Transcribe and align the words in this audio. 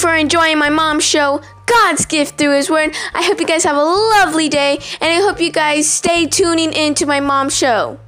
for 0.00 0.14
enjoying 0.14 0.58
my 0.58 0.70
mom's 0.70 1.04
show, 1.04 1.42
God's 1.66 2.06
Gift 2.06 2.38
Through 2.38 2.54
His 2.56 2.70
Word. 2.70 2.94
I 3.14 3.22
hope 3.24 3.40
you 3.40 3.46
guys 3.46 3.64
have 3.64 3.76
a 3.76 3.82
lovely 3.82 4.48
day, 4.48 4.78
and 5.00 5.12
I 5.12 5.16
hope 5.16 5.40
you 5.40 5.50
guys 5.50 5.90
stay 5.90 6.26
tuning 6.26 6.72
into 6.72 7.04
my 7.04 7.20
mom's 7.20 7.56
show. 7.56 7.98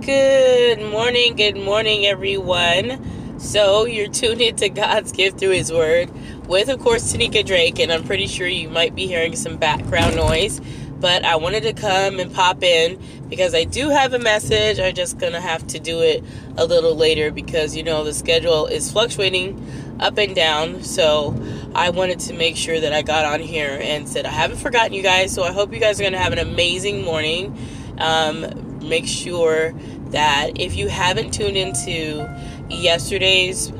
Good 0.00 0.90
morning, 0.90 1.36
good 1.36 1.56
morning, 1.56 2.06
everyone. 2.06 3.38
So, 3.38 3.84
you're 3.84 4.08
tuned 4.08 4.40
into 4.40 4.68
God's 4.70 5.12
gift 5.12 5.38
through 5.38 5.50
His 5.50 5.70
Word 5.70 6.10
with, 6.46 6.68
of 6.68 6.80
course, 6.80 7.12
Tanika 7.12 7.44
Drake, 7.44 7.78
and 7.78 7.92
I'm 7.92 8.04
pretty 8.04 8.26
sure 8.26 8.46
you 8.46 8.70
might 8.70 8.94
be 8.94 9.06
hearing 9.06 9.36
some 9.36 9.56
background 9.56 10.16
noise. 10.16 10.60
But 11.04 11.22
I 11.22 11.36
wanted 11.36 11.64
to 11.64 11.74
come 11.74 12.18
and 12.18 12.32
pop 12.32 12.62
in 12.62 12.98
because 13.28 13.54
I 13.54 13.64
do 13.64 13.90
have 13.90 14.14
a 14.14 14.18
message. 14.18 14.80
I'm 14.80 14.94
just 14.94 15.18
gonna 15.18 15.38
have 15.38 15.66
to 15.66 15.78
do 15.78 16.00
it 16.00 16.24
a 16.56 16.64
little 16.64 16.94
later 16.94 17.30
because 17.30 17.76
you 17.76 17.82
know 17.82 18.04
the 18.04 18.14
schedule 18.14 18.64
is 18.64 18.90
fluctuating 18.90 20.00
up 20.00 20.16
and 20.16 20.34
down. 20.34 20.82
So, 20.82 21.38
I 21.74 21.90
wanted 21.90 22.20
to 22.20 22.32
make 22.32 22.56
sure 22.56 22.80
that 22.80 22.94
I 22.94 23.02
got 23.02 23.26
on 23.26 23.40
here 23.40 23.78
and 23.82 24.08
said 24.08 24.24
I 24.24 24.30
haven't 24.30 24.56
forgotten 24.56 24.94
you 24.94 25.02
guys. 25.02 25.30
So, 25.34 25.42
I 25.42 25.52
hope 25.52 25.74
you 25.74 25.78
guys 25.78 26.00
are 26.00 26.04
gonna 26.04 26.16
have 26.16 26.32
an 26.32 26.38
amazing 26.38 27.02
morning. 27.04 27.54
Um, 27.98 28.78
make 28.80 29.06
sure 29.06 29.74
that 30.06 30.58
if 30.58 30.74
you 30.74 30.88
haven't 30.88 31.34
tuned 31.34 31.58
into 31.58 32.26
yesterday's 32.70 33.74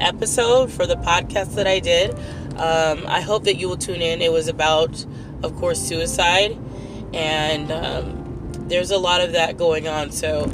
episode 0.00 0.72
for 0.72 0.84
the 0.84 0.96
podcast 0.96 1.54
that 1.54 1.68
I 1.68 1.78
did, 1.78 2.12
um, 2.56 3.04
I 3.06 3.20
hope 3.20 3.44
that 3.44 3.54
you 3.54 3.68
will 3.68 3.76
tune 3.76 4.02
in. 4.02 4.20
It 4.20 4.32
was 4.32 4.48
about, 4.48 5.06
of 5.42 5.56
course, 5.56 5.80
suicide, 5.80 6.58
and 7.12 7.70
um, 7.72 8.68
there's 8.68 8.90
a 8.90 8.98
lot 8.98 9.20
of 9.20 9.32
that 9.32 9.56
going 9.56 9.88
on. 9.88 10.12
So, 10.12 10.46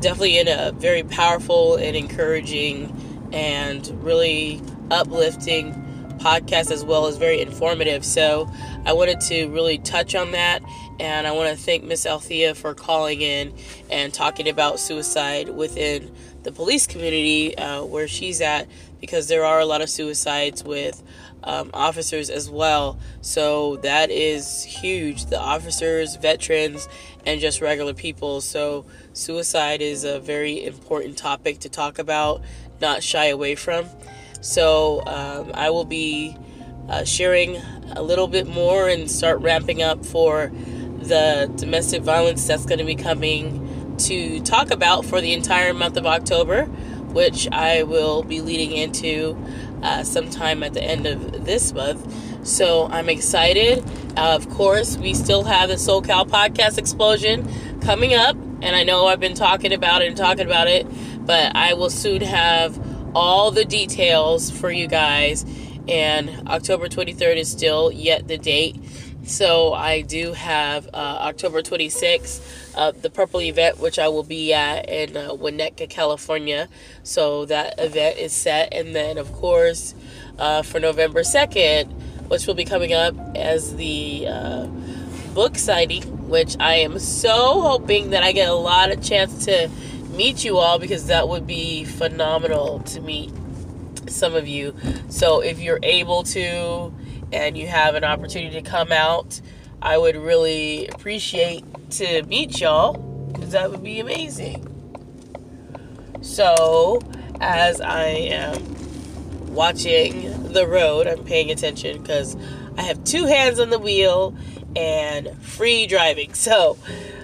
definitely 0.00 0.38
in 0.38 0.48
a 0.48 0.72
very 0.72 1.02
powerful 1.02 1.76
and 1.76 1.96
encouraging 1.96 2.94
and 3.32 3.86
really 4.02 4.62
uplifting 4.90 5.74
podcast 6.18 6.70
as 6.70 6.84
well 6.84 7.06
as 7.06 7.16
very 7.16 7.40
informative. 7.40 8.04
So 8.04 8.50
I 8.84 8.92
wanted 8.92 9.20
to 9.22 9.46
really 9.48 9.78
touch 9.78 10.14
on 10.14 10.32
that 10.32 10.62
and 11.00 11.26
I 11.26 11.32
want 11.32 11.56
to 11.56 11.62
thank 11.62 11.84
Miss 11.84 12.06
Althea 12.06 12.54
for 12.54 12.74
calling 12.74 13.20
in 13.20 13.54
and 13.90 14.12
talking 14.12 14.48
about 14.48 14.80
suicide 14.80 15.48
within 15.48 16.14
the 16.42 16.52
police 16.52 16.86
community 16.86 17.56
uh, 17.56 17.84
where 17.84 18.08
she's 18.08 18.40
at 18.40 18.66
because 19.00 19.28
there 19.28 19.44
are 19.44 19.60
a 19.60 19.64
lot 19.64 19.80
of 19.80 19.88
suicides 19.88 20.64
with 20.64 21.02
um, 21.44 21.70
officers 21.72 22.30
as 22.30 22.50
well. 22.50 22.98
So 23.20 23.76
that 23.76 24.10
is 24.10 24.64
huge. 24.64 25.26
The 25.26 25.38
officers, 25.38 26.16
veterans, 26.16 26.88
and 27.24 27.40
just 27.40 27.60
regular 27.60 27.94
people. 27.94 28.40
So 28.40 28.84
suicide 29.12 29.80
is 29.80 30.04
a 30.04 30.18
very 30.18 30.64
important 30.64 31.16
topic 31.16 31.60
to 31.60 31.68
talk 31.68 31.98
about, 31.98 32.42
not 32.80 33.02
shy 33.02 33.26
away 33.26 33.54
from. 33.54 33.86
So 34.40 35.02
um, 35.06 35.52
I 35.54 35.70
will 35.70 35.84
be 35.84 36.36
uh, 36.88 37.04
sharing 37.04 37.56
a 37.92 38.02
little 38.02 38.28
bit 38.28 38.46
more 38.46 38.88
and 38.88 39.10
start 39.10 39.40
ramping 39.40 39.82
up 39.82 40.04
for 40.04 40.50
the 41.08 41.50
domestic 41.56 42.02
violence 42.02 42.46
that's 42.46 42.66
going 42.66 42.78
to 42.78 42.84
be 42.84 42.94
coming 42.94 43.96
to 43.98 44.40
talk 44.40 44.70
about 44.70 45.04
for 45.04 45.20
the 45.20 45.32
entire 45.32 45.74
month 45.74 45.96
of 45.96 46.06
October, 46.06 46.64
which 47.12 47.48
I 47.50 47.82
will 47.82 48.22
be 48.22 48.40
leading 48.40 48.72
into 48.72 49.36
uh, 49.82 50.04
sometime 50.04 50.62
at 50.62 50.74
the 50.74 50.82
end 50.82 51.06
of 51.06 51.44
this 51.44 51.72
month. 51.72 52.46
So 52.46 52.86
I'm 52.86 53.08
excited. 53.08 53.84
Uh, 54.16 54.34
of 54.34 54.48
course, 54.50 54.96
we 54.96 55.14
still 55.14 55.44
have 55.44 55.68
the 55.68 55.76
SoCal 55.76 56.28
podcast 56.28 56.78
explosion 56.78 57.48
coming 57.80 58.14
up, 58.14 58.36
and 58.62 58.76
I 58.76 58.84
know 58.84 59.06
I've 59.06 59.20
been 59.20 59.34
talking 59.34 59.72
about 59.72 60.02
it 60.02 60.08
and 60.08 60.16
talking 60.16 60.46
about 60.46 60.68
it, 60.68 60.86
but 61.26 61.54
I 61.54 61.74
will 61.74 61.90
soon 61.90 62.22
have 62.22 62.78
all 63.14 63.50
the 63.50 63.64
details 63.64 64.50
for 64.50 64.70
you 64.70 64.86
guys. 64.86 65.44
And 65.88 66.48
October 66.48 66.88
23rd 66.88 67.36
is 67.36 67.50
still 67.50 67.90
yet 67.90 68.28
the 68.28 68.38
date. 68.38 68.76
So 69.28 69.74
I 69.74 70.00
do 70.00 70.32
have 70.32 70.86
uh, 70.86 70.96
October 71.20 71.60
26th, 71.60 72.40
uh, 72.74 72.92
the 72.92 73.10
Purple 73.10 73.42
event, 73.42 73.78
which 73.78 73.98
I 73.98 74.08
will 74.08 74.22
be 74.22 74.54
at 74.54 74.88
in 74.88 75.18
uh, 75.18 75.32
Winnetka, 75.32 75.90
California. 75.90 76.66
So 77.02 77.44
that 77.44 77.78
event 77.78 78.16
is 78.16 78.32
set. 78.32 78.72
And 78.72 78.96
then, 78.96 79.18
of 79.18 79.30
course, 79.34 79.94
uh, 80.38 80.62
for 80.62 80.80
November 80.80 81.20
2nd, 81.20 81.92
which 82.28 82.46
will 82.46 82.54
be 82.54 82.64
coming 82.64 82.94
up 82.94 83.14
as 83.36 83.76
the 83.76 84.26
uh, 84.28 84.66
book 85.34 85.58
signing, 85.58 86.26
which 86.30 86.56
I 86.58 86.76
am 86.76 86.98
so 86.98 87.60
hoping 87.60 88.10
that 88.10 88.22
I 88.22 88.32
get 88.32 88.48
a 88.48 88.54
lot 88.54 88.90
of 88.90 89.02
chance 89.02 89.44
to 89.44 89.68
meet 90.10 90.42
you 90.42 90.56
all 90.56 90.78
because 90.78 91.06
that 91.08 91.28
would 91.28 91.46
be 91.46 91.84
phenomenal 91.84 92.80
to 92.80 93.00
meet 93.02 93.30
some 94.06 94.34
of 94.34 94.48
you. 94.48 94.74
So 95.10 95.40
if 95.40 95.58
you're 95.58 95.80
able 95.82 96.22
to 96.24 96.94
and 97.32 97.56
you 97.56 97.66
have 97.66 97.94
an 97.94 98.04
opportunity 98.04 98.60
to 98.60 98.62
come 98.62 98.92
out, 98.92 99.40
I 99.80 99.98
would 99.98 100.16
really 100.16 100.88
appreciate 100.88 101.64
to 101.92 102.22
meet 102.24 102.60
y'all 102.60 102.94
because 103.32 103.52
that 103.52 103.70
would 103.70 103.82
be 103.82 104.00
amazing. 104.00 104.64
So 106.22 107.00
as 107.40 107.80
I 107.80 108.06
am 108.06 109.54
watching 109.54 110.52
the 110.52 110.66
road, 110.66 111.06
I'm 111.06 111.24
paying 111.24 111.50
attention 111.50 112.00
because 112.00 112.36
I 112.76 112.82
have 112.82 113.02
two 113.04 113.26
hands 113.26 113.60
on 113.60 113.70
the 113.70 113.78
wheel 113.78 114.36
and 114.76 115.30
free 115.42 115.86
driving. 115.86 116.32
So 116.34 116.78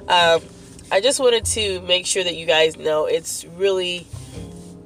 um, 0.09 0.43
I 0.91 1.01
just 1.01 1.19
wanted 1.19 1.45
to 1.47 1.81
make 1.83 2.07
sure 2.07 2.23
that 2.23 2.37
you 2.37 2.47
guys 2.47 2.77
know 2.77 3.07
it's 3.07 3.45
really, 3.57 4.07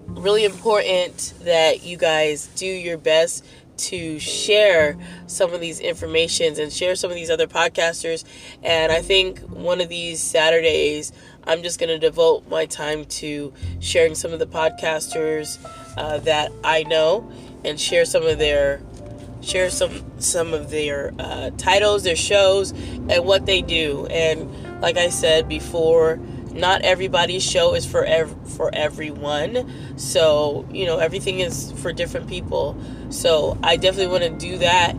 really 0.06 0.45
important 0.45 1.35
that 1.43 1.83
you 1.83 1.97
guys 1.97 2.47
do 2.55 2.67
your 2.67 2.99
best 2.99 3.45
to 3.78 4.19
share 4.19 4.97
some 5.27 5.53
of 5.53 5.61
these 5.61 5.81
informations 5.81 6.59
and 6.59 6.72
share 6.72 6.94
some 6.94 7.11
of 7.11 7.16
these 7.16 7.31
other 7.31 7.47
podcasters. 7.47 8.25
And 8.62 8.93
I 8.93 9.00
think 9.03 9.41
one 9.41 9.81
of 9.81 9.89
these 9.89 10.22
Saturdays, 10.22 11.12
I'm 11.44 11.62
just 11.62 11.78
going 11.78 11.88
to 11.88 11.99
devote 11.99 12.49
my 12.49 12.67
time 12.67 13.05
to 13.06 13.53
sharing 13.81 14.15
some 14.15 14.33
of 14.33 14.38
the 14.38 14.47
podcasters 14.47 15.59
uh, 15.97 16.19
that 16.19 16.53
I 16.62 16.83
know 16.83 17.31
and 17.65 17.81
share 17.81 18.05
some 18.05 18.25
of 18.25 18.38
their 18.38 18.83
share 19.41 19.71
some 19.71 20.05
some 20.21 20.53
of 20.53 20.71
their 20.71 21.12
uh, 21.19 21.50
titles, 21.56 22.03
their 22.03 22.17
shows, 22.17 22.72
and 22.72 23.25
what 23.25 23.47
they 23.47 23.62
do. 23.62 24.06
And 24.06 24.81
like 24.81 24.97
I 24.97 25.08
said 25.08 25.49
before, 25.49 26.20
not 26.58 26.82
everybody's 26.82 27.43
show 27.43 27.75
is 27.75 27.87
for 27.87 28.05
ev- 28.05 28.34
for 28.56 28.70
everyone. 28.75 29.70
So 29.96 30.66
you 30.70 30.87
know 30.87 30.99
everything 30.99 31.40
is 31.40 31.72
for 31.72 31.93
different 31.93 32.28
people. 32.28 32.76
So 33.10 33.56
I 33.62 33.76
definitely 33.76 34.12
want 34.12 34.25
to 34.25 34.46
do 34.46 34.58
that. 34.58 34.94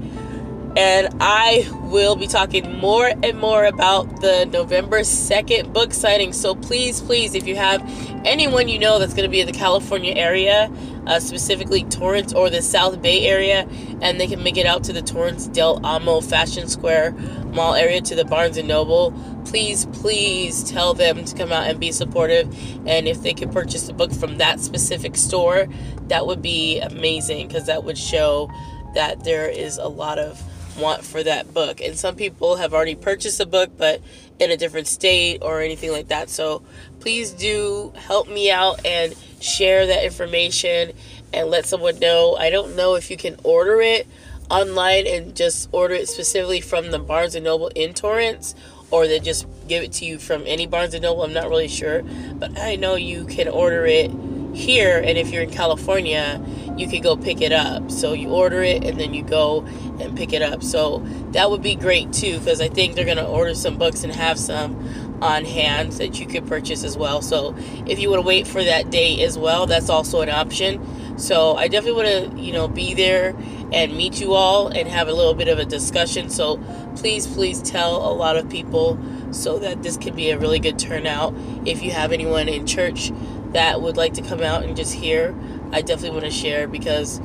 And 0.75 1.09
I 1.19 1.67
will 1.89 2.15
be 2.15 2.27
talking 2.27 2.77
more 2.77 3.11
and 3.23 3.39
more 3.39 3.65
about 3.65 4.21
the 4.21 4.45
November 4.45 4.99
2nd 4.99 5.73
book 5.73 5.93
signing. 5.93 6.31
So 6.31 6.53
please, 6.53 7.01
please, 7.01 7.33
if 7.33 7.47
you 7.47 7.55
have 7.55 7.81
anyone 8.23 8.67
you 8.67 8.77
know 8.77 8.99
that's 8.99 9.13
going 9.13 9.27
to 9.27 9.31
be 9.31 9.39
in 9.39 9.47
the 9.47 9.53
California 9.53 10.13
area, 10.13 10.71
uh, 11.07 11.19
specifically 11.19 11.83
Torrance 11.85 12.33
or 12.33 12.51
the 12.51 12.61
South 12.61 13.01
Bay 13.01 13.25
area, 13.25 13.67
and 14.01 14.19
they 14.19 14.27
can 14.27 14.43
make 14.43 14.57
it 14.57 14.67
out 14.67 14.83
to 14.85 14.93
the 14.93 15.01
Torrance 15.01 15.47
Del 15.47 15.83
Amo 15.83 16.21
Fashion 16.21 16.67
Square 16.67 17.13
Mall 17.53 17.73
area 17.73 17.99
to 18.01 18.15
the 18.15 18.25
Barnes 18.25 18.57
and 18.57 18.67
Noble, 18.67 19.11
please, 19.45 19.87
please 19.87 20.63
tell 20.63 20.93
them 20.93 21.25
to 21.25 21.35
come 21.35 21.51
out 21.51 21.67
and 21.67 21.79
be 21.79 21.91
supportive. 21.91 22.47
And 22.85 23.07
if 23.07 23.23
they 23.23 23.33
could 23.33 23.51
purchase 23.51 23.87
the 23.87 23.93
book 23.93 24.13
from 24.13 24.37
that 24.37 24.59
specific 24.59 25.15
store, 25.15 25.67
that 26.09 26.27
would 26.27 26.43
be 26.43 26.79
amazing 26.79 27.47
because 27.47 27.65
that 27.65 27.83
would 27.83 27.97
show 27.97 28.51
that 28.93 29.23
there 29.23 29.49
is 29.49 29.77
a 29.77 29.87
lot 29.87 30.19
of 30.19 30.41
want 30.79 31.03
for 31.03 31.23
that 31.23 31.53
book. 31.53 31.81
And 31.81 31.97
some 31.97 32.15
people 32.15 32.57
have 32.57 32.73
already 32.73 32.95
purchased 32.95 33.39
a 33.39 33.45
book, 33.45 33.71
but 33.77 34.01
in 34.39 34.51
a 34.51 34.57
different 34.57 34.87
state 34.87 35.39
or 35.41 35.61
anything 35.61 35.91
like 35.91 36.07
that. 36.07 36.29
So 36.29 36.63
please 36.99 37.31
do 37.31 37.93
help 37.95 38.27
me 38.27 38.49
out 38.49 38.85
and 38.85 39.15
share 39.41 39.85
that 39.87 40.03
information 40.03 40.93
and 41.33 41.49
let 41.49 41.65
someone 41.65 41.99
know. 41.99 42.35
I 42.37 42.49
don't 42.49 42.75
know 42.75 42.95
if 42.95 43.11
you 43.11 43.17
can 43.17 43.35
order 43.43 43.81
it 43.81 44.07
online 44.49 45.05
and 45.05 45.35
just 45.35 45.69
order 45.71 45.93
it 45.93 46.09
specifically 46.09 46.61
from 46.61 46.91
the 46.91 46.99
Barnes 46.99 47.35
and 47.35 47.45
Noble 47.45 47.67
in 47.69 47.93
Torrance 47.93 48.55
or 48.91 49.07
they 49.07 49.19
just 49.19 49.45
give 49.67 49.83
it 49.83 49.91
to 49.93 50.05
you 50.05 50.17
from 50.17 50.43
any 50.47 50.65
Barnes 50.65 50.93
and 50.93 51.03
Noble. 51.03 51.23
I'm 51.23 51.33
not 51.33 51.49
really 51.49 51.67
sure, 51.67 52.01
but 52.33 52.57
I 52.57 52.75
know 52.75 52.95
you 52.95 53.25
can 53.25 53.47
order 53.47 53.85
it 53.85 54.11
here 54.53 54.97
and 54.97 55.17
if 55.17 55.29
you're 55.31 55.43
in 55.43 55.51
California, 55.51 56.43
you 56.79 56.87
could 56.87 57.03
go 57.03 57.17
pick 57.17 57.41
it 57.41 57.51
up. 57.51 57.91
So 57.91 58.13
you 58.13 58.29
order 58.29 58.63
it 58.63 58.83
and 58.83 58.99
then 58.99 59.13
you 59.13 59.23
go 59.23 59.61
and 59.99 60.15
pick 60.15 60.33
it 60.33 60.41
up. 60.41 60.63
So 60.63 60.99
that 61.31 61.51
would 61.51 61.61
be 61.61 61.75
great 61.75 62.13
too 62.13 62.39
because 62.39 62.61
I 62.61 62.69
think 62.69 62.95
they're 62.95 63.05
going 63.05 63.17
to 63.17 63.27
order 63.27 63.53
some 63.53 63.77
books 63.77 64.03
and 64.03 64.13
have 64.13 64.39
some 64.39 64.75
on 65.21 65.43
hand 65.43 65.91
that 65.93 66.19
you 66.19 66.25
could 66.25 66.47
purchase 66.47 66.83
as 66.83 66.97
well. 66.97 67.21
So 67.21 67.55
if 67.85 67.99
you 67.99 68.09
want 68.09 68.21
to 68.21 68.27
wait 68.27 68.47
for 68.47 68.63
that 68.63 68.89
day 68.89 69.21
as 69.23 69.37
well, 69.37 69.65
that's 69.65 69.89
also 69.89 70.21
an 70.21 70.29
option. 70.29 71.17
So 71.19 71.57
I 71.57 71.67
definitely 71.67 72.03
want 72.03 72.37
to, 72.37 72.41
you 72.41 72.53
know, 72.53 72.69
be 72.69 72.93
there 72.93 73.35
and 73.73 73.95
meet 73.95 74.21
you 74.21 74.33
all 74.33 74.69
and 74.69 74.87
have 74.87 75.09
a 75.09 75.13
little 75.13 75.33
bit 75.33 75.49
of 75.49 75.59
a 75.59 75.65
discussion. 75.65 76.29
So 76.29 76.57
please, 76.95 77.27
please 77.27 77.61
tell 77.61 77.97
a 78.09 78.13
lot 78.13 78.37
of 78.37 78.49
people 78.49 78.97
so 79.31 79.59
that 79.59 79.83
this 79.83 79.97
can 79.97 80.15
be 80.15 80.29
a 80.29 80.39
really 80.39 80.59
good 80.59 80.79
turnout. 80.79 81.35
If 81.65 81.83
you 81.83 81.91
have 81.91 82.13
anyone 82.13 82.47
in 82.47 82.65
church 82.65 83.11
that 83.51 83.81
would 83.81 83.97
like 83.97 84.13
to 84.13 84.21
come 84.21 84.41
out 84.41 84.63
and 84.63 84.77
just 84.77 84.93
hear, 84.93 85.35
I 85.71 85.81
definitely 85.81 86.11
want 86.11 86.25
to 86.25 86.31
share 86.31 86.67
because 86.67 87.21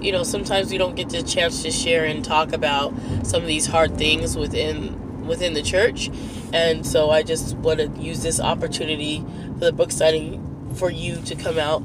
you 0.00 0.12
know 0.12 0.22
sometimes 0.22 0.70
we 0.70 0.78
don't 0.78 0.94
get 0.94 1.08
the 1.08 1.22
chance 1.22 1.62
to 1.62 1.70
share 1.70 2.04
and 2.04 2.24
talk 2.24 2.52
about 2.52 2.94
some 3.24 3.42
of 3.42 3.48
these 3.48 3.66
hard 3.66 3.98
things 3.98 4.36
within 4.36 5.26
within 5.26 5.54
the 5.54 5.62
church. 5.62 6.10
And 6.52 6.86
so 6.86 7.10
i 7.10 7.22
just 7.22 7.56
want 7.56 7.78
to 7.78 7.88
use 8.00 8.22
this 8.22 8.40
opportunity 8.40 9.24
for 9.58 9.64
the 9.66 9.72
book 9.72 9.92
signing 9.92 10.44
for 10.74 10.90
you 10.90 11.20
to 11.22 11.34
come 11.34 11.58
out 11.58 11.82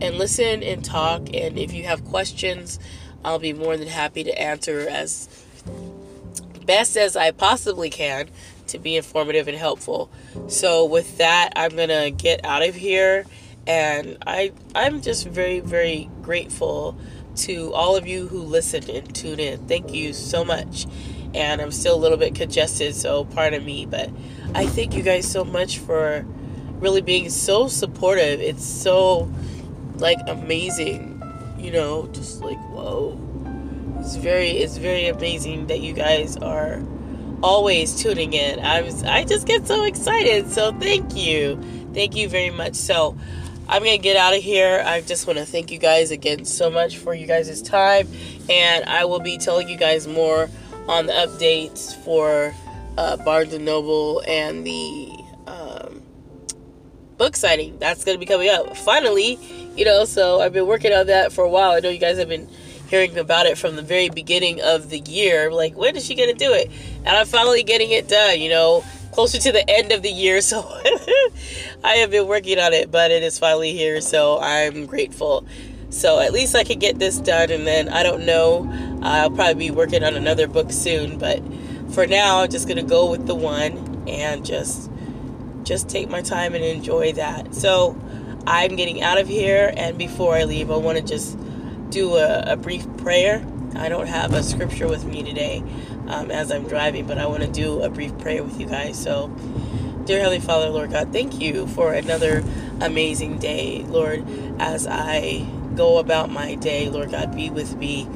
and 0.00 0.16
listen 0.16 0.62
and 0.62 0.84
talk. 0.84 1.22
And 1.34 1.58
if 1.58 1.72
you 1.72 1.84
have 1.84 2.04
questions 2.04 2.78
i'll 3.24 3.38
be 3.38 3.52
more 3.52 3.76
than 3.76 3.88
happy 3.88 4.22
to 4.24 4.40
answer 4.40 4.86
as 4.88 5.28
best 6.64 6.96
as 6.96 7.16
i 7.16 7.30
possibly 7.30 7.90
can 7.90 8.28
to 8.68 8.78
be 8.78 8.96
informative 8.96 9.46
and 9.46 9.56
helpful. 9.56 10.10
So 10.48 10.84
with 10.84 11.18
that 11.18 11.52
i'm 11.56 11.76
gonna 11.76 12.10
get 12.10 12.44
out 12.44 12.62
of 12.62 12.74
here 12.74 13.26
and 13.66 14.18
I 14.26 14.52
I'm 14.74 15.00
just 15.00 15.26
very 15.26 15.60
very 15.60 16.10
grateful 16.22 16.96
to 17.36 17.72
all 17.74 17.96
of 17.96 18.06
you 18.06 18.28
who 18.28 18.40
listened 18.40 18.88
and 18.88 19.14
tuned 19.14 19.40
in. 19.40 19.66
Thank 19.66 19.92
you 19.92 20.12
so 20.12 20.44
much. 20.44 20.86
And 21.34 21.60
I'm 21.60 21.70
still 21.70 21.94
a 21.94 22.00
little 22.00 22.16
bit 22.16 22.34
congested, 22.34 22.94
so 22.94 23.24
pardon 23.26 23.64
me, 23.64 23.84
but 23.84 24.10
I 24.54 24.66
thank 24.66 24.94
you 24.94 25.02
guys 25.02 25.30
so 25.30 25.44
much 25.44 25.78
for 25.78 26.24
really 26.80 27.02
being 27.02 27.28
so 27.28 27.68
supportive. 27.68 28.40
It's 28.40 28.64
so 28.64 29.30
like 29.96 30.18
amazing, 30.26 31.22
you 31.58 31.72
know, 31.72 32.08
just 32.12 32.40
like 32.40 32.58
whoa. 32.70 33.20
It's 34.00 34.16
very 34.16 34.50
it's 34.50 34.76
very 34.76 35.08
amazing 35.08 35.66
that 35.66 35.80
you 35.80 35.92
guys 35.92 36.36
are 36.38 36.82
always 37.42 38.00
tuning 38.00 38.32
in. 38.32 38.60
I 38.60 38.82
was 38.82 39.02
I 39.02 39.24
just 39.24 39.46
get 39.46 39.66
so 39.66 39.84
excited. 39.84 40.50
So 40.50 40.72
thank 40.72 41.16
you. 41.16 41.60
Thank 41.92 42.16
you 42.16 42.28
very 42.28 42.50
much. 42.50 42.74
So 42.74 43.16
I'm 43.68 43.82
going 43.82 43.96
to 43.96 44.02
get 44.02 44.16
out 44.16 44.34
of 44.34 44.42
here. 44.42 44.82
I 44.86 45.00
just 45.00 45.26
want 45.26 45.40
to 45.40 45.44
thank 45.44 45.72
you 45.72 45.78
guys 45.78 46.12
again 46.12 46.44
so 46.44 46.70
much 46.70 46.98
for 46.98 47.14
you 47.14 47.26
guys' 47.26 47.60
time. 47.62 48.08
And 48.48 48.84
I 48.84 49.04
will 49.06 49.18
be 49.18 49.38
telling 49.38 49.68
you 49.68 49.76
guys 49.76 50.06
more 50.06 50.48
on 50.88 51.06
the 51.06 51.12
updates 51.12 51.94
for 52.04 52.54
uh, 52.96 53.16
Barnes 53.18 53.58
& 53.58 53.58
Noble 53.58 54.22
and 54.28 54.64
the 54.64 55.10
um, 55.48 56.02
book 57.16 57.34
signing. 57.34 57.76
That's 57.78 58.04
going 58.04 58.14
to 58.14 58.20
be 58.20 58.26
coming 58.26 58.48
up. 58.50 58.76
Finally, 58.76 59.38
you 59.76 59.84
know, 59.84 60.04
so 60.04 60.40
I've 60.40 60.52
been 60.52 60.66
working 60.68 60.92
on 60.92 61.08
that 61.08 61.32
for 61.32 61.42
a 61.42 61.48
while. 61.48 61.72
I 61.72 61.80
know 61.80 61.88
you 61.88 61.98
guys 61.98 62.18
have 62.18 62.28
been 62.28 62.48
hearing 62.88 63.18
about 63.18 63.46
it 63.46 63.58
from 63.58 63.74
the 63.74 63.82
very 63.82 64.10
beginning 64.10 64.60
of 64.62 64.90
the 64.90 65.00
year. 65.00 65.50
Like, 65.50 65.76
when 65.76 65.96
is 65.96 66.06
she 66.06 66.14
going 66.14 66.30
to 66.30 66.38
do 66.38 66.52
it? 66.52 66.70
And 66.98 67.08
I'm 67.08 67.26
finally 67.26 67.64
getting 67.64 67.90
it 67.90 68.06
done, 68.06 68.40
you 68.40 68.48
know 68.48 68.84
closer 69.16 69.38
to 69.38 69.50
the 69.50 69.64
end 69.70 69.92
of 69.92 70.02
the 70.02 70.10
year, 70.10 70.42
so 70.42 70.60
I 71.82 71.94
have 71.94 72.10
been 72.10 72.26
working 72.26 72.58
on 72.58 72.74
it, 72.74 72.90
but 72.90 73.10
it 73.10 73.22
is 73.22 73.38
finally 73.38 73.72
here, 73.72 74.02
so 74.02 74.38
I'm 74.38 74.84
grateful. 74.84 75.46
So 75.88 76.20
at 76.20 76.34
least 76.34 76.54
I 76.54 76.64
can 76.64 76.78
get 76.78 76.98
this 76.98 77.18
done, 77.18 77.50
and 77.50 77.66
then 77.66 77.88
I 77.88 78.02
don't 78.02 78.26
know, 78.26 78.70
I'll 79.00 79.30
probably 79.30 79.54
be 79.54 79.70
working 79.70 80.04
on 80.04 80.16
another 80.16 80.46
book 80.46 80.70
soon, 80.70 81.16
but 81.16 81.42
for 81.94 82.06
now, 82.06 82.42
I'm 82.42 82.50
just 82.50 82.68
gonna 82.68 82.82
go 82.82 83.10
with 83.10 83.26
the 83.26 83.34
one 83.34 84.04
and 84.06 84.44
just 84.44 84.90
just 85.62 85.88
take 85.88 86.10
my 86.10 86.20
time 86.20 86.54
and 86.54 86.62
enjoy 86.62 87.14
that. 87.14 87.54
So 87.54 87.98
I'm 88.46 88.76
getting 88.76 89.00
out 89.02 89.16
of 89.16 89.28
here, 89.28 89.72
and 89.78 89.96
before 89.96 90.34
I 90.34 90.44
leave, 90.44 90.70
I 90.70 90.76
want 90.76 90.98
to 90.98 91.02
just 91.02 91.38
do 91.88 92.16
a, 92.16 92.52
a 92.52 92.56
brief 92.58 92.86
prayer. 92.98 93.46
I 93.76 93.88
don't 93.88 94.08
have 94.08 94.34
a 94.34 94.42
scripture 94.42 94.88
with 94.88 95.06
me 95.06 95.22
today, 95.22 95.62
um, 96.08 96.30
as 96.30 96.50
I'm 96.50 96.66
driving, 96.66 97.06
but 97.06 97.18
I 97.18 97.26
want 97.26 97.42
to 97.42 97.50
do 97.50 97.82
a 97.82 97.88
brief 97.88 98.16
prayer 98.18 98.42
with 98.42 98.60
you 98.60 98.66
guys. 98.66 99.00
So, 99.00 99.28
dear 100.04 100.18
Heavenly 100.18 100.40
Father, 100.40 100.68
Lord 100.70 100.90
God, 100.90 101.12
thank 101.12 101.40
you 101.40 101.66
for 101.68 101.92
another 101.92 102.44
amazing 102.80 103.38
day, 103.38 103.82
Lord. 103.84 104.24
As 104.58 104.86
I 104.86 105.46
go 105.74 105.98
about 105.98 106.30
my 106.30 106.54
day, 106.54 106.88
Lord 106.88 107.10
God, 107.10 107.34
be 107.34 107.50
with 107.50 107.76
me 107.76 108.08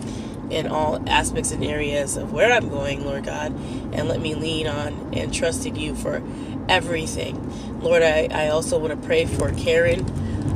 in 0.51 0.67
all 0.67 1.03
aspects 1.09 1.53
and 1.53 1.65
areas 1.65 2.17
of 2.17 2.33
where 2.33 2.53
I'm 2.53 2.69
going, 2.69 3.05
Lord 3.05 3.25
God, 3.25 3.53
and 3.93 4.09
let 4.09 4.21
me 4.21 4.35
lean 4.35 4.67
on 4.67 5.11
and 5.15 5.33
trust 5.33 5.65
in 5.65 5.77
you 5.77 5.95
for 5.95 6.23
everything. 6.69 7.81
Lord, 7.81 8.03
I, 8.03 8.29
I 8.33 8.49
also 8.49 8.79
want 8.79 9.01
to 9.01 9.07
pray 9.07 9.27
for 9.27 9.53
Karen 9.53 10.05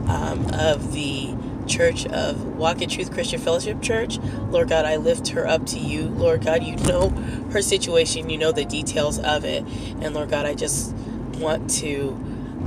um, 0.09 0.47
of 0.53 0.93
the 0.93 1.35
Church 1.67 2.07
of 2.07 2.45
Walk 2.57 2.83
in 2.83 2.89
Truth 2.89 3.13
Christian 3.13 3.41
Fellowship 3.41 3.83
Church. 3.83 4.19
Lord 4.51 4.69
God, 4.69 4.85
I 4.85 4.97
lift 4.97 5.29
her 5.29 5.47
up 5.47 5.67
to 5.67 5.79
you. 5.79 6.09
Lord 6.09 6.45
God, 6.45 6.63
you 6.63 6.77
know 6.77 7.11
her 7.51 7.63
situation, 7.63 8.31
you 8.31 8.39
know 8.39 8.53
the 8.53 8.65
details 8.65 9.19
of 9.19 9.45
it. 9.45 9.65
And 10.01 10.15
Lord 10.15 10.31
God, 10.31 10.47
I 10.47 10.55
just 10.55 10.95
want 11.39 11.71
to 11.71 12.19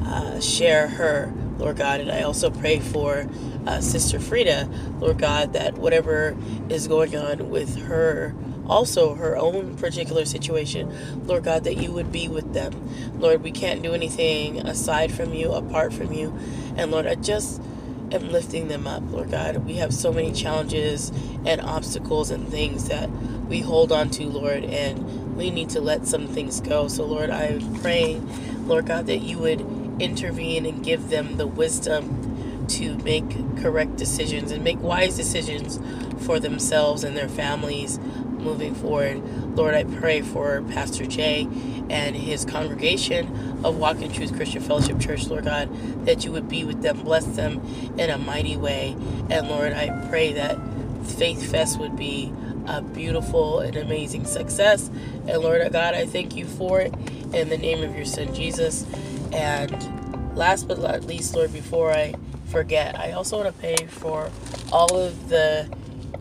uh, 0.05 0.39
share 0.39 0.88
her, 0.88 1.33
Lord 1.57 1.77
God. 1.77 2.01
And 2.01 2.11
I 2.11 2.23
also 2.23 2.49
pray 2.49 2.79
for 2.79 3.27
uh, 3.65 3.81
Sister 3.81 4.19
Frida, 4.19 4.69
Lord 5.00 5.17
God, 5.19 5.53
that 5.53 5.77
whatever 5.77 6.38
is 6.69 6.88
going 6.88 7.15
on 7.15 7.50
with 7.50 7.77
her 7.83 8.33
also 8.67 9.15
her 9.15 9.38
own 9.38 9.77
particular 9.77 10.25
situation. 10.25 11.25
Lord 11.25 11.43
God, 11.43 11.63
that 11.63 11.77
you 11.77 11.91
would 11.91 12.11
be 12.11 12.27
with 12.27 12.53
them. 12.53 12.73
Lord, 13.19 13.43
we 13.43 13.51
can't 13.51 13.81
do 13.81 13.93
anything 13.93 14.60
aside 14.60 15.12
from 15.12 15.33
you, 15.33 15.53
apart 15.53 15.93
from 15.93 16.12
you. 16.12 16.38
And 16.75 16.91
Lord, 16.91 17.07
I 17.07 17.15
just 17.15 17.62
Mm-hmm. 18.09 18.25
am 18.25 18.31
lifting 18.31 18.67
them 18.67 18.87
up, 18.87 19.03
Lord 19.11 19.31
God. 19.31 19.57
We 19.65 19.75
have 19.75 19.93
so 19.93 20.11
many 20.11 20.31
challenges 20.31 21.11
and 21.45 21.61
obstacles 21.61 22.31
and 22.31 22.47
things 22.47 22.87
that 22.89 23.09
we 23.47 23.61
hold 23.61 23.91
on 23.91 24.09
to, 24.11 24.25
Lord, 24.25 24.63
and 24.65 25.35
we 25.35 25.51
need 25.51 25.69
to 25.69 25.81
let 25.81 26.07
some 26.07 26.27
things 26.27 26.61
go. 26.61 26.87
So, 26.87 27.05
Lord, 27.05 27.29
I'm 27.29 27.75
praying, 27.75 28.67
Lord 28.67 28.87
God, 28.87 29.07
that 29.07 29.19
you 29.19 29.39
would 29.39 29.61
intervene 29.99 30.65
and 30.65 30.83
give 30.83 31.09
them 31.09 31.37
the 31.37 31.47
wisdom 31.47 32.65
to 32.67 32.97
make 32.99 33.57
correct 33.57 33.95
decisions 33.95 34.51
and 34.51 34.63
make 34.63 34.81
wise 34.81 35.15
decisions 35.15 35.79
for 36.25 36.39
themselves 36.39 37.03
and 37.03 37.15
their 37.15 37.29
families 37.29 37.99
moving 38.48 38.74
forward. 38.74 39.22
Lord, 39.58 39.75
I 39.75 39.84
pray 39.84 40.22
for 40.22 40.62
Pastor 40.70 41.06
Jay 41.06 41.50
and 41.89 42.16
his 42.16 42.46
congregation 42.46 43.27
of 43.66 43.77
Walk 43.77 44.01
in 44.01 44.10
Truth 44.10 44.38
Christian 44.38 44.62
Fellowship 44.62 45.01
Church, 45.01 45.27
Lord 45.27 45.44
God, 45.44 45.70
that 46.06 46.24
you 46.24 46.32
would 46.32 46.48
be 46.48 46.63
with 46.63 46.82
them, 46.82 47.01
bless 47.01 47.25
them 47.25 47.62
in 47.98 48.10
a 48.10 48.18
mighty 48.18 48.56
way. 48.56 48.96
And 49.30 49.50
Lord, 49.50 49.74
I 49.74 50.08
pray 50.08 50.32
that 50.34 50.58
Faith 51.04 51.51
Fest 51.51 51.77
would 51.77 51.98
be 51.98 52.32
a 52.68 52.82
beautiful 52.82 53.60
and 53.60 53.75
amazing 53.75 54.24
success. 54.24 54.89
And 55.27 55.39
Lord 55.39 55.60
uh, 55.60 55.68
God, 55.68 55.94
I 55.94 56.06
thank 56.06 56.34
you 56.38 56.46
for 56.46 56.80
it 56.80 56.94
in 57.34 57.50
the 57.50 57.58
name 57.58 57.84
of 57.84 57.98
your 57.98 58.06
Son 58.06 58.34
Jesus. 58.34 58.86
And 59.34 60.38
last 60.38 60.70
but 60.70 60.80
not 60.80 61.04
least, 61.04 61.36
Lord, 61.36 61.51
before 61.51 61.92
I 61.92 62.13
forget, 62.46 62.98
I 62.98 63.12
also 63.12 63.44
want 63.44 63.54
to 63.54 63.60
pray 63.60 63.75
for 63.88 64.32
all 64.72 64.98
of 64.98 65.27
the 65.27 65.70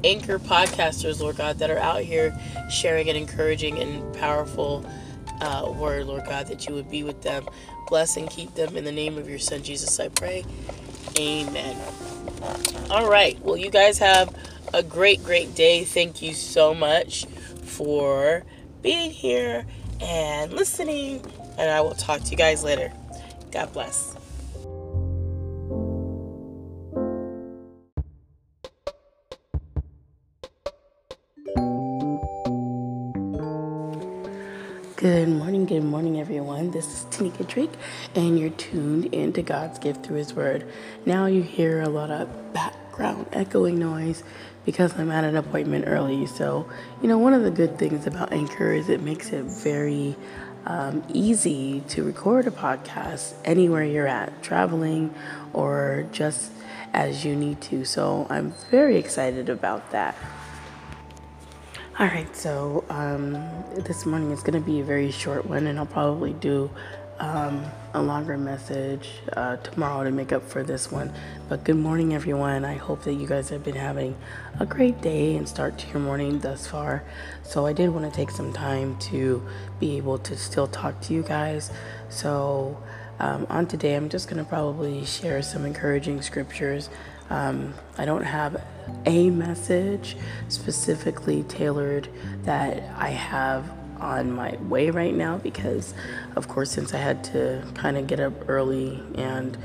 anchor 0.05 0.39
podcasters, 0.39 1.21
Lord 1.21 1.37
God, 1.37 1.59
that 1.59 1.71
are 1.71 1.79
out 1.79 2.03
here 2.03 2.39
sharing 2.71 3.09
and 3.09 3.17
encouraging 3.17 3.79
and 3.79 4.15
powerful 4.15 4.85
uh, 5.41 5.73
word, 5.77 6.07
Lord 6.07 6.25
God, 6.27 6.47
that 6.49 6.67
you 6.67 6.75
would 6.75 6.91
be 6.91 7.03
with 7.03 7.23
them. 7.23 7.47
Bless 7.89 8.17
and 8.17 8.29
keep 8.29 8.55
them 8.55 8.77
in 8.77 8.85
the 8.85 8.93
name 8.93 9.19
of 9.19 9.29
your 9.29 9.39
Son, 9.39 9.63
Jesus, 9.63 9.99
I 10.01 10.09
pray. 10.09 10.45
Amen. 11.19 11.77
All 12.91 13.09
right. 13.09 13.39
Well, 13.43 13.57
you 13.57 13.71
guys 13.71 13.99
have 13.99 14.35
a 14.75 14.83
great, 14.83 15.23
great 15.25 15.55
day. 15.55 15.85
Thank 15.85 16.23
you 16.23 16.35
so 16.35 16.75
much 16.75 17.27
for 17.63 18.45
being 18.83 19.11
here 19.11 19.67
and 20.01 20.53
listening. 20.53 21.25
And 21.59 21.71
I 21.71 21.81
will 21.81 21.95
talk 21.95 22.23
to 22.23 22.31
you 22.31 22.37
guys 22.37 22.63
later. 22.63 22.93
God 23.51 23.73
bless. 23.73 24.15
Morning, 35.03 35.67
good 35.67 35.85
morning, 35.85 36.19
everyone. 36.19 36.71
This 36.71 36.87
is 36.87 37.05
Tanika 37.11 37.47
Drake, 37.47 37.73
and 38.15 38.39
you're 38.39 38.49
tuned 38.49 39.07
into 39.07 39.43
God's 39.43 39.79
gift 39.79 40.07
through 40.07 40.17
His 40.17 40.33
Word. 40.33 40.67
Now 41.05 41.27
you 41.27 41.43
hear 41.43 41.83
a 41.83 41.89
lot 41.89 42.11
of 42.11 42.55
background 42.55 43.27
echoing 43.31 43.79
noise 43.79 44.23
because 44.65 44.99
I'm 44.99 45.11
at 45.11 45.23
an 45.23 45.37
appointment 45.37 45.85
early. 45.87 46.25
So, 46.27 46.67
you 47.03 47.09
know, 47.09 47.19
one 47.19 47.35
of 47.35 47.43
the 47.43 47.51
good 47.51 47.79
things 47.79 48.07
about 48.07 48.33
Anchor 48.33 48.73
is 48.73 48.89
it 48.89 49.03
makes 49.03 49.33
it 49.33 49.45
very 49.45 50.17
um, 50.65 51.05
easy 51.13 51.81
to 51.89 52.03
record 52.03 52.47
a 52.47 52.51
podcast 52.51 53.35
anywhere 53.45 53.85
you're 53.85 54.09
at, 54.09 54.43
traveling 54.43 55.15
or 55.53 56.07
just 56.11 56.53
as 56.95 57.23
you 57.23 57.37
need 57.37 57.61
to. 57.63 57.85
So, 57.85 58.27
I'm 58.31 58.55
very 58.71 58.97
excited 58.97 59.51
about 59.51 59.91
that. 59.91 60.17
All 61.99 62.07
right, 62.07 62.37
so 62.37 62.85
um, 62.91 63.33
this 63.75 64.05
morning 64.05 64.31
is 64.31 64.43
going 64.43 64.53
to 64.53 64.61
be 64.61 64.81
a 64.81 64.85
very 64.85 65.11
short 65.11 65.47
one, 65.47 65.67
and 65.67 65.79
I'll 65.79 65.87
probably 65.87 66.35
do 66.35 66.71
um, 67.19 67.65
a 67.95 68.03
longer 68.03 68.37
message 68.37 69.09
uh, 69.33 69.57
tomorrow 69.57 70.05
to 70.05 70.11
make 70.11 70.31
up 70.31 70.47
for 70.47 70.63
this 70.63 70.93
one. 70.93 71.11
But 71.49 71.65
good 71.65 71.79
morning, 71.79 72.13
everyone. 72.13 72.67
I 72.67 72.75
hope 72.75 73.05
that 73.05 73.15
you 73.15 73.27
guys 73.27 73.49
have 73.49 73.65
been 73.65 73.77
having 73.77 74.15
a 74.61 74.67
great 74.67 75.01
day 75.01 75.37
and 75.37 75.49
start 75.49 75.79
to 75.79 75.89
your 75.89 76.01
morning 76.01 76.39
thus 76.41 76.67
far. 76.67 77.03
So, 77.43 77.65
I 77.65 77.73
did 77.73 77.89
want 77.89 78.05
to 78.05 78.15
take 78.15 78.31
some 78.31 78.53
time 78.53 78.99
to 78.99 79.43
be 79.81 79.97
able 79.97 80.19
to 80.19 80.37
still 80.37 80.67
talk 80.67 81.01
to 81.01 81.15
you 81.15 81.23
guys. 81.23 81.71
So, 82.11 82.77
um, 83.19 83.47
on 83.49 83.67
today, 83.67 83.95
I'm 83.95 84.11
just 84.11 84.29
going 84.29 84.45
to 84.45 84.47
probably 84.47 85.07
share 85.07 85.41
some 85.41 85.65
encouraging 85.65 86.21
scriptures. 86.21 86.91
Um, 87.31 87.75
I 87.99 88.05
don't 88.05 88.25
have 88.25 88.63
a 89.05 89.31
message 89.31 90.17
specifically 90.49 91.43
tailored 91.45 92.09
that 92.45 92.83
I 92.97 93.11
have 93.11 93.71
on 94.01 94.33
my 94.33 94.57
way 94.57 94.91
right 94.91 95.15
now 95.15 95.39
because, 95.39 95.95
of 96.37 96.49
course, 96.49 96.71
since 96.71 96.95
I 96.95 96.99
had 96.99 97.25
to 97.25 97.65
kind 97.75 97.97
of 97.97 98.07
get 98.07 98.21
up 98.21 98.49
early 98.49 99.03
and 99.15 99.57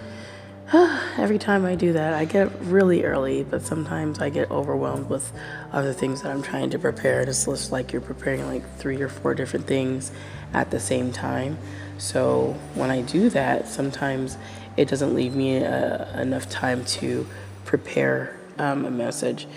every 0.73 1.37
time 1.37 1.65
I 1.65 1.75
do 1.75 1.93
that, 1.93 2.13
I 2.13 2.23
get 2.23 2.49
really 2.61 3.03
early, 3.03 3.43
but 3.43 3.61
sometimes 3.61 4.19
I 4.19 4.29
get 4.29 4.49
overwhelmed 4.49 5.09
with 5.09 5.33
other 5.73 5.91
things 5.91 6.21
that 6.21 6.31
I'm 6.31 6.41
trying 6.41 6.69
to 6.69 6.79
prepare. 6.79 7.21
It's 7.21 7.45
just 7.45 7.73
like 7.73 7.91
you're 7.91 8.01
preparing 8.01 8.47
like 8.47 8.63
three 8.77 9.01
or 9.01 9.09
four 9.09 9.35
different 9.35 9.67
things 9.67 10.13
at 10.53 10.71
the 10.71 10.79
same 10.79 11.11
time. 11.11 11.57
So 11.97 12.55
when 12.73 12.89
I 12.89 13.01
do 13.01 13.29
that, 13.31 13.67
sometimes 13.67 14.37
it 14.77 14.87
doesn't 14.87 15.13
leave 15.13 15.35
me 15.35 15.63
uh, 15.63 16.19
enough 16.19 16.49
time 16.49 16.85
to 16.85 17.27
prepare 17.71 18.37
um, 18.59 18.85
a 18.85 18.91
message. 18.91 19.47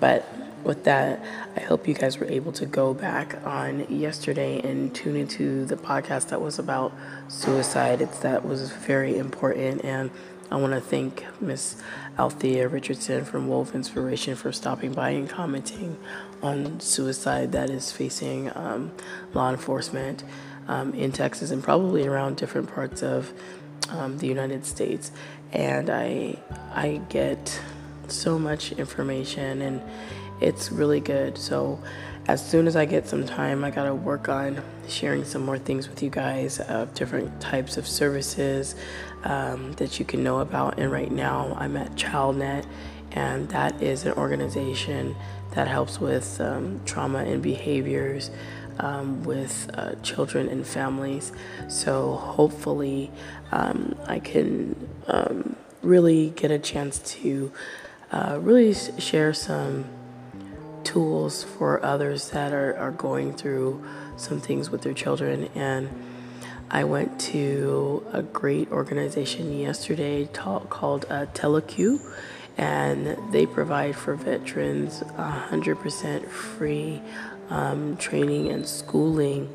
But 0.00 0.26
with 0.64 0.84
that, 0.84 1.22
I 1.54 1.60
hope 1.60 1.86
you 1.86 1.92
guys 1.92 2.18
were 2.18 2.26
able 2.26 2.50
to 2.52 2.64
go 2.64 2.94
back 2.94 3.44
on 3.46 3.86
yesterday 3.94 4.58
and 4.66 4.94
tune 4.94 5.16
into 5.16 5.66
the 5.66 5.76
podcast 5.76 6.30
that 6.30 6.40
was 6.40 6.58
about 6.58 6.94
suicide. 7.28 8.00
It's 8.00 8.20
that 8.20 8.46
was 8.46 8.70
very 8.70 9.18
important, 9.18 9.84
and 9.84 10.10
I 10.50 10.56
want 10.56 10.72
to 10.72 10.80
thank 10.80 11.26
Miss 11.42 11.76
Althea 12.18 12.68
Richardson 12.68 13.26
from 13.26 13.48
Wolf 13.48 13.74
Inspiration 13.74 14.34
for 14.34 14.50
stopping 14.50 14.94
by 14.94 15.10
and 15.10 15.28
commenting 15.28 15.98
on 16.42 16.80
suicide 16.80 17.52
that 17.52 17.68
is 17.68 17.92
facing 17.92 18.50
um, 18.56 18.92
law 19.34 19.50
enforcement 19.50 20.24
um, 20.68 20.94
in 20.94 21.12
Texas 21.12 21.50
and 21.50 21.62
probably 21.62 22.06
around 22.06 22.38
different 22.38 22.72
parts 22.72 23.02
of 23.02 23.34
um, 23.90 24.18
the 24.18 24.26
United 24.26 24.64
States. 24.64 25.10
And 25.52 25.90
I 25.90 26.36
I 26.72 27.00
get 27.08 27.60
so 28.08 28.38
much 28.38 28.72
information 28.72 29.62
and 29.62 29.82
it's 30.40 30.70
really 30.70 31.00
good. 31.00 31.36
So 31.36 31.80
as 32.26 32.46
soon 32.46 32.66
as 32.66 32.76
I 32.76 32.84
get 32.84 33.08
some 33.08 33.26
time, 33.26 33.64
I 33.64 33.70
gotta 33.70 33.94
work 33.94 34.28
on 34.28 34.62
sharing 34.86 35.24
some 35.24 35.44
more 35.44 35.58
things 35.58 35.88
with 35.88 36.02
you 36.02 36.10
guys 36.10 36.60
of 36.60 36.94
different 36.94 37.40
types 37.40 37.76
of 37.76 37.86
services 37.86 38.74
um, 39.24 39.72
that 39.74 39.98
you 39.98 40.04
can 40.04 40.22
know 40.22 40.40
about. 40.40 40.78
And 40.78 40.92
right 40.92 41.10
now, 41.10 41.56
I'm 41.58 41.76
at 41.76 41.94
ChildNet, 41.94 42.66
and 43.12 43.48
that 43.48 43.82
is 43.82 44.04
an 44.04 44.12
organization 44.12 45.16
that 45.52 45.68
helps 45.68 45.98
with 46.00 46.40
um, 46.40 46.80
trauma 46.84 47.20
and 47.20 47.42
behaviors 47.42 48.30
um, 48.78 49.24
with 49.24 49.70
uh, 49.74 49.94
children 50.02 50.48
and 50.48 50.66
families. 50.66 51.32
So 51.68 52.14
hopefully, 52.14 53.10
um, 53.52 53.96
I 54.06 54.18
can 54.18 54.88
um, 55.06 55.56
really 55.82 56.30
get 56.30 56.50
a 56.50 56.58
chance 56.58 56.98
to 56.98 57.52
uh, 58.12 58.38
really 58.40 58.74
share 58.74 59.32
some 59.34 59.84
tools 60.84 61.44
for 61.44 61.84
others 61.84 62.30
that 62.30 62.52
are, 62.52 62.76
are 62.76 62.90
going 62.90 63.32
through 63.34 63.84
some 64.16 64.40
things 64.40 64.70
with 64.70 64.82
their 64.82 64.94
children. 64.94 65.48
And 65.54 65.88
I 66.70 66.84
went 66.84 67.20
to 67.32 68.06
a 68.12 68.22
great 68.22 68.70
organization 68.70 69.58
yesterday 69.58 70.26
called 70.26 71.06
uh, 71.08 71.26
TeleQ, 71.32 72.00
and 72.56 73.16
they 73.32 73.46
provide 73.46 73.96
for 73.96 74.14
veterans 74.14 75.00
100% 75.00 76.28
free 76.28 77.00
um, 77.50 77.96
training 77.96 78.48
and 78.48 78.66
schooling 78.66 79.54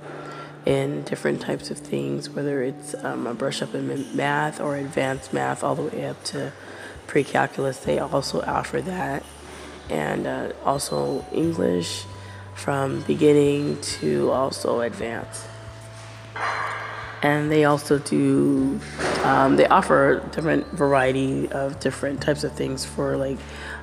in 0.66 1.04
different 1.04 1.42
types 1.42 1.70
of 1.70 1.78
things, 1.78 2.30
whether 2.30 2.64
it's 2.64 2.96
um, 3.04 3.28
a 3.28 3.34
brush 3.34 3.62
up 3.62 3.76
in 3.76 4.16
math 4.16 4.62
or 4.62 4.76
advanced 4.76 5.34
math, 5.34 5.64
all 5.64 5.76
the 5.76 5.82
way 5.84 6.06
up 6.06 6.24
to 6.24 6.52
pre-calculus 7.08 7.80
they 7.80 8.00
also 8.00 8.42
offer 8.42 8.82
that. 8.82 9.24
And 9.90 10.26
uh, 10.26 10.54
also 10.64 11.26
english 11.34 12.06
from 12.56 13.02
beginning 13.02 13.82
to 13.82 14.32
also 14.32 14.82
advanced. 14.82 15.46
And 17.22 17.52
they 17.52 17.66
also 17.66 18.00
do 18.00 18.80
um, 19.24 19.56
they 19.56 19.66
offer 19.68 20.20
a 20.20 20.30
different 20.30 20.68
variety 20.68 21.50
of 21.52 21.80
different 21.80 22.22
types 22.22 22.44
of 22.44 22.54
things 22.54 22.86
for 22.86 23.16
like 23.16 23.38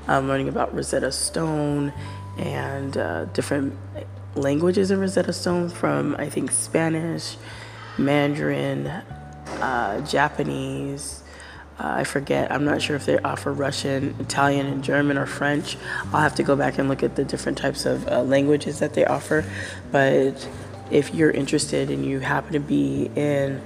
um, 0.09 0.29
learning 0.29 0.49
about 0.49 0.75
rosetta 0.75 1.13
stone 1.13 1.93
and 2.39 2.97
uh, 2.97 3.25
different 3.27 3.77
languages 4.35 4.91
in 4.91 5.01
rosetta 5.01 5.33
stone 5.33 5.69
from 5.69 6.15
i 6.19 6.29
think 6.29 6.51
spanish 6.51 7.37
mandarin 7.99 8.87
uh, 8.87 10.01
japanese 10.07 11.23
uh, 11.81 11.95
I 11.97 12.05
forget. 12.05 12.53
I'm 12.53 12.67
not 12.67 12.83
sure 12.83 12.95
if 12.95 13.07
they 13.07 13.19
offer 13.21 13.51
Russian, 13.51 14.15
Italian, 14.21 14.67
and 14.67 14.85
German 14.85 15.17
or 15.17 15.25
French. 15.25 15.79
I'll 16.13 16.21
have 16.21 16.35
to 16.35 16.43
go 16.43 16.55
back 16.55 16.77
and 16.77 16.91
look 16.91 17.03
at 17.03 17.17
the 17.17 17.25
different 17.25 17.57
types 17.57 17.87
of 17.87 18.07
uh, 18.07 18.23
languages 18.23 18.81
that 18.81 18.93
they 18.93 19.07
offer. 19.07 19.47
But 19.91 20.47
if 20.91 21.15
you're 21.15 21.31
interested 21.31 21.91
and 21.91 22.05
you 22.05 22.21
happen 22.21 22.53
to 22.53 22.61
be 22.61 23.11
in 23.17 23.63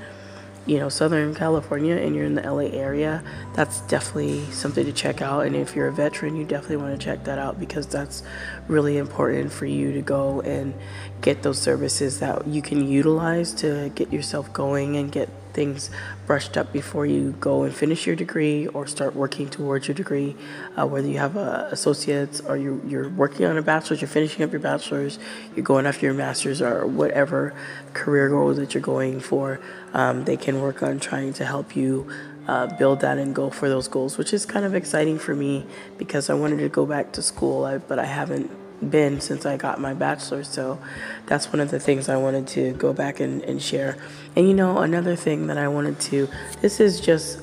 you 0.67 0.79
know, 0.79 0.89
Southern 0.89 1.35
California 1.35 1.97
and 1.97 2.15
you're 2.15 2.25
in 2.25 2.35
the 2.35 2.43
LA 2.43 2.71
area, 2.71 3.23
that's 3.55 3.81
definitely 3.83 4.45
something 4.51 4.85
to 4.85 4.93
check 4.93 5.21
out. 5.21 5.47
And 5.47 5.55
if 5.55 5.77
you're 5.77 5.89
a 5.89 5.93
veteran, 5.93 6.37
you 6.37 6.45
definitely 6.45 6.79
want 6.79 6.99
to 6.99 7.05
check 7.05 7.25
that 7.25 7.39
out 7.39 7.61
because 7.61 7.87
that's 7.87 8.23
really 8.67 8.97
important 8.97 9.53
for 9.53 9.67
you 9.67 9.93
to 9.93 10.01
go 10.01 10.41
and 10.41 10.75
get 11.21 11.43
those 11.43 11.61
services 11.61 12.21
that 12.21 12.47
you 12.47 12.63
can 12.63 12.87
utilize 12.87 13.53
to 13.55 13.91
get 13.95 14.13
yourself 14.13 14.53
going 14.53 14.97
and 14.97 15.13
get 15.13 15.29
things 15.55 15.91
brushed 16.27 16.57
up 16.57 16.73
before 16.73 17.07
you 17.07 17.33
go 17.41 17.63
and 17.63 17.75
finish 17.75 18.07
your 18.07 18.17
degree 18.17 18.67
or 18.69 18.87
start 18.87 19.15
working 19.15 19.49
towards 19.49 19.89
your 19.89 19.95
degree. 19.95 20.37
Uh, 20.77 20.87
whether 20.87 21.09
you 21.09 21.19
have 21.19 21.37
a 21.37 21.69
associate's 21.71 22.41
or 22.41 22.57
you're, 22.57 22.85
you're 22.87 23.09
working 23.09 23.47
on 23.47 23.57
a 23.57 23.63
bachelor's, 23.63 24.01
you're 24.01 24.09
finishing 24.09 24.45
up 24.45 24.53
your 24.53 24.61
bachelor's, 24.61 25.19
you're 25.55 25.65
going 25.65 25.87
after 25.87 26.05
your 26.05 26.15
master's, 26.15 26.61
or 26.61 26.87
whatever 26.87 27.55
career 27.95 28.29
goals 28.29 28.57
that 28.57 28.75
you're 28.75 28.83
going 28.83 29.21
for, 29.21 29.61
um, 29.93 30.25
they 30.25 30.37
can 30.37 30.61
work 30.61 30.83
on 30.83 31.01
trying 31.01 31.33
to 31.33 31.45
help 31.45 31.75
you. 31.75 32.11
Uh, 32.47 32.67
build 32.77 33.01
that 33.01 33.17
and 33.17 33.35
go 33.35 33.49
for 33.49 33.71
those 33.71 33.89
goals, 33.89 34.19
which 34.19 34.35
is 34.35 34.45
kind 34.45 34.67
of 34.67 34.75
exciting 34.75 35.19
for 35.19 35.35
me 35.35 35.65
because 35.97 36.29
I 36.29 36.35
wanted 36.35 36.59
to 36.59 36.69
go 36.69 36.85
back 36.85 37.11
to 37.13 37.23
school, 37.23 37.81
but 37.89 37.99
I 37.99 38.05
haven't 38.05 38.51
been 38.81 39.21
since 39.21 39.47
I 39.47 39.57
got 39.57 39.81
my 39.81 39.95
bachelor's. 39.95 40.49
So 40.49 40.79
that's 41.27 41.53
one 41.53 41.61
of 41.61 41.71
the 41.71 41.81
things 41.81 42.09
I 42.09 42.17
wanted 42.17 42.47
to 42.49 42.73
go 42.73 42.93
back 42.93 43.21
and, 43.21 43.43
and 43.43 43.61
share. 43.61 43.97
And 44.37 44.49
you 44.49 44.55
know, 44.55 44.79
another 44.79 45.17
thing 45.17 45.47
that 45.47 45.59
I 45.59 45.69
wanted 45.69 46.01
to, 46.01 46.29
this 46.61 46.81
is 46.81 47.01
just 47.01 47.41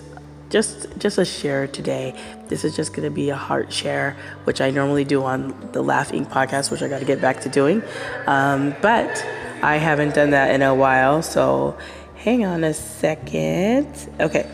just 0.49 0.87
just 0.99 1.17
a 1.17 1.25
share 1.25 1.65
today. 1.65 2.13
This 2.49 2.63
is 2.65 2.75
just 2.75 2.93
going 2.93 3.07
to 3.07 3.13
be 3.13 3.29
a 3.29 3.35
heart 3.35 3.71
share, 3.71 4.17
which 4.43 4.61
I 4.61 4.69
normally 4.69 5.05
do 5.05 5.23
on 5.23 5.69
the 5.71 5.81
Laugh 5.81 6.11
Inc. 6.11 6.27
podcast, 6.27 6.69
which 6.69 6.81
I 6.81 6.89
got 6.89 6.99
to 6.99 7.05
get 7.05 7.21
back 7.21 7.39
to 7.41 7.49
doing. 7.49 7.81
Um, 8.27 8.75
but 8.81 9.25
I 9.63 9.77
haven't 9.77 10.13
done 10.13 10.31
that 10.31 10.53
in 10.53 10.61
a 10.61 10.75
while, 10.75 11.21
so 11.21 11.77
hang 12.15 12.45
on 12.45 12.63
a 12.63 12.73
second. 12.73 13.87
Okay, 14.19 14.49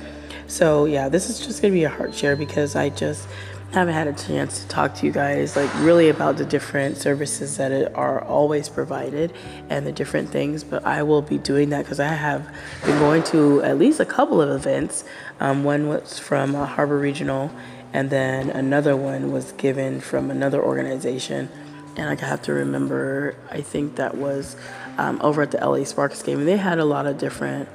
so 0.47 0.85
yeah, 0.85 1.09
this 1.09 1.29
is 1.29 1.39
just 1.39 1.61
going 1.61 1.73
to 1.73 1.77
be 1.77 1.83
a 1.83 1.89
heart 1.89 2.13
share 2.13 2.35
because 2.35 2.75
I 2.75 2.89
just 2.89 3.27
haven't 3.71 3.93
had 3.93 4.07
a 4.07 4.13
chance 4.13 4.61
to 4.61 4.67
talk 4.67 4.93
to 4.95 5.05
you 5.05 5.11
guys 5.11 5.55
like 5.55 5.73
really 5.79 6.09
about 6.09 6.37
the 6.37 6.45
different 6.45 6.97
services 6.97 7.57
that 7.57 7.93
are 7.93 8.23
always 8.23 8.69
provided 8.69 9.33
and 9.69 9.85
the 9.85 9.91
different 9.91 10.29
things 10.29 10.63
but 10.63 10.83
i 10.85 11.03
will 11.03 11.21
be 11.21 11.37
doing 11.37 11.69
that 11.69 11.83
because 11.83 11.99
i 11.99 12.07
have 12.07 12.49
been 12.85 12.97
going 12.99 13.21
to 13.21 13.61
at 13.63 13.77
least 13.77 13.99
a 13.99 14.05
couple 14.05 14.41
of 14.41 14.49
events 14.49 15.03
um, 15.39 15.63
one 15.63 15.87
was 15.87 16.17
from 16.17 16.55
uh, 16.55 16.65
harbor 16.65 16.97
regional 16.97 17.51
and 17.93 18.09
then 18.09 18.49
another 18.49 18.95
one 18.95 19.31
was 19.31 19.51
given 19.53 19.99
from 19.99 20.31
another 20.31 20.61
organization 20.61 21.49
and 21.97 22.09
I 22.09 22.25
have 22.25 22.43
to 22.43 22.53
remember, 22.53 23.35
I 23.49 23.61
think 23.61 23.95
that 23.95 24.15
was 24.15 24.55
um, 24.97 25.19
over 25.21 25.41
at 25.41 25.51
the 25.51 25.57
LA 25.57 25.83
Sparks 25.83 26.21
game. 26.21 26.39
and 26.39 26.47
They 26.47 26.57
had 26.57 26.77
a 26.77 26.85
lot 26.85 27.07
of 27.07 27.17
different 27.17 27.67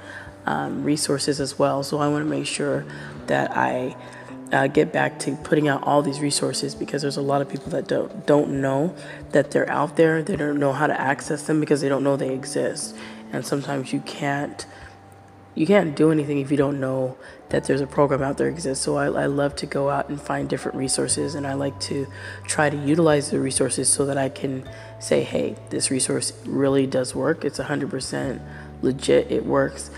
um, 0.46 0.84
resources 0.84 1.40
as 1.40 1.58
well. 1.58 1.82
So 1.82 1.98
I 1.98 2.08
want 2.08 2.24
to 2.24 2.30
make 2.30 2.46
sure 2.46 2.84
that 3.26 3.56
I 3.56 3.96
uh, 4.52 4.66
get 4.66 4.92
back 4.92 5.18
to 5.20 5.34
putting 5.36 5.66
out 5.66 5.82
all 5.82 6.02
these 6.02 6.20
resources 6.20 6.74
because 6.74 7.02
there's 7.02 7.16
a 7.16 7.22
lot 7.22 7.40
of 7.40 7.48
people 7.48 7.70
that 7.70 7.88
don't 7.88 8.26
don't 8.26 8.60
know 8.60 8.94
that 9.30 9.50
they're 9.50 9.68
out 9.70 9.96
there. 9.96 10.22
They 10.22 10.36
don't 10.36 10.58
know 10.58 10.72
how 10.72 10.86
to 10.86 11.00
access 11.00 11.42
them 11.44 11.58
because 11.58 11.80
they 11.80 11.88
don't 11.88 12.04
know 12.04 12.16
they 12.16 12.34
exist. 12.34 12.94
And 13.32 13.46
sometimes 13.46 13.92
you 13.92 14.00
can't 14.00 14.66
you 15.54 15.66
can't 15.66 15.94
do 15.94 16.10
anything 16.10 16.38
if 16.38 16.50
you 16.50 16.56
don't 16.56 16.80
know 16.80 17.16
that 17.50 17.64
there's 17.64 17.82
a 17.82 17.86
program 17.86 18.22
out 18.22 18.38
there 18.38 18.48
exists. 18.48 18.84
So 18.84 18.96
I, 18.96 19.06
I 19.06 19.26
love 19.26 19.54
to 19.56 19.66
go 19.66 19.90
out 19.90 20.08
and 20.08 20.20
find 20.20 20.48
different 20.48 20.76
resources, 20.78 21.34
and 21.34 21.46
I 21.46 21.52
like 21.54 21.78
to 21.80 22.06
try 22.46 22.70
to 22.70 22.76
utilize 22.76 23.30
the 23.30 23.38
resources 23.38 23.90
so 23.90 24.06
that 24.06 24.16
I 24.16 24.30
can 24.30 24.66
say, 24.98 25.22
hey, 25.22 25.56
this 25.68 25.90
resource 25.90 26.32
really 26.46 26.86
does 26.86 27.14
work. 27.14 27.44
It's 27.44 27.58
100% 27.58 28.40
legit. 28.80 29.30
It 29.30 29.44
works 29.44 29.90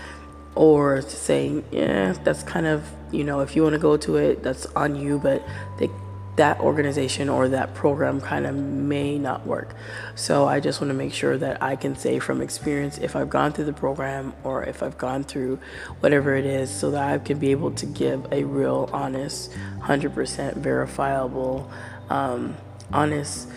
or 0.55 1.01
to 1.01 1.09
say, 1.09 1.63
yeah, 1.71 2.13
that's 2.23 2.43
kind 2.43 2.65
of, 2.65 2.89
you 3.11 3.23
know, 3.23 3.41
if 3.41 3.55
you 3.55 3.63
want 3.63 3.73
to 3.73 3.79
go 3.79 3.97
to 3.97 4.15
it, 4.17 4.41
that's 4.41 4.65
on 4.67 4.95
you, 4.95 5.19
but 5.19 5.45
they, 5.77 5.89
that 6.37 6.59
organization 6.59 7.29
or 7.29 7.47
that 7.49 7.73
program 7.73 8.19
kind 8.19 8.45
of 8.45 8.55
may 8.55 9.17
not 9.17 9.45
work. 9.45 9.73
So 10.15 10.47
I 10.47 10.59
just 10.59 10.81
want 10.81 10.89
to 10.89 10.95
make 10.95 11.13
sure 11.13 11.37
that 11.37 11.61
I 11.61 11.75
can 11.75 11.95
say 11.95 12.19
from 12.19 12.41
experience 12.41 12.97
if 12.97 13.15
I've 13.15 13.29
gone 13.29 13.53
through 13.53 13.65
the 13.65 13.73
program 13.73 14.33
or 14.43 14.63
if 14.63 14.83
I've 14.83 14.97
gone 14.97 15.23
through 15.23 15.59
whatever 15.99 16.35
it 16.35 16.45
is 16.45 16.69
so 16.69 16.91
that 16.91 17.03
I 17.03 17.17
can 17.19 17.39
be 17.39 17.51
able 17.51 17.71
to 17.71 17.85
give 17.85 18.31
a 18.31 18.43
real, 18.43 18.89
honest, 18.91 19.51
100% 19.79 20.55
verifiable, 20.55 21.69
um, 22.09 22.57
honest 22.91 23.49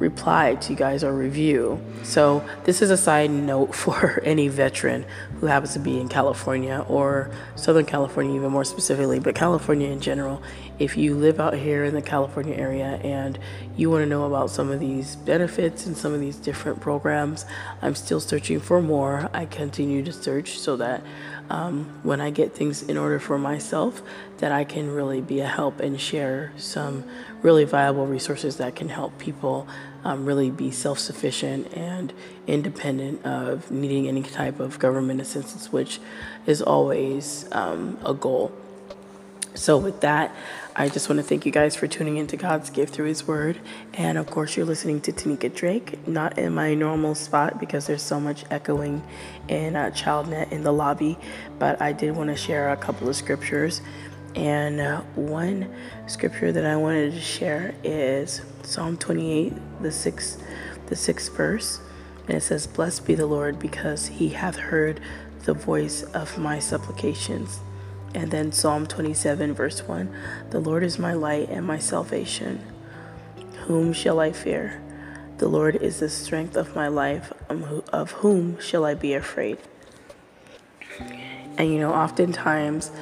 reply 0.00 0.56
to 0.56 0.70
you 0.72 0.76
guys 0.76 1.04
or 1.04 1.14
review. 1.14 1.80
So, 2.02 2.44
this 2.64 2.82
is 2.82 2.90
a 2.90 2.96
side 2.96 3.30
note 3.30 3.74
for 3.74 4.20
any 4.24 4.48
veteran 4.48 5.04
who 5.38 5.46
happens 5.46 5.74
to 5.74 5.78
be 5.78 6.00
in 6.00 6.08
California 6.08 6.84
or 6.88 7.30
Southern 7.54 7.86
California, 7.86 8.34
even 8.34 8.50
more 8.50 8.64
specifically, 8.64 9.20
but 9.20 9.36
California 9.36 9.88
in 9.88 10.00
general. 10.00 10.42
If 10.78 10.96
you 10.96 11.14
live 11.14 11.38
out 11.38 11.54
here 11.54 11.84
in 11.84 11.94
the 11.94 12.02
California 12.02 12.54
area 12.54 12.98
and 13.04 13.38
you 13.76 13.90
want 13.90 14.02
to 14.02 14.06
know 14.08 14.24
about 14.24 14.48
some 14.48 14.70
of 14.70 14.80
these 14.80 15.14
benefits 15.14 15.86
and 15.86 15.94
some 15.94 16.14
of 16.14 16.20
these 16.20 16.36
different 16.36 16.80
programs, 16.80 17.44
I'm 17.82 17.94
still 17.94 18.18
searching 18.18 18.60
for 18.60 18.80
more. 18.80 19.28
I 19.34 19.44
continue 19.44 20.02
to 20.02 20.12
search 20.12 20.58
so 20.58 20.76
that 20.78 21.02
um, 21.50 22.00
when 22.02 22.20
I 22.20 22.30
get 22.30 22.54
things 22.54 22.82
in 22.82 22.96
order 22.96 23.18
for 23.18 23.36
myself, 23.36 24.00
that 24.38 24.52
I 24.52 24.64
can 24.64 24.90
really 24.90 25.20
be 25.20 25.40
a 25.40 25.46
help 25.46 25.80
and 25.80 26.00
share 26.00 26.52
some 26.56 27.04
really 27.42 27.64
viable 27.64 28.06
resources 28.06 28.56
that 28.58 28.76
can 28.76 28.88
help 28.88 29.18
people 29.18 29.66
um, 30.04 30.24
really 30.24 30.50
be 30.50 30.70
self 30.70 30.98
sufficient 30.98 31.72
and 31.74 32.12
independent 32.46 33.24
of 33.24 33.70
needing 33.70 34.08
any 34.08 34.22
type 34.22 34.60
of 34.60 34.78
government 34.78 35.20
assistance, 35.20 35.72
which 35.72 36.00
is 36.46 36.62
always 36.62 37.48
um, 37.52 37.98
a 38.04 38.14
goal. 38.14 38.52
So, 39.54 39.76
with 39.78 40.00
that, 40.00 40.34
I 40.76 40.88
just 40.88 41.08
want 41.08 41.20
to 41.20 41.26
thank 41.26 41.44
you 41.44 41.50
guys 41.50 41.74
for 41.74 41.88
tuning 41.88 42.16
into 42.16 42.36
God's 42.36 42.70
gift 42.70 42.94
through 42.94 43.06
His 43.06 43.26
Word. 43.26 43.58
And 43.94 44.16
of 44.16 44.28
course, 44.30 44.56
you're 44.56 44.64
listening 44.64 45.00
to 45.02 45.12
Tanika 45.12 45.52
Drake, 45.52 46.06
not 46.06 46.38
in 46.38 46.54
my 46.54 46.74
normal 46.74 47.14
spot 47.16 47.58
because 47.58 47.86
there's 47.86 48.02
so 48.02 48.20
much 48.20 48.44
echoing 48.50 49.02
in 49.48 49.74
uh, 49.74 49.90
ChildNet 49.90 50.52
in 50.52 50.62
the 50.62 50.72
lobby. 50.72 51.18
But 51.58 51.82
I 51.82 51.92
did 51.92 52.16
want 52.16 52.30
to 52.30 52.36
share 52.36 52.70
a 52.70 52.76
couple 52.76 53.08
of 53.08 53.16
scriptures. 53.16 53.82
And 54.36 54.80
uh, 54.80 55.00
one 55.16 55.68
scripture 56.06 56.52
that 56.52 56.64
I 56.64 56.76
wanted 56.76 57.12
to 57.12 57.20
share 57.20 57.74
is 57.82 58.42
Psalm 58.70 58.96
28, 58.96 59.52
the 59.82 59.90
sixth, 59.90 60.40
the 60.86 60.94
sixth 60.94 61.36
verse. 61.36 61.80
And 62.28 62.36
it 62.36 62.40
says, 62.40 62.68
Blessed 62.68 63.04
be 63.04 63.16
the 63.16 63.26
Lord 63.26 63.58
because 63.58 64.06
he 64.06 64.28
hath 64.28 64.54
heard 64.54 65.00
the 65.44 65.54
voice 65.54 66.04
of 66.04 66.38
my 66.38 66.60
supplications. 66.60 67.58
And 68.14 68.30
then 68.30 68.52
Psalm 68.52 68.86
27, 68.86 69.54
verse 69.54 69.82
1 69.88 70.14
The 70.50 70.60
Lord 70.60 70.84
is 70.84 71.00
my 71.00 71.14
light 71.14 71.48
and 71.48 71.66
my 71.66 71.80
salvation. 71.80 72.64
Whom 73.62 73.92
shall 73.92 74.20
I 74.20 74.30
fear? 74.30 74.80
The 75.38 75.48
Lord 75.48 75.74
is 75.74 75.98
the 75.98 76.08
strength 76.08 76.54
of 76.54 76.76
my 76.76 76.86
life. 76.86 77.32
Um, 77.48 77.82
of 77.92 78.12
whom 78.12 78.60
shall 78.60 78.84
I 78.84 78.94
be 78.94 79.14
afraid? 79.14 79.58
And 81.58 81.72
you 81.72 81.80
know, 81.80 81.92
oftentimes, 81.92 82.92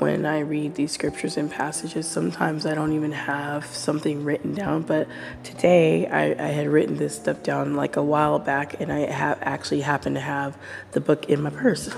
when 0.00 0.24
I 0.24 0.40
read 0.40 0.76
these 0.76 0.92
scriptures 0.92 1.36
and 1.36 1.50
passages, 1.50 2.08
sometimes 2.08 2.64
I 2.64 2.74
don't 2.74 2.92
even 2.92 3.12
have 3.12 3.66
something 3.66 4.24
written 4.24 4.54
down. 4.54 4.82
But 4.82 5.06
today 5.44 6.06
I, 6.06 6.32
I 6.32 6.48
had 6.48 6.68
written 6.68 6.96
this 6.96 7.16
stuff 7.16 7.42
down 7.42 7.74
like 7.74 7.96
a 7.96 8.02
while 8.02 8.38
back, 8.38 8.80
and 8.80 8.90
I 8.90 9.00
have 9.00 9.38
actually 9.42 9.82
happened 9.82 10.16
to 10.16 10.20
have 10.20 10.56
the 10.92 11.00
book 11.00 11.28
in 11.28 11.42
my 11.42 11.50
purse. 11.50 11.94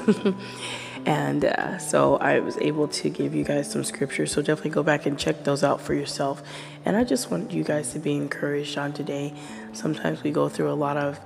and 1.07 1.45
uh, 1.45 1.79
so 1.79 2.17
I 2.17 2.41
was 2.41 2.59
able 2.59 2.89
to 2.89 3.09
give 3.09 3.35
you 3.35 3.45
guys 3.45 3.71
some 3.71 3.85
scriptures. 3.85 4.33
So 4.33 4.43
definitely 4.43 4.73
go 4.73 4.83
back 4.83 5.07
and 5.07 5.17
check 5.17 5.45
those 5.45 5.63
out 5.63 5.81
for 5.81 5.95
yourself. 5.95 6.43
And 6.85 6.97
I 6.97 7.05
just 7.05 7.31
want 7.31 7.53
you 7.53 7.63
guys 7.63 7.93
to 7.93 8.01
be 8.01 8.15
encouraged 8.15 8.77
on 8.79 8.93
today. 8.93 9.33
Sometimes 9.73 10.25
we 10.25 10.33
go 10.33 10.49
through 10.49 10.73
a 10.73 10.75
lot 10.75 10.97
of 10.97 11.21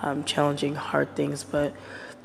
um, 0.00 0.24
challenging, 0.24 0.76
hard 0.76 1.14
things, 1.14 1.44
but 1.44 1.74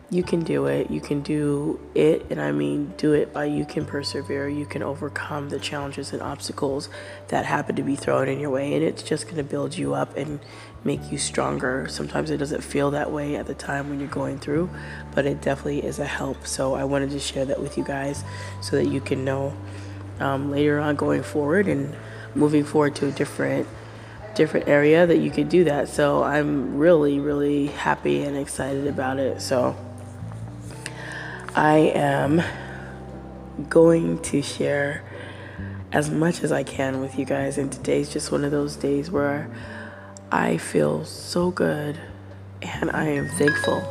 you 0.09 0.23
can 0.23 0.41
do 0.41 0.67
it. 0.67 0.89
You 0.89 1.01
can 1.01 1.21
do 1.21 1.79
it, 1.93 2.25
and 2.29 2.39
I 2.39 2.51
mean 2.53 2.93
do 2.97 3.11
it 3.11 3.33
by 3.33 3.45
you 3.45 3.65
can 3.65 3.85
persevere. 3.85 4.47
You 4.47 4.65
can 4.65 4.81
overcome 4.81 5.49
the 5.49 5.59
challenges 5.59 6.13
and 6.13 6.21
obstacles 6.21 6.89
that 7.27 7.45
happen 7.45 7.75
to 7.75 7.83
be 7.83 7.95
thrown 7.95 8.29
in 8.29 8.39
your 8.39 8.49
way, 8.49 8.73
and 8.73 8.83
it's 8.83 9.03
just 9.03 9.25
going 9.25 9.37
to 9.37 9.43
build 9.43 9.77
you 9.77 9.93
up 9.93 10.15
and 10.15 10.39
make 10.83 11.11
you 11.11 11.17
stronger. 11.17 11.87
Sometimes 11.89 12.29
it 12.29 12.37
doesn't 12.37 12.63
feel 12.63 12.91
that 12.91 13.11
way 13.11 13.35
at 13.35 13.47
the 13.47 13.53
time 13.53 13.89
when 13.89 13.99
you're 13.99 14.07
going 14.07 14.39
through, 14.39 14.69
but 15.13 15.25
it 15.25 15.41
definitely 15.41 15.83
is 15.83 15.99
a 15.99 16.05
help. 16.05 16.47
So 16.47 16.75
I 16.75 16.85
wanted 16.85 17.09
to 17.11 17.19
share 17.19 17.43
that 17.43 17.59
with 17.61 17.77
you 17.77 17.83
guys 17.83 18.23
so 18.61 18.77
that 18.77 18.87
you 18.87 19.01
can 19.01 19.25
know 19.25 19.53
um, 20.21 20.49
later 20.49 20.79
on 20.79 20.95
going 20.95 21.23
forward 21.23 21.67
and 21.67 21.93
moving 22.33 22.63
forward 22.63 22.95
to 22.95 23.07
a 23.07 23.11
different 23.11 23.67
different 24.35 24.67
area 24.67 25.07
that 25.07 25.17
you 25.17 25.31
could 25.31 25.49
do 25.49 25.63
that. 25.63 25.89
So 25.89 26.23
I'm 26.23 26.77
really, 26.77 27.19
really 27.19 27.67
happy 27.67 28.21
and 28.21 28.37
excited 28.37 28.85
about 28.85 29.17
it. 29.17 29.41
So 29.41 29.75
I 31.57 31.91
am 31.95 32.43
going 33.67 34.21
to 34.21 34.43
share 34.43 35.01
as 35.91 36.11
much 36.11 36.43
as 36.43 36.51
I 36.51 36.61
can 36.61 37.01
with 37.01 37.17
you 37.17 37.25
guys. 37.25 37.57
And 37.57 37.71
today's 37.71 38.13
just 38.13 38.31
one 38.31 38.43
of 38.43 38.51
those 38.51 38.75
days 38.75 39.09
where 39.09 39.49
I 40.31 40.57
feel 40.57 41.03
so 41.03 41.49
good 41.49 41.99
and 42.61 42.91
I 42.91 43.05
am 43.05 43.27
thankful. 43.29 43.81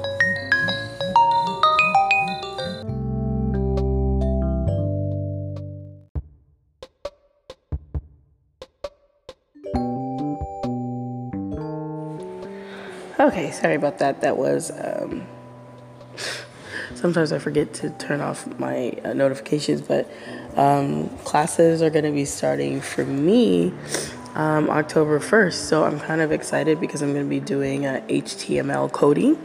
Okay, 13.19 13.51
sorry 13.51 13.75
about 13.75 13.99
that. 13.99 14.21
That 14.21 14.37
was 14.37 14.71
um, 14.71 15.27
sometimes 16.97 17.31
I 17.31 17.39
forget 17.39 17.75
to 17.75 17.91
turn 17.91 18.21
off 18.21 18.47
my 18.59 18.99
uh, 19.05 19.13
notifications, 19.13 19.83
but 19.83 20.11
um, 20.57 21.09
classes 21.19 21.83
are 21.83 21.91
going 21.91 22.05
to 22.05 22.11
be 22.11 22.25
starting 22.25 22.81
for 22.81 23.05
me 23.05 23.73
um, 24.35 24.69
October 24.71 25.21
1st. 25.21 25.55
So 25.55 25.85
I'm 25.85 26.01
kind 26.01 26.21
of 26.21 26.33
excited 26.33 26.81
because 26.81 27.03
I'm 27.03 27.13
going 27.13 27.27
to 27.27 27.31
be 27.31 27.41
doing 27.41 27.87
uh, 27.87 28.03
HTML 28.09 28.91
coding. 28.91 29.39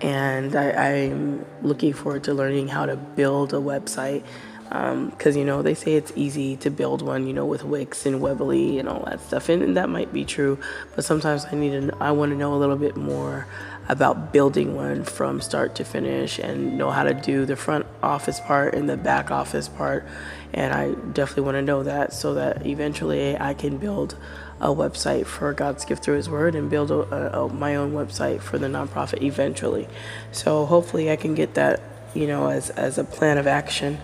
And 0.00 0.56
I, 0.56 0.92
am 0.92 1.44
looking 1.60 1.92
forward 1.92 2.24
to 2.24 2.32
learning 2.32 2.68
how 2.68 2.86
to 2.86 2.96
build 2.96 3.52
a 3.52 3.58
website 3.58 4.24
because 4.70 5.34
um, 5.34 5.38
you 5.38 5.44
know 5.44 5.62
they 5.62 5.74
say 5.74 5.94
it's 5.94 6.12
easy 6.14 6.56
to 6.56 6.70
build 6.70 7.02
one 7.02 7.26
you 7.26 7.32
know 7.32 7.44
with 7.44 7.64
wix 7.64 8.06
and 8.06 8.20
weebly 8.20 8.78
and 8.78 8.88
all 8.88 9.04
that 9.04 9.20
stuff 9.20 9.48
and, 9.48 9.64
and 9.64 9.76
that 9.76 9.88
might 9.88 10.12
be 10.12 10.24
true 10.24 10.56
but 10.94 11.04
sometimes 11.04 11.44
i 11.46 11.56
need 11.56 11.72
to 11.72 11.96
i 12.00 12.12
want 12.12 12.30
to 12.30 12.38
know 12.38 12.54
a 12.54 12.56
little 12.56 12.76
bit 12.76 12.96
more 12.96 13.48
about 13.90 14.32
building 14.32 14.76
one 14.76 15.02
from 15.02 15.40
start 15.40 15.74
to 15.74 15.84
finish 15.84 16.38
and 16.38 16.78
know 16.78 16.92
how 16.92 17.02
to 17.02 17.12
do 17.12 17.44
the 17.44 17.56
front 17.56 17.84
office 18.04 18.38
part 18.38 18.72
and 18.72 18.88
the 18.88 18.96
back 18.96 19.32
office 19.32 19.68
part. 19.68 20.06
And 20.54 20.72
I 20.72 20.92
definitely 21.12 21.42
want 21.42 21.56
to 21.56 21.62
know 21.62 21.82
that 21.82 22.12
so 22.12 22.34
that 22.34 22.64
eventually 22.64 23.36
I 23.36 23.52
can 23.52 23.78
build 23.78 24.16
a 24.60 24.68
website 24.68 25.26
for 25.26 25.52
God's 25.52 25.84
gift 25.84 26.04
through 26.04 26.14
His 26.14 26.30
Word 26.30 26.54
and 26.54 26.70
build 26.70 26.92
a, 26.92 27.40
a, 27.40 27.48
my 27.48 27.74
own 27.74 27.92
website 27.92 28.40
for 28.40 28.58
the 28.58 28.68
nonprofit 28.68 29.22
eventually. 29.22 29.88
So 30.30 30.66
hopefully 30.66 31.10
I 31.10 31.16
can 31.16 31.34
get 31.34 31.54
that, 31.54 31.80
you 32.14 32.28
know, 32.28 32.46
as, 32.46 32.70
as 32.70 32.96
a 32.96 33.02
plan 33.02 33.38
of 33.38 33.48
action 33.48 33.98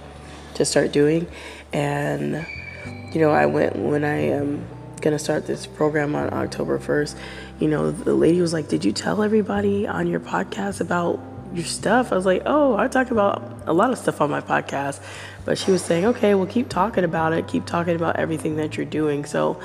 to 0.55 0.65
start 0.65 0.91
doing. 0.91 1.29
And, 1.73 2.45
you 3.15 3.21
know, 3.21 3.31
I 3.31 3.47
went 3.47 3.77
when 3.77 4.03
I 4.03 4.33
um, 4.33 4.41
am 4.41 4.67
going 5.01 5.17
to 5.17 5.23
start 5.23 5.47
this 5.47 5.65
program 5.65 6.17
on 6.17 6.33
October 6.33 6.79
1st 6.81 7.15
you 7.61 7.69
know, 7.69 7.91
the 7.91 8.15
lady 8.15 8.41
was 8.41 8.53
like, 8.53 8.69
Did 8.69 8.85
you 8.85 8.93
tell 8.93 9.23
everybody 9.23 9.87
on 9.87 10.07
your 10.07 10.21
podcast 10.21 10.81
about 10.81 11.21
your 11.55 11.65
stuff? 11.65 12.13
I 12.13 12.17
was 12.17 12.27
like, 12.27 12.43
Oh, 12.47 12.77
I 12.77 12.89
talk 12.89 13.11
about 13.11 13.63
a 13.67 13.73
lot 13.73 13.91
of 13.91 13.99
stuff 13.99 14.21
on 14.21 14.31
my 14.31 14.41
podcast. 14.41 15.03
But 15.45 15.59
she 15.59 15.71
was 15.71 15.83
saying, 15.83 16.05
Okay, 16.07 16.35
well, 16.35 16.47
keep 16.47 16.69
talking 16.69 17.05
about 17.05 17.33
it, 17.33 17.49
keep 17.49 17.67
talking 17.67 17.97
about 17.97 18.17
everything 18.17 18.57
that 18.57 18.77
you're 18.77 18.87
doing. 18.87 19.25
So 19.25 19.61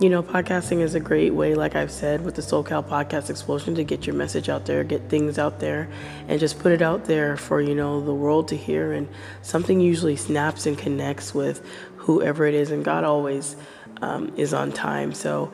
you 0.00 0.10
know, 0.10 0.22
podcasting 0.22 0.80
is 0.80 0.96
a 0.96 1.00
great 1.00 1.34
way, 1.34 1.54
like 1.54 1.76
I've 1.76 1.90
said, 1.90 2.24
with 2.24 2.34
the 2.34 2.42
SoCal 2.42 2.84
Podcast 2.84 3.30
Explosion 3.30 3.76
to 3.76 3.84
get 3.84 4.06
your 4.06 4.16
message 4.16 4.48
out 4.48 4.66
there, 4.66 4.82
get 4.82 5.08
things 5.08 5.38
out 5.38 5.60
there, 5.60 5.88
and 6.26 6.40
just 6.40 6.58
put 6.58 6.72
it 6.72 6.82
out 6.82 7.04
there 7.04 7.36
for, 7.36 7.60
you 7.60 7.76
know, 7.76 8.00
the 8.00 8.14
world 8.14 8.48
to 8.48 8.56
hear. 8.56 8.92
And 8.92 9.08
something 9.42 9.80
usually 9.80 10.16
snaps 10.16 10.66
and 10.66 10.76
connects 10.76 11.32
with 11.32 11.64
whoever 11.96 12.44
it 12.44 12.54
is. 12.54 12.72
And 12.72 12.84
God 12.84 13.04
always 13.04 13.54
um, 14.02 14.32
is 14.36 14.52
on 14.52 14.72
time. 14.72 15.12
So 15.14 15.52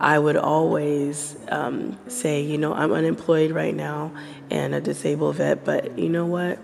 I 0.00 0.18
would 0.18 0.36
always 0.36 1.36
um, 1.48 1.98
say, 2.08 2.40
you 2.40 2.56
know, 2.56 2.72
I'm 2.72 2.92
unemployed 2.92 3.50
right 3.50 3.74
now 3.74 4.12
and 4.50 4.74
a 4.74 4.80
disabled 4.80 5.36
vet, 5.36 5.64
but 5.64 5.98
you 5.98 6.08
know 6.08 6.24
what? 6.24 6.58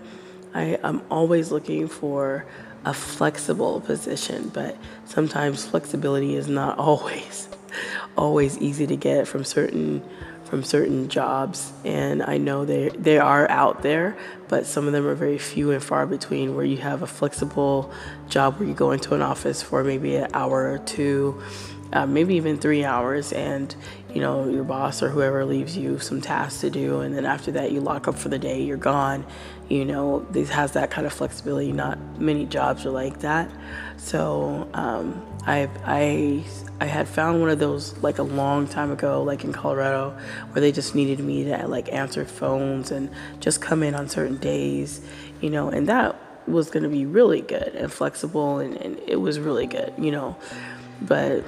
I, 0.55 0.79
I'm 0.83 1.03
always 1.11 1.51
looking 1.51 1.87
for 1.87 2.45
a 2.83 2.93
flexible 2.93 3.81
position, 3.81 4.49
but 4.49 4.75
sometimes 5.05 5.67
flexibility 5.67 6.35
is 6.35 6.47
not 6.47 6.79
always 6.79 7.47
always 8.17 8.57
easy 8.57 8.87
to 8.87 8.95
get 8.95 9.27
from 9.27 9.43
certain 9.43 10.03
from 10.45 10.63
certain 10.63 11.09
jobs 11.09 11.73
and 11.83 12.23
I 12.23 12.37
know 12.37 12.65
they 12.65 12.89
they 12.89 13.19
are 13.19 13.49
out 13.49 13.83
there 13.83 14.17
but 14.47 14.65
some 14.65 14.87
of 14.87 14.93
them 14.93 15.05
are 15.05 15.13
very 15.13 15.37
few 15.37 15.71
and 15.71 15.83
far 15.83 16.05
between 16.07 16.55
where 16.55 16.65
you 16.65 16.77
have 16.77 17.01
a 17.01 17.07
flexible 17.07 17.91
job 18.29 18.57
where 18.57 18.67
you 18.67 18.73
go 18.73 18.91
into 18.91 19.13
an 19.13 19.21
office 19.21 19.61
for 19.61 19.83
maybe 19.83 20.15
an 20.15 20.29
hour 20.33 20.71
or 20.71 20.77
two 20.79 21.41
uh, 21.93 22.05
maybe 22.05 22.35
even 22.35 22.57
three 22.57 22.83
hours, 22.83 23.33
and 23.33 23.75
you 24.13 24.21
know 24.21 24.47
your 24.49 24.63
boss 24.63 25.01
or 25.01 25.09
whoever 25.09 25.45
leaves 25.45 25.77
you 25.77 25.99
some 25.99 26.21
tasks 26.21 26.61
to 26.61 26.69
do, 26.69 26.99
and 27.01 27.15
then 27.15 27.25
after 27.25 27.51
that 27.51 27.71
you 27.71 27.81
lock 27.81 28.07
up 28.07 28.15
for 28.15 28.29
the 28.29 28.39
day, 28.39 28.61
you're 28.61 28.77
gone. 28.77 29.25
You 29.69 29.83
know, 29.83 30.25
this 30.31 30.49
has 30.49 30.71
that 30.73 30.91
kind 30.91 31.05
of 31.05 31.13
flexibility. 31.13 31.71
Not 31.71 31.99
many 32.19 32.45
jobs 32.45 32.85
are 32.85 32.89
like 32.89 33.19
that. 33.19 33.51
So 33.97 34.69
um, 34.73 35.25
I 35.45 35.69
I 35.85 36.43
I 36.79 36.85
had 36.85 37.07
found 37.07 37.41
one 37.41 37.49
of 37.49 37.59
those 37.59 37.97
like 37.97 38.19
a 38.19 38.23
long 38.23 38.67
time 38.67 38.91
ago, 38.91 39.23
like 39.23 39.43
in 39.43 39.51
Colorado, 39.51 40.17
where 40.51 40.61
they 40.61 40.71
just 40.71 40.93
needed 40.95 41.19
me 41.19 41.45
to 41.45 41.67
like 41.67 41.91
answer 41.91 42.23
phones 42.25 42.91
and 42.91 43.09
just 43.39 43.61
come 43.61 43.83
in 43.83 43.95
on 43.95 44.07
certain 44.07 44.37
days, 44.37 45.01
you 45.41 45.49
know, 45.49 45.69
and 45.69 45.87
that 45.87 46.15
was 46.47 46.69
going 46.69 46.83
to 46.83 46.89
be 46.89 47.05
really 47.05 47.41
good 47.41 47.75
and 47.75 47.91
flexible, 47.91 48.59
and, 48.59 48.75
and 48.77 48.99
it 49.07 49.17
was 49.17 49.39
really 49.39 49.67
good, 49.67 49.93
you 49.97 50.11
know, 50.11 50.37
but 51.01 51.43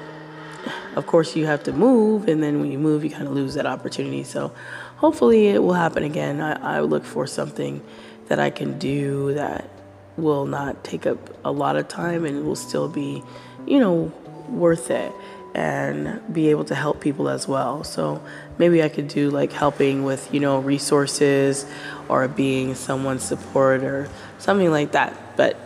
of 0.95 1.07
course 1.07 1.35
you 1.35 1.45
have 1.45 1.63
to 1.63 1.73
move 1.73 2.27
and 2.27 2.41
then 2.41 2.59
when 2.59 2.71
you 2.71 2.79
move 2.79 3.03
you 3.03 3.09
kind 3.09 3.27
of 3.27 3.33
lose 3.33 3.53
that 3.55 3.65
opportunity. 3.65 4.23
So 4.23 4.51
hopefully 4.97 5.47
it 5.47 5.63
will 5.63 5.73
happen 5.73 6.03
again. 6.03 6.41
I, 6.41 6.77
I 6.77 6.79
look 6.81 7.05
for 7.05 7.27
something 7.27 7.81
that 8.29 8.39
i 8.39 8.49
can 8.49 8.77
do 8.79 9.33
that 9.33 9.67
will 10.15 10.45
not 10.45 10.83
take 10.83 11.05
up 11.05 11.17
a 11.43 11.51
lot 11.51 11.75
of 11.75 11.87
time 11.87 12.25
and 12.25 12.45
will 12.45 12.55
still 12.55 12.87
be 12.87 13.23
you 13.65 13.79
know 13.79 14.11
worth 14.47 14.89
it 14.91 15.11
and 15.55 16.21
be 16.31 16.49
able 16.49 16.63
to 16.63 16.75
help 16.75 17.01
people 17.01 17.27
as 17.27 17.47
well. 17.47 17.83
So 17.83 18.23
maybe 18.57 18.83
i 18.83 18.89
could 18.89 19.07
do 19.07 19.29
like 19.31 19.51
helping 19.51 20.03
with 20.03 20.31
you 20.33 20.39
know 20.39 20.59
resources 20.59 21.65
or 22.07 22.27
being 22.27 22.75
someone's 22.75 23.23
support 23.23 23.83
or 23.83 24.09
something 24.37 24.71
like 24.71 24.91
that. 24.91 25.35
But 25.35 25.57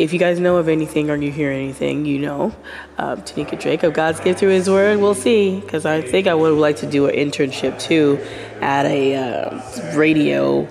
if 0.00 0.14
you 0.14 0.18
guys 0.18 0.40
know 0.40 0.56
of 0.56 0.66
anything 0.66 1.10
or 1.10 1.16
you 1.16 1.30
hear 1.30 1.50
anything, 1.50 2.06
you 2.06 2.18
know, 2.18 2.54
um, 2.96 3.20
Tanika 3.20 3.60
Drake 3.60 3.82
of 3.82 3.92
God's 3.92 4.18
Gift 4.18 4.40
Through 4.40 4.48
His 4.48 4.68
Word, 4.68 4.98
we'll 4.98 5.14
see. 5.14 5.60
Because 5.60 5.84
I 5.84 6.00
think 6.00 6.26
I 6.26 6.32
would 6.32 6.56
like 6.56 6.76
to 6.76 6.86
do 6.86 7.06
an 7.06 7.14
internship 7.14 7.78
too 7.78 8.18
at 8.62 8.86
a 8.86 9.16
uh, 9.16 9.96
radio 9.96 10.66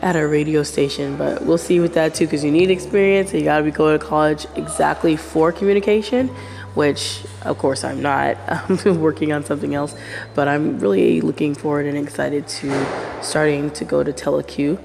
at 0.00 0.16
a 0.16 0.26
radio 0.26 0.62
station, 0.62 1.16
but 1.16 1.42
we'll 1.42 1.58
see 1.58 1.78
with 1.80 1.92
that 1.94 2.14
too. 2.14 2.24
Because 2.24 2.42
you 2.42 2.50
need 2.50 2.70
experience, 2.70 3.32
and 3.32 3.40
you 3.40 3.44
got 3.44 3.58
to 3.58 3.64
be 3.64 3.70
going 3.70 3.98
to 3.98 4.04
college 4.04 4.46
exactly 4.56 5.14
for 5.14 5.52
communication, 5.52 6.28
which 6.74 7.24
of 7.42 7.58
course 7.58 7.84
I'm 7.84 8.00
not. 8.00 8.38
I'm 8.48 9.00
working 9.02 9.32
on 9.32 9.44
something 9.44 9.74
else, 9.74 9.94
but 10.34 10.48
I'm 10.48 10.78
really 10.78 11.20
looking 11.20 11.54
forward 11.54 11.84
and 11.84 11.98
excited 11.98 12.48
to 12.48 13.22
starting 13.22 13.70
to 13.72 13.84
go 13.84 14.02
to 14.02 14.14
TeleQ 14.14 14.78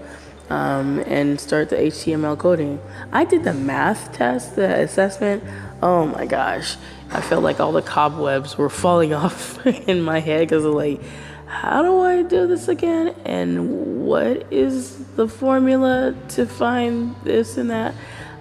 um, 0.52 1.00
and 1.08 1.40
start 1.40 1.70
the 1.70 1.78
HTML 1.78 2.38
coding. 2.38 2.82
I 3.14 3.24
did 3.24 3.46
the 3.46 3.54
math 3.54 4.12
test, 4.12 4.58
the 4.58 4.82
assessment. 4.82 5.46
Oh 5.82 6.06
my 6.06 6.26
gosh, 6.26 6.76
I 7.10 7.22
felt 7.22 7.42
like 7.42 7.62
all 7.62 7.72
the 7.72 7.82
cobwebs 7.82 8.58
were 8.58 8.70
falling 8.70 9.14
off 9.24 9.66
in 9.66 10.02
my 10.02 10.20
head 10.20 10.42
because 10.42 10.66
of 10.66 10.74
like, 10.74 11.02
how 11.46 11.82
do 11.84 12.02
I 12.02 12.24
do 12.24 12.48
this 12.48 12.68
again? 12.68 13.16
And 13.24 14.06
what 14.06 14.52
is 14.52 14.98
the 15.16 15.30
formula 15.30 16.16
to 16.30 16.46
find 16.46 17.16
this 17.24 17.58
and 17.58 17.70
that? 17.70 17.96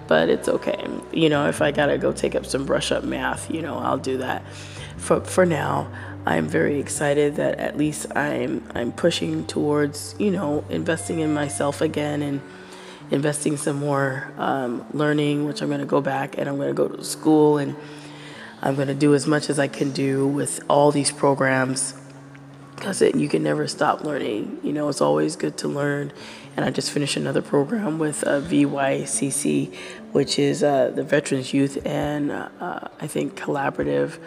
But 0.07 0.27
it's 0.27 0.49
okay. 0.49 0.85
You 1.13 1.29
know, 1.29 1.47
if 1.47 1.61
I 1.61 1.71
gotta 1.71 1.97
go 1.97 2.11
take 2.11 2.35
up 2.35 2.45
some 2.45 2.65
brush 2.65 2.91
up 2.91 3.05
math, 3.05 3.49
you 3.49 3.61
know, 3.61 3.77
I'll 3.77 3.97
do 3.97 4.17
that. 4.17 4.45
For 4.97 5.21
for 5.21 5.45
now, 5.45 5.89
I'm 6.25 6.47
very 6.47 6.79
excited 6.79 7.35
that 7.37 7.57
at 7.59 7.77
least 7.77 8.15
I'm 8.15 8.63
I'm 8.75 8.91
pushing 8.91 9.45
towards 9.47 10.15
you 10.19 10.31
know 10.31 10.63
investing 10.69 11.19
in 11.19 11.33
myself 11.33 11.81
again 11.81 12.21
and 12.21 12.41
investing 13.09 13.57
some 13.57 13.77
more 13.77 14.31
um, 14.37 14.85
learning, 14.93 15.45
which 15.45 15.61
I'm 15.61 15.67
going 15.67 15.81
to 15.81 15.85
go 15.85 16.01
back 16.01 16.37
and 16.37 16.47
I'm 16.47 16.55
going 16.55 16.69
to 16.69 16.73
go 16.73 16.87
to 16.87 17.03
school 17.03 17.57
and 17.57 17.75
I'm 18.61 18.75
going 18.75 18.87
to 18.87 18.95
do 18.95 19.13
as 19.13 19.27
much 19.27 19.49
as 19.49 19.59
I 19.59 19.67
can 19.67 19.91
do 19.91 20.27
with 20.27 20.61
all 20.69 20.91
these 20.91 21.11
programs 21.11 21.95
because 22.75 23.01
you 23.01 23.27
can 23.27 23.43
never 23.43 23.67
stop 23.67 24.03
learning. 24.03 24.59
You 24.63 24.73
know, 24.73 24.89
it's 24.89 25.01
always 25.01 25.35
good 25.35 25.57
to 25.59 25.67
learn. 25.67 26.11
And 26.55 26.65
I 26.65 26.71
just 26.71 26.91
finished 26.91 27.15
another 27.15 27.41
program 27.41 27.99
with 27.99 28.23
uh, 28.23 28.41
VYCC, 28.41 29.73
which 30.11 30.39
is 30.39 30.63
uh, 30.63 30.91
the 30.93 31.03
Veterans 31.03 31.53
Youth 31.53 31.85
and 31.85 32.31
uh, 32.31 32.87
I 32.99 33.07
think 33.07 33.39
Collaborative 33.39 34.17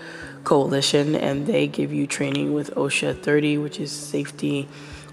Coalition, 0.44 1.14
and 1.14 1.46
they 1.46 1.66
give 1.66 1.92
you 1.92 2.06
training 2.06 2.52
with 2.52 2.74
OSHA 2.74 3.22
30, 3.22 3.58
which 3.58 3.80
is 3.80 3.90
safety, 3.90 4.68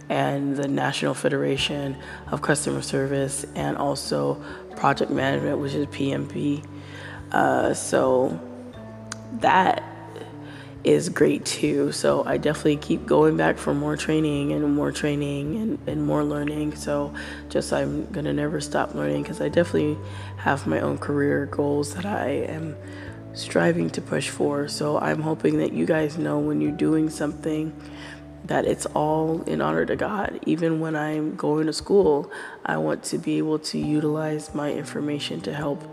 and 0.09 0.57
the 0.57 0.67
National 0.67 1.13
Federation 1.13 1.97
of 2.31 2.41
Customer 2.41 2.81
Service, 2.81 3.45
and 3.55 3.77
also 3.77 4.43
Project 4.75 5.11
Management, 5.11 5.59
which 5.59 5.73
is 5.73 5.87
PMP. 5.87 6.65
Uh, 7.31 7.73
so 7.73 8.39
that 9.39 9.83
is 10.83 11.09
great 11.09 11.45
too. 11.45 11.91
So 11.91 12.23
I 12.25 12.37
definitely 12.37 12.77
keep 12.77 13.05
going 13.05 13.37
back 13.37 13.57
for 13.57 13.73
more 13.73 13.95
training 13.95 14.51
and 14.51 14.73
more 14.73 14.91
training 14.91 15.55
and, 15.57 15.79
and 15.87 16.05
more 16.05 16.23
learning. 16.23 16.75
So 16.75 17.13
just 17.49 17.71
I'm 17.71 18.11
gonna 18.11 18.33
never 18.33 18.59
stop 18.61 18.95
learning 18.95 19.23
because 19.23 19.41
I 19.41 19.49
definitely 19.49 19.97
have 20.37 20.65
my 20.65 20.79
own 20.79 20.97
career 20.97 21.45
goals 21.45 21.93
that 21.95 22.05
I 22.05 22.29
am 22.29 22.75
striving 23.33 23.89
to 23.91 24.01
push 24.01 24.29
for. 24.29 24.67
So 24.67 24.97
I'm 24.99 25.21
hoping 25.21 25.57
that 25.57 25.73
you 25.73 25.85
guys 25.85 26.17
know 26.17 26.39
when 26.39 26.61
you're 26.61 26.71
doing 26.71 27.09
something 27.09 27.73
that 28.45 28.65
it's 28.65 28.85
all 28.87 29.41
in 29.43 29.61
honor 29.61 29.85
to 29.85 29.95
God. 29.95 30.39
Even 30.45 30.79
when 30.79 30.95
I'm 30.95 31.35
going 31.35 31.67
to 31.67 31.73
school, 31.73 32.31
I 32.65 32.77
want 32.77 33.03
to 33.05 33.17
be 33.17 33.37
able 33.37 33.59
to 33.59 33.77
utilize 33.77 34.53
my 34.53 34.71
information 34.71 35.41
to 35.41 35.53
help 35.53 35.83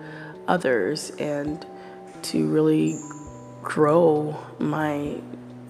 others 0.46 1.10
and 1.18 1.64
to 2.22 2.48
really 2.48 2.98
grow 3.62 4.36
my 4.58 5.20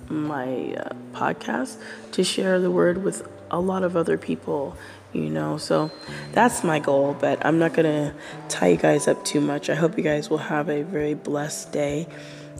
my 0.08 0.74
uh, 0.74 0.94
podcast 1.12 1.76
to 2.12 2.24
share 2.24 2.58
the 2.60 2.70
word 2.70 3.02
with 3.04 3.28
a 3.50 3.60
lot 3.60 3.82
of 3.82 3.94
other 3.94 4.16
people 4.16 4.74
you 5.12 5.30
know 5.30 5.56
so 5.56 5.90
that's 6.32 6.62
my 6.62 6.78
goal 6.78 7.16
but 7.18 7.44
i'm 7.44 7.58
not 7.58 7.72
gonna 7.72 8.14
tie 8.48 8.68
you 8.68 8.76
guys 8.76 9.08
up 9.08 9.24
too 9.24 9.40
much 9.40 9.70
i 9.70 9.74
hope 9.74 9.96
you 9.96 10.04
guys 10.04 10.28
will 10.28 10.38
have 10.38 10.68
a 10.68 10.82
very 10.82 11.14
blessed 11.14 11.72
day 11.72 12.06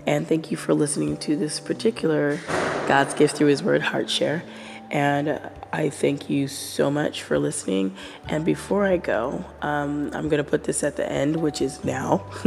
and 0.06 0.26
thank 0.26 0.50
you 0.50 0.56
for 0.56 0.72
listening 0.72 1.16
to 1.16 1.36
this 1.36 1.60
particular 1.60 2.38
god's 2.86 3.12
gift 3.14 3.36
through 3.36 3.48
his 3.48 3.62
word 3.62 3.82
heart 3.82 4.08
share 4.08 4.42
and 4.90 5.38
I 5.72 5.90
thank 5.90 6.30
you 6.30 6.48
so 6.48 6.90
much 6.90 7.22
for 7.22 7.38
listening. 7.38 7.94
And 8.26 8.44
before 8.44 8.86
I 8.86 8.96
go, 8.96 9.44
um, 9.60 10.10
I'm 10.14 10.30
to 10.30 10.44
put 10.44 10.64
this 10.64 10.82
at 10.82 10.96
the 10.96 11.10
end, 11.10 11.36
which 11.36 11.60
is 11.60 11.84
now. 11.84 12.24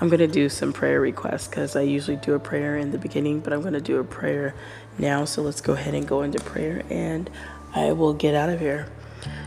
I'm 0.00 0.10
to 0.10 0.26
do 0.26 0.48
some 0.48 0.72
prayer 0.72 1.00
requests 1.00 1.48
because 1.48 1.76
I 1.76 1.82
usually 1.82 2.18
do 2.18 2.34
a 2.34 2.38
prayer 2.38 2.76
in 2.76 2.90
the 2.90 2.98
beginning, 2.98 3.40
but 3.40 3.52
I'm 3.52 3.62
to 3.62 3.80
do 3.80 3.98
a 3.98 4.04
prayer 4.04 4.54
now. 4.98 5.24
So 5.24 5.40
let's 5.40 5.62
go 5.62 5.72
ahead 5.72 5.94
and 5.94 6.06
go 6.06 6.22
into 6.22 6.38
prayer 6.40 6.82
and 6.90 7.30
I 7.74 7.92
will 7.92 8.12
get 8.12 8.34
out 8.34 8.50
of 8.50 8.60
here. 8.60 8.86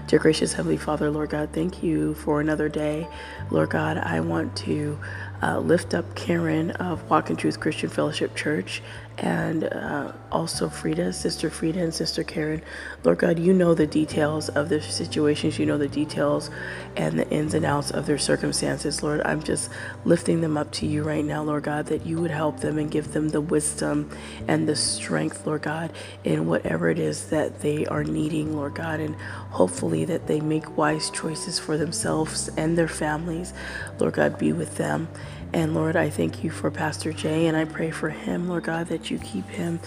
Dear 0.07 0.19
gracious 0.19 0.53
Heavenly 0.53 0.77
Father, 0.77 1.11
Lord 1.11 1.29
God, 1.29 1.49
thank 1.53 1.83
you 1.83 2.15
for 2.15 2.41
another 2.41 2.67
day. 2.67 3.07
Lord 3.51 3.69
God, 3.69 3.97
I 3.97 4.19
want 4.21 4.55
to 4.57 4.97
uh, 5.43 5.59
lift 5.59 5.93
up 5.93 6.15
Karen 6.15 6.71
of 6.71 7.07
Walk 7.09 7.29
in 7.29 7.35
Truth 7.35 7.59
Christian 7.59 7.89
Fellowship 7.89 8.35
Church 8.35 8.81
and 9.19 9.65
uh, 9.65 10.13
also 10.31 10.69
Frida, 10.69 11.11
Sister 11.11 11.49
Frida, 11.49 11.79
and 11.79 11.93
Sister 11.93 12.23
Karen. 12.23 12.61
Lord 13.03 13.19
God, 13.19 13.37
you 13.37 13.53
know 13.53 13.73
the 13.73 13.87
details 13.87 14.47
of 14.49 14.69
their 14.69 14.81
situations, 14.81 15.59
you 15.59 15.65
know 15.65 15.77
the 15.77 15.89
details 15.89 16.49
and 16.95 17.19
the 17.19 17.29
ins 17.29 17.53
and 17.53 17.65
outs 17.65 17.91
of 17.91 18.05
their 18.05 18.17
circumstances. 18.17 19.03
Lord, 19.03 19.21
I'm 19.25 19.43
just 19.43 19.69
lifting 20.05 20.39
them 20.41 20.57
up 20.57 20.71
to 20.73 20.85
you 20.85 21.03
right 21.03 21.23
now, 21.23 21.43
Lord 21.43 21.63
God, 21.63 21.87
that 21.87 22.05
you 22.05 22.21
would 22.21 22.31
help 22.31 22.61
them 22.61 22.77
and 22.77 22.89
give 22.89 23.11
them 23.11 23.29
the 23.29 23.41
wisdom 23.41 24.09
and 24.47 24.67
the 24.67 24.75
strength, 24.75 25.45
Lord 25.45 25.63
God, 25.63 25.91
in 26.23 26.47
whatever 26.47 26.89
it 26.89 26.99
is 26.99 27.25
that 27.27 27.59
they 27.59 27.85
are 27.87 28.05
needing, 28.05 28.55
Lord 28.55 28.75
God, 28.75 29.01
and 29.01 29.15
hopefully 29.15 30.05
that 30.05 30.27
they 30.27 30.39
make 30.39 30.77
wise 30.77 31.09
choices 31.09 31.59
for 31.59 31.77
themselves 31.77 32.49
and 32.55 32.77
their 32.77 32.87
families. 32.87 33.53
Lord 33.99 34.13
God, 34.13 34.37
be 34.39 34.53
with 34.53 34.77
them 34.77 35.09
And 35.51 35.73
Lord, 35.73 35.95
I 35.95 36.09
thank 36.11 36.43
you 36.43 36.51
for 36.51 36.69
Pastor 36.69 37.11
Jay, 37.11 37.47
and 37.47 37.57
I 37.57 37.65
pray 37.65 37.89
for 37.89 38.09
him, 38.09 38.47
Lord 38.47 38.63
God, 38.63 38.87
that 38.87 39.09
you 39.09 39.17
keep 39.17 39.47
him 39.47 39.79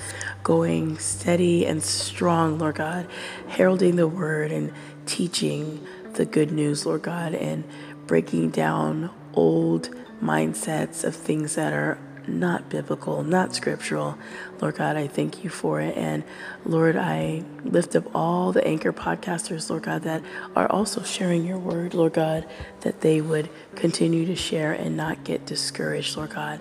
going 0.43 0.99
steady 0.99 1.67
and 1.67 1.83
strong, 1.83 2.59
Lord 2.59 2.75
God, 2.75 3.07
heralding 3.47 3.95
the 3.95 4.09
word 4.09 4.51
and 4.51 4.73
teaching 5.07 5.87
the 6.15 6.25
good 6.25 6.51
news, 6.51 6.85
Lord 6.85 7.03
God, 7.03 7.35
and 7.35 7.63
breaking 8.09 8.51
down 8.51 9.11
old 9.35 9.91
mindsets 10.21 11.05
of 11.05 11.15
things 11.15 11.55
that 11.55 11.73
are 11.73 11.97
not 12.29 12.69
biblical, 12.69 13.23
not 13.23 13.55
scriptural. 13.55 14.19
Lord 14.61 14.77
God, 14.77 14.97
I 14.97 15.09
thank 15.09 15.43
you 15.43 15.51
for 15.51 15.81
it. 15.81 15.97
And 15.97 16.25
Lord, 16.65 16.97
I 16.97 17.43
lift 17.65 17.97
up 17.97 18.05
all 18.15 18.53
the 18.53 18.67
anchor 18.67 18.93
podcasters, 18.93 19.69
Lord 19.71 19.83
God, 19.83 20.03
that 20.03 20.23
are 20.55 20.71
also 20.71 21.03
sharing 21.03 21.45
your 21.45 21.59
word, 21.59 21.95
Lord 21.95 22.13
God, 22.13 22.49
that 22.81 23.01
they 23.01 23.21
would 23.21 23.49
continue 23.75 24.27
to 24.27 24.37
share 24.37 24.73
and 24.73 24.97
not 24.97 25.25
get 25.25 25.47
discouraged, 25.47 26.17
Lord 26.17 26.31
God. 26.31 26.61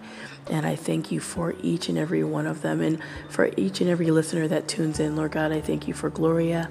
And 0.50 0.66
I 0.66 0.76
thank 0.76 1.12
you 1.12 1.20
for 1.20 1.54
each 1.62 1.88
and 1.88 1.98
every 1.98 2.24
one 2.24 2.48
of 2.48 2.62
them 2.62 2.82
and 2.82 3.00
for 3.30 3.52
each 3.56 3.80
and 3.80 3.90
every 3.90 4.10
listener 4.12 4.48
that 4.48 4.68
tunes 4.68 5.00
in, 5.00 5.16
Lord 5.16 5.32
God. 5.32 5.52
I 5.52 5.62
thank 5.62 5.88
you 5.88 5.94
for 5.94 6.10
Gloria. 6.10 6.70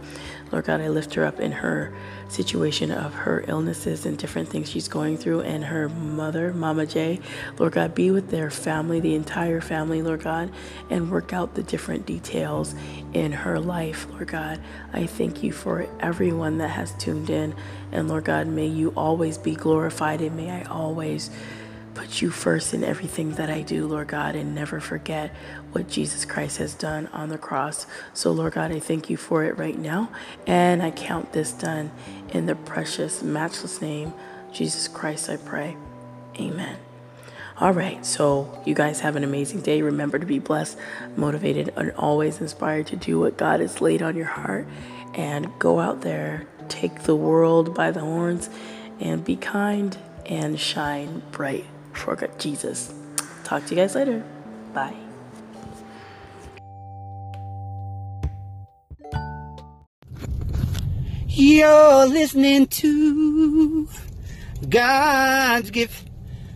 Lord 0.53 0.65
God, 0.65 0.81
I 0.81 0.89
lift 0.89 1.15
her 1.15 1.25
up 1.25 1.39
in 1.39 1.53
her 1.53 1.93
situation 2.29 2.91
of 2.91 3.15
her 3.15 3.45
illnesses 3.47 4.07
and 4.07 4.19
different 4.19 4.49
things 4.49 4.69
she's 4.69 4.89
going 4.89 5.17
through, 5.17 5.43
and 5.43 5.65
her 5.65 5.89
mother, 5.89 6.53
Mama 6.53 6.87
J. 6.87 7.21
Lord 7.59 7.73
God, 7.73 7.95
be 7.95 8.11
with 8.11 8.31
their 8.31 8.51
family, 8.51 9.01
the 9.01 9.15
entire 9.15 9.61
family, 9.61 10.03
Lord 10.03 10.23
God, 10.23 10.51
and 10.89 11.11
work 11.11 11.33
out 11.33 11.55
the 11.55 11.63
different 11.63 12.07
details 12.07 12.75
in 13.13 13.33
her 13.33 13.59
life, 13.61 14.07
Lord 14.11 14.29
God. 14.29 14.61
I 14.93 15.07
thank 15.07 15.43
you 15.43 15.53
for 15.53 15.87
everyone 16.01 16.59
that 16.59 16.69
has 16.69 16.93
tuned 16.95 17.31
in, 17.31 17.55
and 17.93 18.09
Lord 18.09 18.25
God, 18.25 18.47
may 18.47 18.67
you 18.67 18.93
always 18.97 19.39
be 19.39 19.55
glorified, 19.55 20.21
and 20.21 20.37
may 20.37 20.51
I 20.51 20.63
always 20.65 21.31
put 21.95 22.23
you 22.23 22.31
first 22.31 22.75
in 22.75 22.85
everything 22.85 23.33
that 23.33 23.51
I 23.51 23.63
do, 23.63 23.87
Lord 23.87 24.09
God, 24.09 24.35
and 24.35 24.55
never 24.55 24.81
forget 24.81 25.35
what 25.73 25.89
Jesus 25.89 26.25
Christ 26.25 26.59
has 26.59 26.75
done 26.75 27.07
on 27.09 27.29
the 27.29 27.39
cross. 27.39 27.87
So, 28.15 28.31
Lord 28.33 28.55
God, 28.55 28.73
I 28.73 28.81
thank 28.81 29.11
you 29.11 29.17
for 29.17 29.45
it 29.45 29.59
right 29.59 29.79
now, 29.79 30.11
and 30.47 30.83
I 30.83 30.91
count 30.91 31.33
this 31.33 31.53
done 31.53 31.91
in 32.31 32.47
the 32.47 32.55
precious, 32.55 33.23
matchless 33.23 33.81
name, 33.81 34.13
Jesus 34.53 34.89
Christ, 34.89 35.29
I 35.29 35.37
pray. 35.37 35.77
Amen. 36.39 36.77
All 37.59 37.73
right, 37.73 38.05
so 38.07 38.63
you 38.65 38.75
guys 38.75 39.01
have 39.01 39.17
an 39.17 39.25
amazing 39.25 39.61
day. 39.61 39.83
Remember 39.83 40.19
to 40.19 40.27
be 40.27 40.39
blessed, 40.39 40.79
motivated, 41.17 41.73
and 41.77 41.93
always 41.93 42.41
inspired 42.41 42.87
to 42.89 42.97
do 42.97 43.21
what 43.21 43.37
God 43.37 43.61
has 43.61 43.81
laid 43.81 44.01
on 44.01 44.17
your 44.17 44.27
heart. 44.27 44.67
And 45.15 45.51
go 45.59 45.81
out 45.81 46.03
there, 46.03 46.47
take 46.69 47.03
the 47.03 47.17
world 47.17 47.75
by 47.75 47.91
the 47.91 48.01
horns, 48.01 48.49
and 49.01 49.25
be 49.25 49.37
kind 49.37 49.99
and 50.25 50.59
shine 50.59 51.23
bright 51.33 51.67
for 51.93 52.17
Jesus. 52.39 52.93
Talk 53.45 53.67
to 53.67 53.75
you 53.75 53.81
guys 53.81 53.95
later. 53.95 54.25
Bye. 54.73 54.97
You're 61.29 62.07
listening 62.07 62.67
to 62.67 63.89
God's 64.69 65.71
gift 65.71 66.09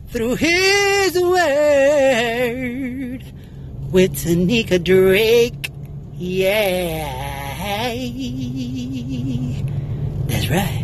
through 0.09 0.35
His 0.37 1.15
Word 1.15 1.45
with 3.91 4.15
Tanika 4.17 4.83
Drake. 4.83 5.71
Yeah. 6.15 7.25
That's 10.27 10.51
right. 10.51 10.84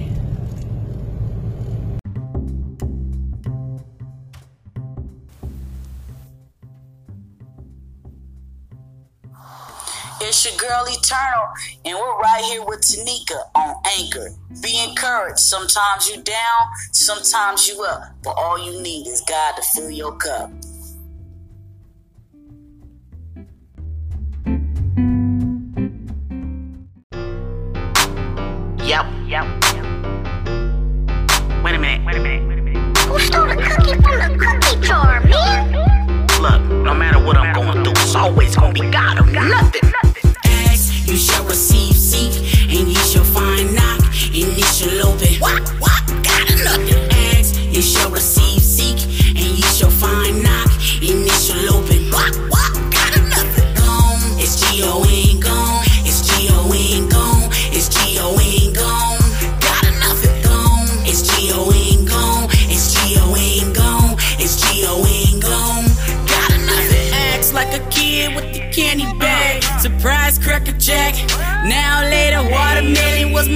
It's 10.31 10.45
your 10.45 10.55
girl 10.59 10.85
Eternal, 10.87 11.49
and 11.85 11.99
we're 11.99 12.19
right 12.21 12.45
here 12.45 12.65
with 12.65 12.83
Tanika 12.83 13.51
on 13.57 13.75
Anchor. 13.99 14.29
Be 14.63 14.81
encouraged. 14.89 15.41
Sometimes 15.41 16.09
you 16.09 16.23
down, 16.23 16.67
sometimes 16.93 17.67
you 17.67 17.83
up, 17.83 18.03
but 18.23 18.35
all 18.39 18.57
you 18.57 18.81
need 18.81 19.09
is 19.09 19.23
God 19.23 19.57
to 19.57 19.63
fill 19.75 19.91
your 19.91 20.17
cup. 20.19 20.53
Yep, 28.87 29.07
yep. 29.27 29.47
Wait 31.65 31.75
a 31.75 31.79
minute, 31.81 32.07
wait 32.07 32.15
a 32.15 32.21
minute, 32.21 32.49
wait 32.49 32.59
a 32.61 32.63
minute. 32.63 32.99
Who 32.99 33.19
stole 33.19 33.49
the 33.49 33.57
cookie 33.57 34.01
from 34.01 34.39
the 34.39 34.39
cookie 34.39 34.87
jar, 34.87 35.21
man? 35.25 36.29
Look, 36.41 36.63
no 36.85 36.95
matter 36.95 37.19
what 37.19 37.37
I'm 37.37 37.53
going 37.53 37.83
through, 37.83 37.95
it's 37.95 38.15
always 38.15 38.55
gonna 38.55 38.73
be 38.73 38.89
God 38.93 39.19
or 39.19 39.27
nothing. 39.27 39.91
You 41.11 41.17
shall 41.17 41.45
receive, 41.45 41.97
seek, 41.97 42.37
and 42.71 42.87
ye 42.87 42.95
shall 42.95 43.25
find, 43.25 43.75
knock, 43.75 43.99
and 43.99 44.55
it 44.55 44.65
shall 44.67 45.09
open. 45.09 45.35
What? 45.41 45.69
What? 45.81 46.07
Got 46.23 46.47
nothing. 46.63 47.11
Ask, 47.35 47.57
you 47.59 47.83
shall 47.83 48.13
receive, 48.13 48.63
seek, 48.63 49.03
and 49.27 49.59
ye 49.59 49.63
shall 49.75 49.91
find, 49.91 50.41
knock, 50.41 50.70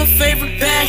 my 0.04 0.10
favorite 0.18 0.60
bag. 0.60 0.88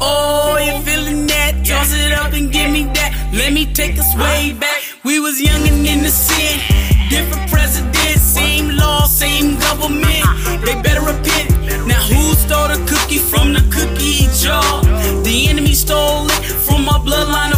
Oh, 0.00 0.58
you 0.58 0.76
feeling 0.82 1.26
that? 1.26 1.64
Toss 1.64 1.92
it 1.94 2.12
up 2.12 2.32
and 2.32 2.52
give 2.52 2.70
me 2.70 2.84
that. 2.96 3.10
Let 3.32 3.52
me 3.52 3.64
take 3.72 3.98
us 3.98 4.14
way 4.16 4.52
back. 4.52 4.80
We 5.04 5.18
was 5.18 5.40
young 5.40 5.62
and 5.62 5.78
in 5.78 5.82
the 5.82 5.88
innocent. 5.88 6.60
Different 7.08 7.50
presidents, 7.50 8.20
same 8.20 8.76
law, 8.76 9.06
same 9.06 9.58
government. 9.58 10.24
They 10.64 10.74
better 10.82 11.00
repent. 11.00 11.48
Now 11.86 12.02
who 12.12 12.22
stole 12.44 12.68
the 12.68 12.80
cookie 12.90 13.22
from 13.30 13.54
the 13.54 13.64
cookie 13.76 14.28
jar? 14.42 14.82
The 15.24 15.46
enemy 15.48 15.74
stole 15.74 16.26
it 16.26 16.44
from 16.66 16.84
my 16.84 16.98
bloodline 17.06 17.52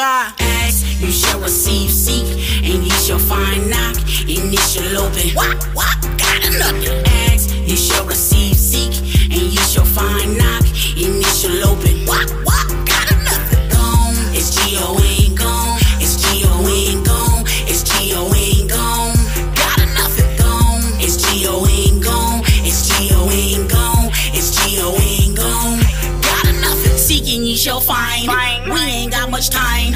I 0.00 0.32
ask, 0.38 1.00
you 1.00 1.10
shall 1.10 1.40
receive, 1.40 1.90
seek, 1.90 2.24
and 2.62 2.84
ye 2.84 2.90
shall 2.90 3.18
find, 3.18 3.70
knock, 3.70 3.96
and 3.96 4.52
it 4.54 4.60
shall 4.60 5.02
open. 5.02 5.30
What? 5.34 5.64
What? 5.74 6.02
Got 6.18 6.42
nothing. 6.58 7.04
Ask, 7.30 7.50
you 7.66 7.76
shall 7.76 8.04
receive, 8.06 8.56
seek, 8.56 8.94
and 9.24 9.42
ye 9.42 9.56
shall 9.56 9.84
find, 9.84 10.36
knock, 10.38 10.62
and 10.62 11.22
it 11.22 11.34
shall 11.34 11.68
open. 11.68 12.06
What? 12.06 12.30
What? 12.44 12.68
Got 12.86 13.10
nothing. 13.24 13.68
Gone, 13.70 14.14
it's 14.34 14.54
G-O-N, 14.54 15.34
gone, 15.34 15.78
it's 15.98 16.16
G-O-N, 16.22 17.02
gone, 17.02 17.44
it's 17.66 17.82
G-O-N, 17.82 18.66
gone. 18.68 19.16
Got 19.54 19.78
nothing. 19.98 20.36
Gone, 20.38 20.82
it's 21.00 21.16
G-O-N, 21.16 22.00
gone, 22.00 22.42
it's 22.62 22.86
G-O-N, 22.88 23.66
gone, 23.66 24.10
it's 24.36 24.50
G-O-N, 24.62 25.34
gone. 25.34 25.80
Seeking 26.98 27.42
ye 27.44 27.56
shall 27.56 27.80
find. 27.80 28.28
We 28.68 28.80
ain't 28.80 29.12
got 29.12 29.30
much 29.30 29.48
time. 29.48 29.87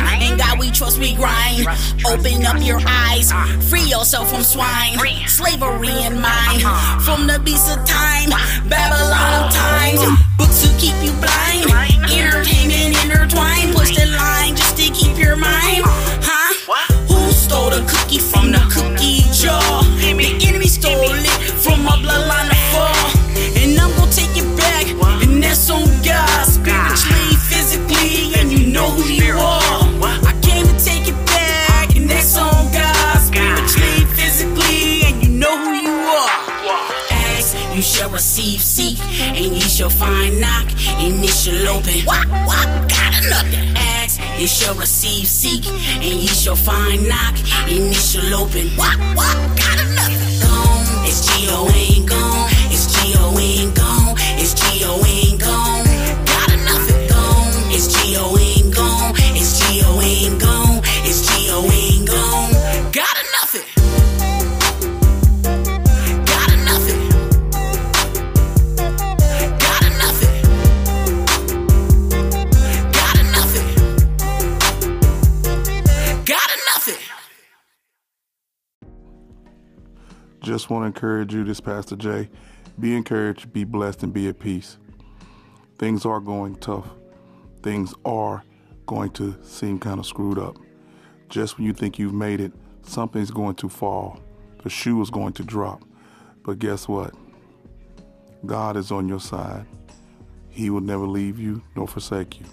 Trust, 0.82 0.98
we 0.98 1.14
grind. 1.14 1.64
Open 2.04 2.44
up 2.44 2.60
your 2.60 2.80
eyes. 2.84 3.30
Free 3.70 3.86
yourself 3.86 4.28
from 4.32 4.42
swine. 4.42 4.98
Slavery 5.28 5.94
in 6.02 6.20
mind. 6.20 6.62
From 7.04 7.28
the 7.28 7.38
beast 7.44 7.70
of 7.70 7.86
time. 7.86 8.30
Babylon 8.68 9.46
of 9.46 9.54
times. 9.54 10.02
Books 10.36 10.62
to 10.62 10.68
keep 10.82 10.98
you 10.98 11.12
blind. 11.22 11.70
Entertainment 12.10 12.98
intertwined. 12.98 13.76
Push 13.76 13.94
the 13.94 14.06
line 14.06 14.56
just 14.56 14.76
to 14.76 14.90
keep 14.90 15.16
your 15.16 15.36
mind. 15.36 15.84
Huh? 15.86 16.50
Who 17.06 17.30
stole 17.30 17.70
the 17.70 17.86
cookie 17.86 18.18
from 18.18 18.50
the 18.50 18.58
cookie 18.74 19.22
jar? 19.30 19.84
The 20.02 20.48
enemy 20.48 20.66
stole 20.66 20.98
it 20.98 21.26
from 21.62 21.84
my 21.84 21.92
bloodline 21.92 22.51
shall 39.82 39.90
find, 39.90 40.40
knock, 40.40 40.68
and 41.02 41.24
it 41.24 41.28
shall 41.28 41.76
open. 41.76 42.06
What? 42.06 42.28
What? 42.46 42.68
Got 42.88 43.12
nothing. 43.28 43.74
Ask, 43.74 44.20
you 44.38 44.46
shall 44.46 44.76
receive, 44.76 45.26
seek, 45.26 45.66
and 45.66 46.04
ye 46.04 46.28
shall 46.28 46.54
find, 46.54 47.08
knock, 47.08 47.34
and 47.66 47.90
it 47.90 47.94
shall 47.94 48.42
open. 48.42 48.68
What, 48.78 48.96
what, 49.16 49.36
got 49.58 49.80
enough? 49.82 50.14
Gone, 50.42 51.06
it's 51.08 51.26
G.O. 51.26 51.68
ain't 51.74 52.08
gone, 52.08 52.48
it's 52.70 52.86
G.O. 52.94 53.36
ain't 53.40 53.74
gone, 53.74 54.14
it's 54.38 54.54
G.O. 54.54 55.04
ain't 55.04 55.40
gone. 55.40 55.41
Just 80.42 80.70
want 80.70 80.82
to 80.82 80.86
encourage 80.86 81.32
you, 81.32 81.44
this 81.44 81.60
Pastor 81.60 81.94
Jay. 81.94 82.28
Be 82.80 82.96
encouraged, 82.96 83.52
be 83.52 83.62
blessed, 83.62 84.02
and 84.02 84.12
be 84.12 84.26
at 84.26 84.40
peace. 84.40 84.76
Things 85.78 86.04
are 86.04 86.18
going 86.18 86.56
tough. 86.56 86.88
Things 87.62 87.94
are 88.04 88.42
going 88.86 89.10
to 89.10 89.36
seem 89.44 89.78
kind 89.78 90.00
of 90.00 90.06
screwed 90.06 90.40
up. 90.40 90.56
Just 91.28 91.56
when 91.56 91.66
you 91.66 91.72
think 91.72 91.96
you've 91.96 92.12
made 92.12 92.40
it, 92.40 92.52
something's 92.82 93.30
going 93.30 93.54
to 93.56 93.68
fall. 93.68 94.18
The 94.64 94.68
shoe 94.68 95.00
is 95.00 95.10
going 95.10 95.32
to 95.34 95.44
drop. 95.44 95.84
But 96.42 96.58
guess 96.58 96.88
what? 96.88 97.14
God 98.44 98.76
is 98.76 98.90
on 98.90 99.08
your 99.08 99.20
side. 99.20 99.64
He 100.50 100.70
will 100.70 100.80
never 100.80 101.06
leave 101.06 101.38
you 101.38 101.62
nor 101.76 101.86
forsake 101.86 102.40
you. 102.40 102.46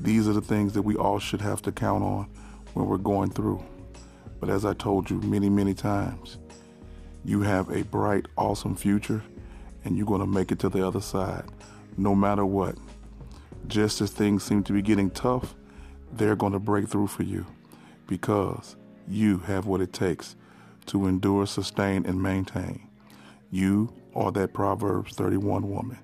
These 0.00 0.26
are 0.26 0.32
the 0.32 0.40
things 0.40 0.72
that 0.72 0.82
we 0.82 0.96
all 0.96 1.20
should 1.20 1.42
have 1.42 1.62
to 1.62 1.70
count 1.70 2.02
on 2.02 2.28
when 2.74 2.86
we're 2.86 2.98
going 2.98 3.30
through. 3.30 3.62
But 4.40 4.50
as 4.50 4.64
I 4.64 4.74
told 4.74 5.08
you 5.08 5.20
many, 5.20 5.48
many 5.48 5.74
times, 5.74 6.38
you 7.24 7.42
have 7.42 7.68
a 7.70 7.82
bright, 7.84 8.26
awesome 8.36 8.74
future, 8.74 9.22
and 9.84 9.96
you're 9.96 10.06
going 10.06 10.20
to 10.20 10.26
make 10.26 10.50
it 10.52 10.58
to 10.60 10.68
the 10.68 10.86
other 10.86 11.00
side, 11.00 11.44
no 11.96 12.14
matter 12.14 12.44
what. 12.44 12.76
Just 13.66 14.00
as 14.00 14.10
things 14.10 14.42
seem 14.42 14.62
to 14.64 14.72
be 14.72 14.82
getting 14.82 15.10
tough, 15.10 15.54
they're 16.12 16.36
going 16.36 16.52
to 16.52 16.58
break 16.58 16.88
through 16.88 17.06
for 17.06 17.22
you 17.22 17.46
because 18.06 18.76
you 19.08 19.38
have 19.38 19.66
what 19.66 19.80
it 19.80 19.92
takes 19.92 20.36
to 20.86 21.06
endure, 21.06 21.46
sustain, 21.46 22.04
and 22.06 22.22
maintain. 22.22 22.88
You 23.50 23.92
are 24.14 24.32
that 24.32 24.52
Proverbs 24.52 25.14
31 25.14 25.70
woman. 25.70 25.98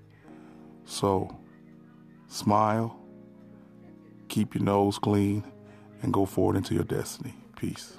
So, 0.85 1.37
smile, 2.29 2.99
keep 4.29 4.55
your 4.55 4.65
nose 4.65 4.99
clean, 4.99 5.45
and 6.03 6.13
go 6.13 6.25
forward 6.27 6.57
into 6.57 6.75
your 6.75 6.85
destiny. 6.85 7.35
Peace. 7.57 7.99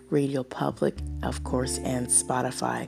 Radio 0.11 0.43
Public, 0.43 0.97
of 1.23 1.43
course, 1.43 1.79
and 1.79 2.07
Spotify. 2.07 2.87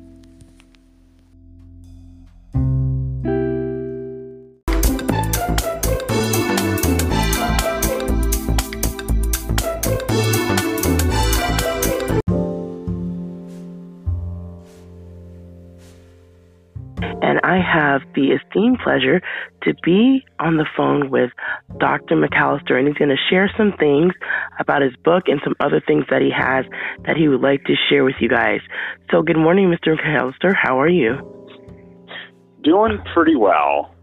The 18.21 18.35
esteemed 18.35 18.79
pleasure 18.83 19.21
to 19.63 19.73
be 19.83 20.23
on 20.39 20.57
the 20.57 20.65
phone 20.77 21.09
with 21.09 21.31
Dr. 21.79 22.15
McAllister, 22.15 22.77
and 22.77 22.87
he's 22.87 22.97
going 22.97 23.09
to 23.09 23.29
share 23.29 23.51
some 23.57 23.73
things 23.79 24.13
about 24.59 24.81
his 24.81 24.95
book 25.03 25.23
and 25.27 25.41
some 25.43 25.55
other 25.59 25.81
things 25.85 26.05
that 26.09 26.21
he 26.21 26.29
has 26.29 26.65
that 27.05 27.17
he 27.17 27.27
would 27.27 27.41
like 27.41 27.63
to 27.65 27.73
share 27.89 28.03
with 28.03 28.15
you 28.19 28.29
guys. 28.29 28.59
So, 29.09 29.21
good 29.21 29.37
morning, 29.37 29.73
Mr. 29.73 29.95
McAllister. 29.97 30.53
How 30.55 30.79
are 30.79 30.89
you? 30.89 31.17
Doing 32.63 32.99
pretty 33.13 33.35
well. 33.35 33.95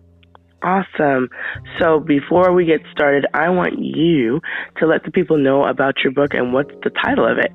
Awesome. 0.63 1.29
So, 1.79 2.01
before 2.01 2.53
we 2.53 2.65
get 2.65 2.81
started, 2.91 3.27
I 3.33 3.49
want 3.51 3.79
you 3.79 4.41
to 4.79 4.87
let 4.87 5.05
the 5.05 5.13
people 5.13 5.39
know 5.39 5.65
about 5.65 5.95
your 6.03 6.13
book 6.13 6.35
and 6.35 6.53
what's 6.53 6.75
the 6.83 6.91
title 6.91 7.31
of 7.31 7.39
it. 7.39 7.53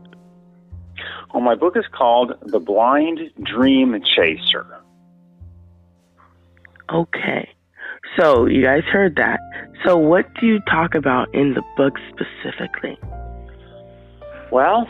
Well, 1.34 1.44
my 1.44 1.56
book 1.56 1.76
is 1.76 1.86
called 1.92 2.34
The 2.44 2.60
Blind 2.60 3.20
Dream 3.42 4.00
Chaser. 4.16 4.83
Okay. 6.92 7.50
So, 8.18 8.46
you 8.46 8.64
guys 8.64 8.84
heard 8.92 9.16
that. 9.16 9.40
So, 9.86 9.98
what 9.98 10.26
do 10.40 10.46
you 10.46 10.60
talk 10.62 10.96
about 10.96 11.34
in 11.34 11.54
the 11.54 11.64
book 11.76 11.94
specifically? 12.10 12.98
Well, 14.52 14.88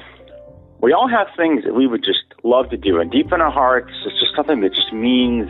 we 0.82 0.92
all 0.92 1.08
have 1.08 1.28
things 1.38 1.64
that 1.64 1.74
we 1.74 1.88
would 1.88 2.04
just 2.04 2.26
love 2.44 2.70
to 2.72 2.78
do, 2.78 3.00
and 3.00 3.10
deep 3.10 3.32
in 3.32 3.40
our 3.40 3.52
hearts, 3.52 3.92
it's 4.06 4.20
just 4.20 4.36
something 4.36 4.62
that 4.62 4.74
just 4.74 4.92
means 4.92 5.48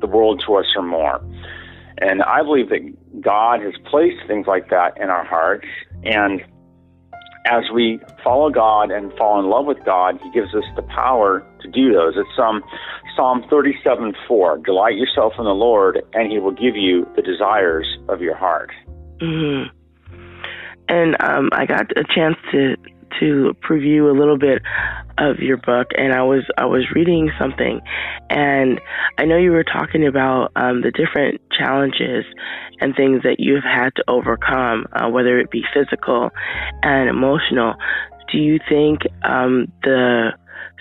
the 0.00 0.06
world 0.06 0.42
to 0.46 0.56
us 0.56 0.66
or 0.74 0.82
more. 0.82 1.20
And 1.98 2.22
I 2.22 2.42
believe 2.42 2.70
that 2.70 3.20
God 3.20 3.60
has 3.60 3.74
placed 3.84 4.26
things 4.26 4.46
like 4.46 4.70
that 4.70 4.96
in 4.96 5.10
our 5.10 5.24
hearts, 5.24 5.66
and 6.02 6.42
as 7.46 7.64
we 7.72 8.00
follow 8.22 8.50
God 8.50 8.90
and 8.90 9.12
fall 9.14 9.40
in 9.40 9.46
love 9.46 9.66
with 9.66 9.82
God, 9.84 10.18
He 10.22 10.30
gives 10.30 10.54
us 10.54 10.64
the 10.76 10.82
power 10.82 11.46
to 11.62 11.68
do 11.68 11.92
those. 11.92 12.14
It's 12.16 12.38
um, 12.38 12.62
Psalm 13.16 13.44
37 13.48 14.14
4. 14.28 14.58
Delight 14.58 14.96
yourself 14.96 15.34
in 15.38 15.44
the 15.44 15.50
Lord, 15.50 16.02
and 16.12 16.30
He 16.30 16.38
will 16.38 16.52
give 16.52 16.76
you 16.76 17.06
the 17.16 17.22
desires 17.22 17.86
of 18.08 18.20
your 18.20 18.36
heart. 18.36 18.70
hmm 19.20 19.64
And 20.88 21.16
um, 21.20 21.48
I 21.52 21.66
got 21.66 21.90
a 21.96 22.04
chance 22.14 22.36
to 22.52 22.76
to 23.18 23.56
preview 23.68 24.10
a 24.10 24.18
little 24.18 24.38
bit 24.38 24.62
of 25.18 25.38
your 25.38 25.56
book, 25.56 25.88
and 25.98 26.12
I 26.12 26.22
was 26.22 26.44
I 26.56 26.64
was 26.66 26.84
reading 26.94 27.30
something, 27.38 27.80
and 28.30 28.80
I 29.18 29.24
know 29.24 29.36
you 29.36 29.50
were 29.50 29.64
talking 29.64 30.06
about 30.06 30.52
um, 30.56 30.82
the 30.82 30.90
different 30.90 31.40
challenges 31.50 32.24
and 32.80 32.94
things 32.94 33.22
that 33.24 33.36
you've 33.38 33.64
had 33.64 33.90
to 33.96 34.04
overcome, 34.08 34.86
uh, 34.92 35.08
whether 35.08 35.38
it 35.38 35.50
be 35.50 35.64
physical 35.74 36.30
and 36.82 37.08
emotional. 37.08 37.74
Do 38.32 38.38
you 38.38 38.58
think 38.68 39.00
um, 39.22 39.72
the 39.82 40.32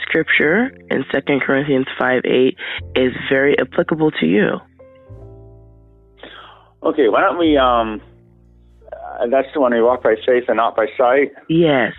scripture 0.03 0.71
in 0.91 1.03
Second 1.11 1.41
Corinthians 1.41 1.87
five 1.97 2.21
eight 2.25 2.57
is 2.95 3.11
very 3.29 3.57
applicable 3.59 4.11
to 4.11 4.25
you? 4.25 4.59
Okay, 6.83 7.09
why 7.09 7.21
don't 7.21 7.39
we 7.39 7.57
um, 7.57 8.01
Uh, 9.19 9.27
that's 9.27 9.47
the 9.53 9.59
one 9.59 9.73
we 9.73 9.81
walk 9.81 10.01
by 10.03 10.15
faith 10.25 10.45
and 10.47 10.57
not 10.57 10.75
by 10.75 10.87
sight. 10.97 11.31
Yes. 11.49 11.93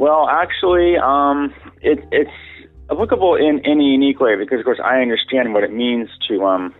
Well, 0.00 0.26
actually, 0.30 0.96
um, 0.96 1.52
it, 1.82 1.98
it's 2.10 2.30
applicable 2.90 3.36
in, 3.36 3.60
in 3.66 3.80
a 3.80 3.84
unique 3.84 4.18
way 4.18 4.34
because, 4.34 4.58
of 4.58 4.64
course, 4.64 4.80
I 4.82 5.02
understand 5.02 5.52
what 5.52 5.62
it 5.62 5.74
means 5.74 6.08
to 6.26 6.42
um, 6.42 6.74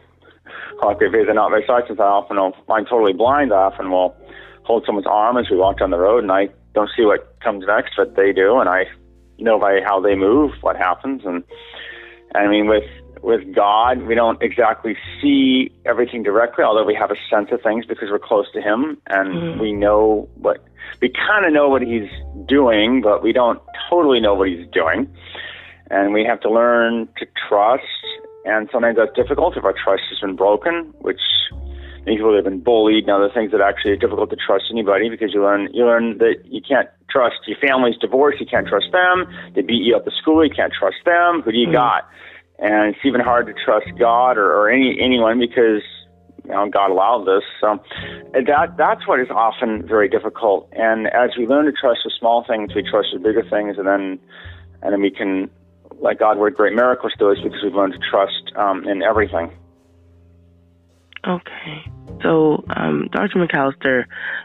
by 0.81 0.95
faith 0.95 1.29
and 1.29 1.35
not 1.35 1.51
very 1.51 1.63
sight. 1.67 1.85
Since 1.87 2.01
I 2.01 2.05
often 2.05 2.37
know 2.37 2.55
I'm 2.71 2.87
totally 2.87 3.13
blind, 3.13 3.53
I 3.53 3.69
often 3.69 3.91
will 3.91 4.17
hold 4.65 4.85
someone's 4.87 5.07
arm 5.07 5.37
as 5.37 5.51
we 5.51 5.59
walk 5.59 5.81
down 5.81 5.91
the 5.91 5.99
road, 5.99 6.23
and 6.23 6.33
I 6.33 6.49
don't 6.73 6.89
see 6.97 7.05
what 7.05 7.39
comes 7.45 7.67
next, 7.67 7.93
but 7.95 8.17
they 8.17 8.33
do, 8.33 8.59
and 8.59 8.71
I 8.71 8.85
know 9.39 9.61
by 9.61 9.81
how 9.85 10.01
they 10.01 10.15
move 10.15 10.53
what 10.63 10.77
happens. 10.77 11.21
And 11.27 11.45
I 12.35 12.49
mean, 12.49 12.69
with 12.69 12.89
with 13.23 13.55
God, 13.55 14.03
we 14.07 14.15
don't 14.15 14.41
exactly 14.43 14.97
see 15.21 15.71
everything 15.85 16.23
directly, 16.23 16.65
although 16.65 16.85
we 16.85 16.95
have 16.95 17.11
a 17.11 17.17
sense 17.29 17.49
of 17.53 17.61
things 17.63 17.85
because 17.87 18.09
we're 18.11 18.19
close 18.19 18.51
to 18.53 18.61
Him 18.61 18.97
and 19.07 19.29
Mm. 19.35 19.59
we 19.59 19.73
know 19.73 20.29
what 20.37 20.59
we 21.01 21.09
kind 21.11 21.45
of 21.45 21.53
know 21.53 21.69
what 21.69 21.83
He's 21.83 22.11
doing, 22.47 23.01
but 23.03 23.23
we 23.23 23.33
don't 23.33 23.61
totally 23.89 24.21
know 24.21 24.35
what 24.35 24.49
He's 24.49 24.67
doing. 24.73 25.09
And 25.91 26.13
we 26.13 26.25
have 26.25 26.41
to 26.41 26.51
learn 26.51 27.09
to 27.19 27.27
trust. 27.49 27.85
And 28.45 28.69
sometimes 28.73 28.97
that's 28.97 29.15
difficult 29.15 29.57
if 29.57 29.65
our 29.65 29.75
trust 29.75 30.03
has 30.11 30.21
been 30.21 30.37
broken, 30.37 30.93
which 31.01 31.21
many 32.07 32.17
people 32.17 32.35
have 32.35 32.45
been 32.45 32.61
bullied 32.61 33.05
and 33.05 33.11
other 33.13 33.29
things 33.33 33.53
that 33.53 33.61
actually 33.61 33.93
are 33.93 33.97
difficult 33.97 34.31
to 34.31 34.37
trust 34.37 34.65
anybody 34.71 35.09
because 35.11 35.35
you 35.35 35.43
learn 35.43 35.69
you 35.73 35.85
learn 35.85 36.19
that 36.19 36.37
you 36.47 36.61
can't 36.67 36.89
trust 37.11 37.37
your 37.47 37.59
family's 37.59 37.97
divorced, 37.99 38.41
you 38.41 38.47
can't 38.47 38.67
trust 38.67 38.87
them. 38.93 39.27
They 39.55 39.63
beat 39.63 39.83
you 39.83 39.97
up 39.97 40.07
at 40.07 40.13
school, 40.15 40.45
you 40.45 40.51
can't 40.55 40.73
trust 40.73 40.97
them. 41.05 41.43
Who 41.43 41.53
do 41.53 41.59
you 41.59 41.71
got? 41.71 42.09
And 42.61 42.95
it's 42.95 43.05
even 43.05 43.21
hard 43.21 43.47
to 43.47 43.55
trust 43.65 43.87
God 43.99 44.37
or, 44.37 44.53
or 44.53 44.71
any 44.71 44.99
anyone 45.01 45.39
because 45.39 45.83
you 46.45 46.51
know 46.51 46.69
God 46.69 46.91
allowed 46.91 47.25
this. 47.25 47.45
So 47.61 47.83
that 48.35 48.77
that's 48.77 49.07
what 49.09 49.21
is 49.21 49.29
often 49.31 49.87
very 49.87 50.09
difficult. 50.09 50.69
And 50.73 51.07
as 51.09 51.31
we 51.39 51.47
learn 51.47 51.65
to 51.67 51.73
trust 51.73 52.01
the 52.05 52.13
small 52.19 52.45
things, 52.47 52.75
we 52.75 52.83
trust 52.83 53.09
the 53.13 53.19
bigger 53.19 53.43
things, 53.49 53.79
and 53.79 53.87
then 53.87 54.19
and 54.83 54.93
then 54.93 55.01
we 55.01 55.11
can 55.11 55.51
let 56.01 56.19
God 56.19 56.39
work 56.39 56.57
great 56.57 56.75
miracles 56.75 57.13
to 57.19 57.31
us 57.31 57.39
because 57.43 57.61
we've 57.63 57.75
learned 57.75 57.95
to 57.95 58.11
trust 58.11 58.53
um, 58.57 58.87
in 58.87 59.03
everything. 59.03 59.51
Okay. 61.27 61.85
So, 62.23 62.65
um, 62.75 63.09
Dr. 63.13 63.39
McAllister, 63.39 64.05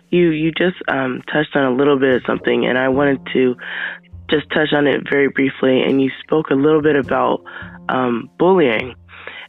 you 0.10 0.30
you 0.30 0.52
just 0.52 0.78
um, 0.90 1.22
touched 1.32 1.56
on 1.56 1.64
a 1.64 1.76
little 1.76 2.00
bit 2.00 2.16
of 2.16 2.22
something, 2.28 2.66
and 2.66 2.78
I 2.78 2.90
wanted 2.90 3.26
to 3.34 3.56
just 4.30 4.50
touch 4.52 4.74
on 4.74 4.88
it 4.88 5.02
very 5.10 5.30
briefly. 5.30 5.82
And 5.82 6.02
you 6.02 6.10
spoke 6.24 6.50
a 6.50 6.56
little 6.56 6.82
bit 6.82 6.96
about 6.96 7.44
um, 7.90 8.30
bullying, 8.38 8.96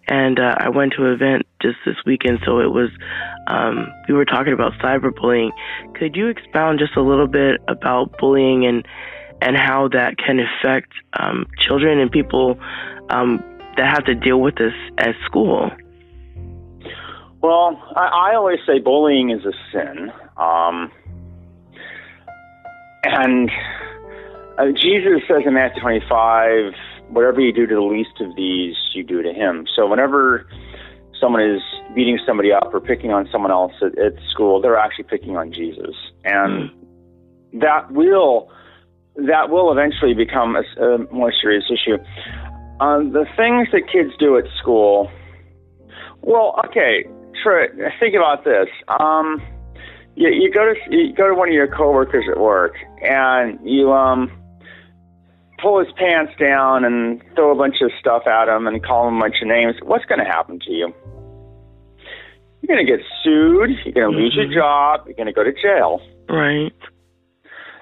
and 0.08 0.38
uh, 0.38 0.54
I 0.58 0.68
went 0.68 0.92
to 0.94 1.06
an 1.06 1.12
event 1.12 1.46
just 1.60 1.78
this 1.84 1.96
weekend, 2.04 2.40
so 2.44 2.60
it 2.60 2.70
was 2.70 2.90
um, 3.48 3.92
we 4.08 4.14
were 4.14 4.24
talking 4.24 4.52
about 4.52 4.72
cyberbullying. 4.74 5.50
Could 5.94 6.16
you 6.16 6.28
expound 6.28 6.78
just 6.78 6.96
a 6.96 7.02
little 7.02 7.26
bit 7.26 7.60
about 7.68 8.16
bullying 8.18 8.66
and 8.66 8.86
and 9.42 9.56
how 9.56 9.88
that 9.88 10.16
can 10.16 10.40
affect 10.40 10.92
um, 11.18 11.46
children 11.58 11.98
and 11.98 12.10
people 12.10 12.58
um, 13.10 13.42
that 13.76 13.86
have 13.92 14.04
to 14.04 14.14
deal 14.14 14.40
with 14.40 14.56
this 14.56 14.72
at 14.98 15.14
school? 15.26 15.70
Well, 17.42 17.80
I, 17.94 18.30
I 18.30 18.34
always 18.34 18.58
say 18.66 18.78
bullying 18.78 19.30
is 19.30 19.44
a 19.44 19.52
sin. 19.72 20.10
Um, 20.36 20.90
and 23.04 23.50
uh, 24.58 24.72
Jesus 24.72 25.22
says 25.28 25.42
in 25.46 25.54
Matthew 25.54 25.82
25, 25.82 26.72
whatever 27.08 27.40
you 27.40 27.52
do 27.52 27.66
to 27.66 27.74
the 27.74 27.80
least 27.80 28.20
of 28.20 28.34
these, 28.36 28.74
you 28.94 29.04
do 29.04 29.22
to 29.22 29.32
him. 29.32 29.66
So 29.74 29.86
whenever 29.86 30.46
someone 31.20 31.42
is 31.42 31.62
beating 31.94 32.18
somebody 32.26 32.52
up 32.52 32.72
or 32.72 32.80
picking 32.80 33.10
on 33.12 33.28
someone 33.30 33.50
else 33.50 33.72
at, 33.82 33.98
at 33.98 34.14
school, 34.30 34.60
they're 34.60 34.78
actually 34.78 35.04
picking 35.04 35.36
on 35.36 35.52
Jesus. 35.52 35.94
And 36.24 36.70
that 37.54 37.90
will 37.90 38.50
that 39.16 39.48
will 39.48 39.72
eventually 39.72 40.12
become 40.12 40.56
a, 40.56 40.84
a 40.84 40.98
more 41.12 41.32
serious 41.40 41.64
issue. 41.70 41.96
Uh, 42.80 42.98
the 42.98 43.24
things 43.36 43.68
that 43.72 43.90
kids 43.90 44.10
do 44.18 44.36
at 44.36 44.44
school, 44.58 45.10
well, 46.20 46.60
okay, 46.66 47.06
Trey, 47.42 47.68
think 47.98 48.14
about 48.14 48.44
this. 48.44 48.68
Um, 49.00 49.40
you, 50.16 50.28
you 50.28 50.52
go 50.52 50.74
to 50.74 50.74
you 50.90 51.14
go 51.14 51.28
to 51.28 51.34
one 51.34 51.48
of 51.48 51.54
your 51.54 51.68
coworkers 51.68 52.26
at 52.30 52.38
work, 52.38 52.74
and 53.02 53.58
you 53.64 53.92
um 53.92 54.30
pull 55.60 55.78
his 55.78 55.92
pants 55.96 56.32
down 56.38 56.84
and 56.84 57.22
throw 57.34 57.52
a 57.52 57.54
bunch 57.54 57.76
of 57.82 57.90
stuff 58.00 58.26
at 58.26 58.48
him 58.48 58.66
and 58.66 58.84
call 58.84 59.08
him 59.08 59.16
a 59.16 59.20
bunch 59.20 59.36
of 59.42 59.48
names. 59.48 59.76
What's 59.82 60.04
going 60.04 60.20
to 60.20 60.24
happen 60.24 60.58
to 60.60 60.70
you? 60.70 60.92
You're 62.60 62.76
going 62.76 62.86
to 62.86 62.90
get 62.90 63.04
sued. 63.22 63.70
You're 63.84 63.94
going 63.94 64.12
to 64.12 64.18
lose 64.18 64.34
your 64.34 64.46
mm-hmm. 64.46 64.54
job. 64.54 65.02
You're 65.06 65.14
going 65.14 65.26
to 65.26 65.32
go 65.32 65.44
to 65.44 65.52
jail. 65.52 66.00
Right. 66.28 66.74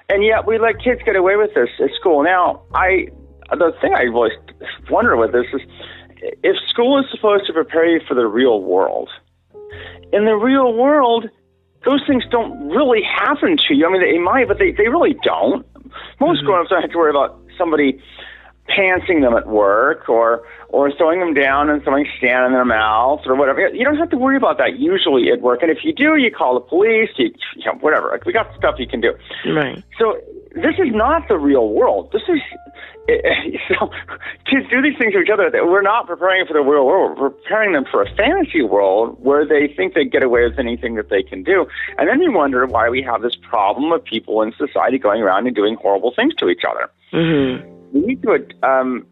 And 0.09 0.23
yet 0.23 0.45
we 0.45 0.59
let 0.59 0.83
kids 0.83 1.01
get 1.05 1.15
away 1.15 1.35
with 1.35 1.53
this 1.55 1.69
at 1.81 1.89
school. 1.99 2.23
Now, 2.23 2.61
I 2.73 3.07
the 3.51 3.73
thing 3.81 3.93
I 3.93 4.07
always 4.07 4.33
wonder 4.89 5.15
with 5.17 5.31
this 5.31 5.45
is 5.53 5.61
if 6.21 6.55
school 6.69 6.99
is 6.99 7.05
supposed 7.11 7.45
to 7.47 7.53
prepare 7.53 7.85
you 7.85 8.01
for 8.07 8.13
the 8.13 8.25
real 8.27 8.61
world, 8.61 9.09
in 10.13 10.25
the 10.25 10.35
real 10.35 10.73
world, 10.73 11.29
those 11.85 12.01
things 12.07 12.23
don't 12.31 12.69
really 12.69 13.01
happen 13.03 13.57
to 13.67 13.73
you. 13.73 13.87
I 13.87 13.91
mean, 13.91 14.01
they 14.01 14.17
might, 14.17 14.47
but 14.47 14.57
they, 14.57 14.71
they 14.71 14.87
really 14.87 15.15
don't. 15.23 15.65
Most 16.19 16.39
mm-hmm. 16.39 16.47
grown-ups 16.47 16.69
don't 16.69 16.81
have 16.81 16.91
to 16.91 16.97
worry 16.97 17.11
about 17.11 17.39
somebody 17.57 18.01
pantsing 18.69 19.21
them 19.21 19.35
at 19.35 19.47
work 19.47 20.09
or 20.09 20.43
or 20.69 20.91
throwing 20.91 21.19
them 21.19 21.33
down 21.33 21.69
and 21.69 21.83
throwing 21.83 22.05
sand 22.19 22.47
in 22.47 22.51
their 22.51 22.65
mouth 22.65 23.21
or 23.25 23.35
whatever. 23.35 23.69
You 23.69 23.85
don't 23.85 23.97
have 23.97 24.09
to 24.09 24.17
worry 24.17 24.37
about 24.37 24.57
that 24.57 24.79
usually 24.79 25.29
at 25.31 25.41
work. 25.41 25.61
And 25.61 25.71
if 25.71 25.79
you 25.83 25.93
do, 25.93 26.15
you 26.15 26.31
call 26.31 26.55
the 26.55 26.59
police. 26.61 27.09
You, 27.17 27.31
you 27.55 27.65
know, 27.65 27.73
whatever. 27.79 28.09
Like, 28.09 28.25
we 28.25 28.33
got 28.33 28.47
stuff 28.57 28.75
you 28.79 28.87
can 28.87 29.01
do. 29.01 29.13
Right. 29.45 29.83
So 29.99 30.19
this 30.55 30.75
is 30.79 30.93
not 30.93 31.27
the 31.27 31.37
real 31.37 31.69
world. 31.69 32.11
This 32.11 32.23
is 32.27 32.39
so 33.67 33.89
kids 34.49 34.65
do 34.69 34.81
these 34.81 34.97
things 34.97 35.13
to 35.13 35.19
each 35.19 35.29
other. 35.31 35.51
We're 35.53 35.83
not 35.83 36.07
preparing 36.07 36.45
for 36.47 36.53
the 36.53 36.61
real 36.61 36.85
world. 36.85 37.19
We're 37.19 37.29
preparing 37.29 37.73
them 37.73 37.85
for 37.89 38.01
a 38.01 38.09
fantasy 38.15 38.63
world 38.63 39.17
where 39.19 39.45
they 39.45 39.71
think 39.75 39.93
they 39.93 40.05
get 40.05 40.23
away 40.23 40.43
with 40.43 40.57
anything 40.57 40.95
that 40.95 41.09
they 41.09 41.21
can 41.21 41.43
do. 41.43 41.67
And 41.97 42.09
then 42.09 42.21
you 42.21 42.31
wonder 42.31 42.65
why 42.65 42.89
we 42.89 43.03
have 43.03 43.21
this 43.21 43.35
problem 43.35 43.91
of 43.91 44.03
people 44.03 44.41
in 44.41 44.53
society 44.57 44.97
going 44.97 45.21
around 45.21 45.45
and 45.45 45.55
doing 45.55 45.77
horrible 45.79 46.13
things 46.15 46.33
to 46.35 46.49
each 46.49 46.63
other. 46.67 46.89
Mm-hmm. 47.13 47.93
We 47.93 48.05
need 48.07 48.23
to 48.23 48.39
um, 48.63 49.05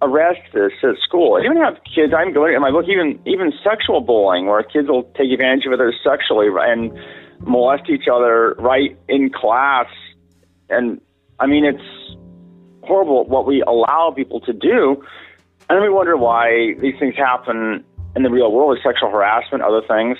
arrest 0.00 0.40
this 0.54 0.72
at 0.82 0.96
school. 1.02 1.36
I 1.36 1.44
even 1.44 1.58
have 1.58 1.76
kids. 1.84 2.14
I'm 2.16 2.32
going 2.32 2.54
in 2.54 2.60
my 2.60 2.70
book, 2.70 2.86
even 2.88 3.20
even 3.26 3.52
sexual 3.62 4.00
bullying, 4.00 4.46
where 4.46 4.62
kids 4.62 4.88
will 4.88 5.04
take 5.16 5.30
advantage 5.30 5.66
of 5.66 5.72
others 5.72 5.94
sexually 6.02 6.48
and 6.48 6.90
molest 7.40 7.90
each 7.90 8.08
other 8.10 8.54
right 8.58 8.96
in 9.08 9.30
class. 9.30 9.86
And 10.70 11.00
I 11.40 11.46
mean, 11.46 11.64
it's 11.64 11.82
horrible 12.82 13.24
what 13.26 13.46
we 13.46 13.62
allow 13.62 14.12
people 14.14 14.40
to 14.40 14.52
do. 14.52 15.02
And 15.68 15.80
we 15.82 15.88
wonder 15.88 16.16
why 16.16 16.74
these 16.80 16.94
things 16.98 17.14
happen 17.16 17.84
in 18.16 18.22
the 18.22 18.30
real 18.30 18.52
world, 18.52 18.76
like 18.76 18.82
sexual 18.84 19.10
harassment, 19.10 19.62
other 19.62 19.82
things. 19.86 20.18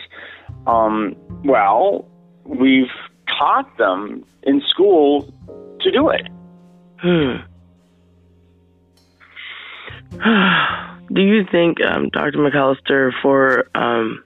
Um, 0.67 1.17
well, 1.45 2.09
we've 2.45 2.91
taught 3.29 3.77
them 3.79 4.25
in 4.43 4.63
school 4.69 5.33
to 5.81 5.91
do 5.91 6.09
it. 6.09 6.27
Hmm. 6.99 7.37
Do 11.13 11.21
you 11.21 11.45
think, 11.51 11.85
um, 11.85 12.09
Dr. 12.09 12.39
McAllister, 12.39 13.11
for 13.21 13.69
um, 13.75 14.25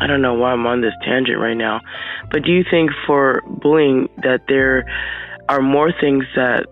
I 0.00 0.06
don't 0.06 0.22
know 0.22 0.34
why 0.34 0.52
I'm 0.52 0.66
on 0.66 0.80
this 0.80 0.94
tangent 1.04 1.38
right 1.38 1.56
now, 1.56 1.80
but 2.30 2.42
do 2.42 2.52
you 2.52 2.64
think 2.68 2.90
for 3.06 3.42
bullying 3.46 4.08
that 4.22 4.42
there 4.48 4.84
are 5.52 5.60
more 5.60 5.92
things 6.00 6.24
that 6.34 6.64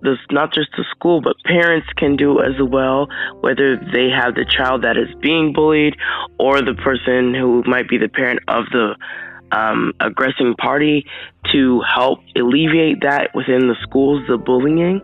this 0.00 0.16
not 0.30 0.52
just 0.52 0.70
the 0.78 0.84
school 0.90 1.20
but 1.20 1.36
parents 1.44 1.86
can 1.96 2.16
do 2.16 2.40
as 2.40 2.54
well, 2.58 3.06
whether 3.40 3.76
they 3.76 4.08
have 4.08 4.34
the 4.34 4.46
child 4.48 4.82
that 4.82 4.96
is 4.96 5.08
being 5.20 5.52
bullied 5.52 5.94
or 6.38 6.62
the 6.62 6.74
person 6.74 7.34
who 7.34 7.62
might 7.66 7.86
be 7.86 7.98
the 7.98 8.08
parent 8.08 8.40
of 8.48 8.64
the 8.72 8.96
um, 9.52 9.92
aggressing 10.00 10.54
party 10.54 11.04
to 11.52 11.82
help 11.82 12.20
alleviate 12.34 13.02
that 13.02 13.28
within 13.34 13.68
the 13.68 13.76
schools, 13.82 14.22
the 14.26 14.38
bullying? 14.38 15.02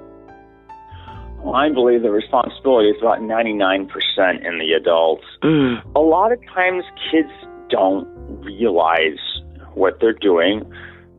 Well, 1.43 1.55
I 1.55 1.69
believe 1.69 2.01
the 2.01 2.11
responsibility 2.11 2.89
is 2.89 2.97
about 3.01 3.21
99% 3.21 3.89
in 4.47 4.59
the 4.59 4.73
adults. 4.81 5.25
Mm. 5.43 5.83
A 5.95 6.01
lot 6.01 6.33
of 6.33 6.39
times 6.55 6.85
kids 7.11 7.33
don't 7.69 8.07
realize 8.43 9.21
what 9.75 10.01
they're 10.01 10.13
doing. 10.13 10.65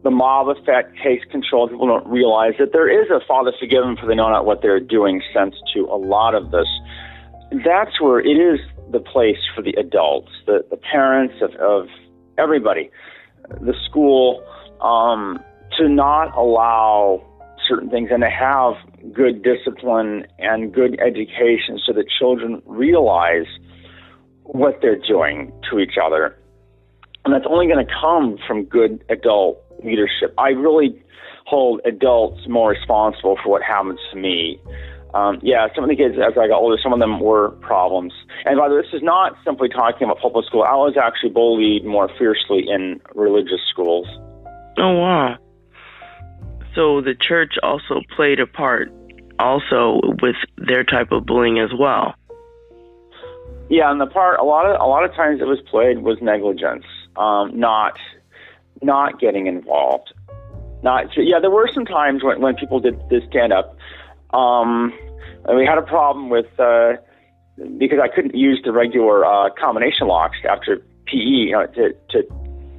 The 0.04 0.12
mob 0.12 0.49
effect 0.49 0.97
takes 1.04 1.26
control. 1.32 1.68
People 1.68 1.88
don't 1.88 2.08
realize 2.08 2.54
that 2.58 2.74
there 2.74 2.89
is 2.89 3.10
a 3.12 3.20
Father 3.28 3.52
forgive 3.60 3.84
them 3.84 3.95
for 3.95 4.08
they 4.08 4.16
know 4.16 4.30
not 4.30 4.45
what 4.45 4.62
they're 4.62 4.80
doing 4.80 5.22
sense 5.34 5.56
to 5.76 5.82
a 5.82 5.97
lot 5.97 6.34
of 6.34 6.52
this. 6.52 6.68
That's 7.64 8.02
where 8.02 8.20
it 8.20 8.38
is 8.38 8.60
the 8.91 8.99
place 8.99 9.38
for 9.56 9.62
the 9.62 9.74
adults, 9.74 10.32
the, 10.45 10.66
the 10.70 10.78
parents 10.78 11.36
of, 11.41 11.54
of 11.56 11.88
everybody, 12.38 12.89
the 13.49 13.76
school, 13.88 14.43
um, 14.82 15.39
to 15.78 15.88
not 15.88 16.36
allow 16.36 17.24
certain 17.68 17.89
things 17.89 18.10
and 18.12 18.22
to 18.22 18.30
have 18.30 18.74
good 19.14 19.43
discipline 19.43 20.26
and 20.39 20.74
good 20.74 20.99
education 20.99 21.80
so 21.86 21.93
that 21.93 22.06
children 22.20 22.62
realize 22.66 23.45
what 24.43 24.80
they're 24.82 24.99
doing 25.08 25.52
to 25.70 25.80
each 25.80 25.97
other. 26.04 26.36
and 27.24 27.34
that's 27.34 27.45
only 27.47 27.68
going 27.68 27.86
to 27.86 27.93
come 28.02 28.38
from 28.47 28.66
good 28.66 29.04
adult 29.10 29.62
leadership. 29.84 30.34
I 30.38 30.50
really 30.50 31.02
hold 31.46 31.82
adults 31.86 32.48
more 32.48 32.70
responsible 32.70 33.38
for 33.44 33.50
what 33.50 33.64
happens 33.64 34.00
to 34.12 34.18
me. 34.18 34.60
Um, 35.14 35.40
yeah, 35.42 35.68
some 35.76 35.84
of 35.84 35.90
the 35.90 35.96
kids 35.96 36.16
as 36.16 36.38
I 36.38 36.48
got 36.48 36.62
older, 36.62 36.78
some 36.82 36.94
of 36.94 37.00
them 37.00 37.20
were 37.20 37.50
problems. 37.60 38.14
And 38.46 38.58
by 38.58 38.70
the 38.70 38.76
way, 38.76 38.82
this 38.82 38.94
is 38.94 39.04
not 39.04 39.36
simply 39.44 39.68
talking 39.68 40.06
about 40.06 40.20
public 40.20 40.46
school. 40.46 40.64
I 40.64 40.76
was 40.76 40.96
actually 40.96 41.32
bullied 41.32 41.84
more 41.84 42.10
fiercely 42.18 42.66
in 42.68 43.02
religious 43.14 43.60
schools. 43.70 44.08
Oh 44.78 44.94
wow! 44.94 45.38
So 46.76 47.02
the 47.02 47.14
church 47.20 47.56
also 47.62 48.02
played 48.16 48.40
a 48.40 48.48
part, 48.48 48.90
also 49.38 50.00
with 50.22 50.38
their 50.58 50.86
type 50.86 51.12
of 51.12 51.26
bullying 51.26 51.60
as 51.60 51.72
well. 51.78 52.16
Yeah, 53.70 53.92
and 53.92 54.00
the 54.00 54.08
part 54.08 54.40
a 54.40 54.44
lot 54.44 54.66
of 54.66 54.80
a 54.80 54.86
lot 54.86 55.04
of 55.04 55.14
times 55.14 55.42
it 55.42 55.46
was 55.46 55.60
played 55.70 56.00
was 56.00 56.18
negligence, 56.22 56.86
um, 57.18 57.60
not 57.60 57.98
not 58.82 59.20
getting 59.20 59.48
involved. 59.48 60.14
Not 60.84 61.08
yeah, 61.16 61.40
there 61.40 61.52
were 61.52 61.70
some 61.74 61.86
times 61.86 62.24
when 62.24 62.42
when 62.42 62.56
people 62.56 62.80
did, 62.80 62.98
did 63.10 63.24
stand 63.30 63.54
up. 63.54 63.78
Um, 64.34 64.94
and 65.46 65.58
we 65.58 65.66
had 65.66 65.78
a 65.78 65.84
problem 65.84 66.30
with 66.30 66.48
uh, 66.60 66.94
because 67.78 68.00
I 68.02 68.08
couldn't 68.08 68.36
use 68.36 68.62
the 68.64 68.72
regular 68.72 69.26
uh, 69.26 69.50
combination 69.60 70.08
locks 70.08 70.38
after 70.50 70.78
PE 71.06 71.18
you 71.18 71.52
know, 71.52 71.68
to 71.68 71.94
to 72.10 72.24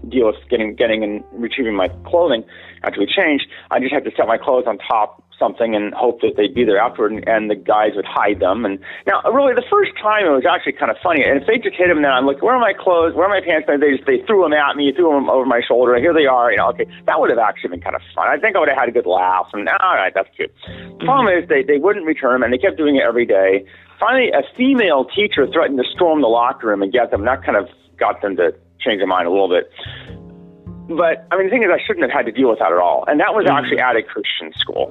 deal 0.09 0.27
with 0.27 0.37
getting 0.51 0.75
getting 0.75 1.05
and 1.05 1.23
retrieving 1.33 1.77
my 1.77 1.89
clothing 2.05 2.45
after 2.83 3.01
we 3.01 3.07
changed. 3.07 3.47
I 3.71 3.79
just 3.79 3.93
had 3.93 4.05
to 4.05 4.11
set 4.17 4.27
my 4.27 4.39
clothes 4.39 4.65
on 4.67 4.79
top 4.79 5.22
something 5.43 5.75
and 5.75 5.91
hope 5.95 6.23
that 6.23 6.39
they'd 6.39 6.55
be 6.55 6.63
there 6.63 6.79
afterward, 6.79 7.11
and, 7.11 7.27
and 7.27 7.51
the 7.51 7.59
guys 7.59 7.99
would 7.99 8.07
hide 8.07 8.39
them. 8.39 8.63
And 8.63 8.79
now, 9.11 9.19
really, 9.27 9.55
the 9.59 9.67
first 9.67 9.91
time 9.99 10.23
it 10.23 10.31
was 10.31 10.47
actually 10.47 10.79
kind 10.79 10.95
of 10.95 10.97
funny. 11.03 11.27
And 11.27 11.43
if 11.43 11.51
they 11.51 11.59
just 11.59 11.75
hit 11.75 11.91
them, 11.91 12.07
then 12.07 12.15
I'm 12.15 12.27
like, 12.31 12.39
"Where 12.39 12.55
are 12.55 12.63
my 12.63 12.79
clothes? 12.79 13.19
Where 13.19 13.27
are 13.27 13.35
my 13.35 13.43
pants?" 13.43 13.67
And 13.67 13.83
they 13.83 13.99
just 13.99 14.07
they 14.07 14.23
threw 14.23 14.47
them 14.47 14.55
at 14.55 14.79
me, 14.79 14.95
threw 14.95 15.11
them 15.11 15.27
over 15.27 15.43
my 15.43 15.59
shoulder. 15.67 15.99
Here 15.99 16.15
they 16.15 16.31
are. 16.31 16.55
You 16.55 16.63
know, 16.63 16.71
okay, 16.71 16.87
that 17.11 17.19
would 17.19 17.31
have 17.35 17.43
actually 17.43 17.75
been 17.75 17.83
kind 17.83 17.99
of 17.99 18.03
fun. 18.15 18.31
I 18.31 18.39
think 18.39 18.55
I 18.55 18.63
would 18.63 18.71
have 18.71 18.79
had 18.79 18.89
a 18.89 18.95
good 18.95 19.11
laugh. 19.11 19.51
And 19.51 19.67
ah, 19.67 19.83
all 19.83 19.99
right, 19.99 20.15
that's 20.15 20.31
cute. 20.39 20.55
The 21.03 21.05
problem 21.05 21.27
is 21.35 21.51
they 21.51 21.67
they 21.67 21.83
wouldn't 21.83 22.07
return 22.07 22.39
them, 22.39 22.47
and 22.47 22.55
they 22.55 22.63
kept 22.63 22.79
doing 22.79 22.95
it 22.97 23.03
every 23.03 23.27
day. 23.27 23.67
Finally, 23.99 24.31
a 24.31 24.47
female 24.57 25.05
teacher 25.11 25.47
threatened 25.51 25.79
to 25.83 25.87
storm 25.91 26.23
the 26.23 26.31
locker 26.31 26.71
room 26.71 26.83
and 26.83 26.93
get 26.93 27.11
them. 27.11 27.25
That 27.25 27.43
kind 27.43 27.59
of 27.59 27.67
got 27.99 28.23
them 28.23 28.37
to 28.37 28.55
change 28.81 28.99
their 28.99 29.07
mind 29.07 29.27
a 29.27 29.31
little 29.31 29.49
bit. 29.49 29.71
But 30.89 31.27
I 31.31 31.37
mean, 31.37 31.47
the 31.47 31.51
thing 31.51 31.63
is, 31.63 31.71
I 31.73 31.79
shouldn't 31.85 32.03
have 32.03 32.11
had 32.11 32.27
to 32.27 32.33
deal 32.33 32.51
with 32.51 32.59
that 32.59 32.73
at 32.73 32.79
all. 32.79 33.05
And 33.07 33.21
that 33.21 33.35
was 33.35 33.47
mm-hmm. 33.47 33.57
actually 33.57 33.79
at 33.79 33.97
a 33.97 34.03
Christian 34.03 34.53
school. 34.59 34.91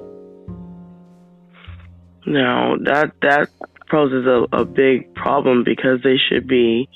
No, 2.26 2.76
that 2.84 3.12
that 3.22 3.48
poses 3.90 4.26
a, 4.26 4.46
a 4.56 4.64
big 4.64 5.14
problem 5.14 5.64
because 5.64 6.00
they 6.02 6.16
should 6.16 6.46
be 6.46 6.88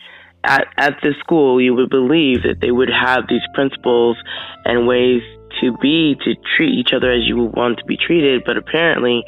at 0.45 0.67
at 0.77 0.95
this 1.03 1.17
school. 1.21 1.61
You 1.61 1.75
would 1.75 1.91
believe 1.91 2.43
that 2.43 2.61
they 2.61 2.71
would 2.71 2.91
have 2.91 3.25
these 3.29 3.43
principles 3.55 4.17
and 4.65 4.87
ways 4.87 5.23
to 5.61 5.77
be 5.79 6.17
to 6.25 6.35
treat 6.57 6.75
each 6.75 6.91
other 6.95 7.11
as 7.11 7.27
you 7.27 7.37
would 7.37 7.57
want 7.57 7.79
to 7.79 7.85
be 7.85 7.97
treated, 7.97 8.43
but 8.45 8.57
apparently 8.57 9.25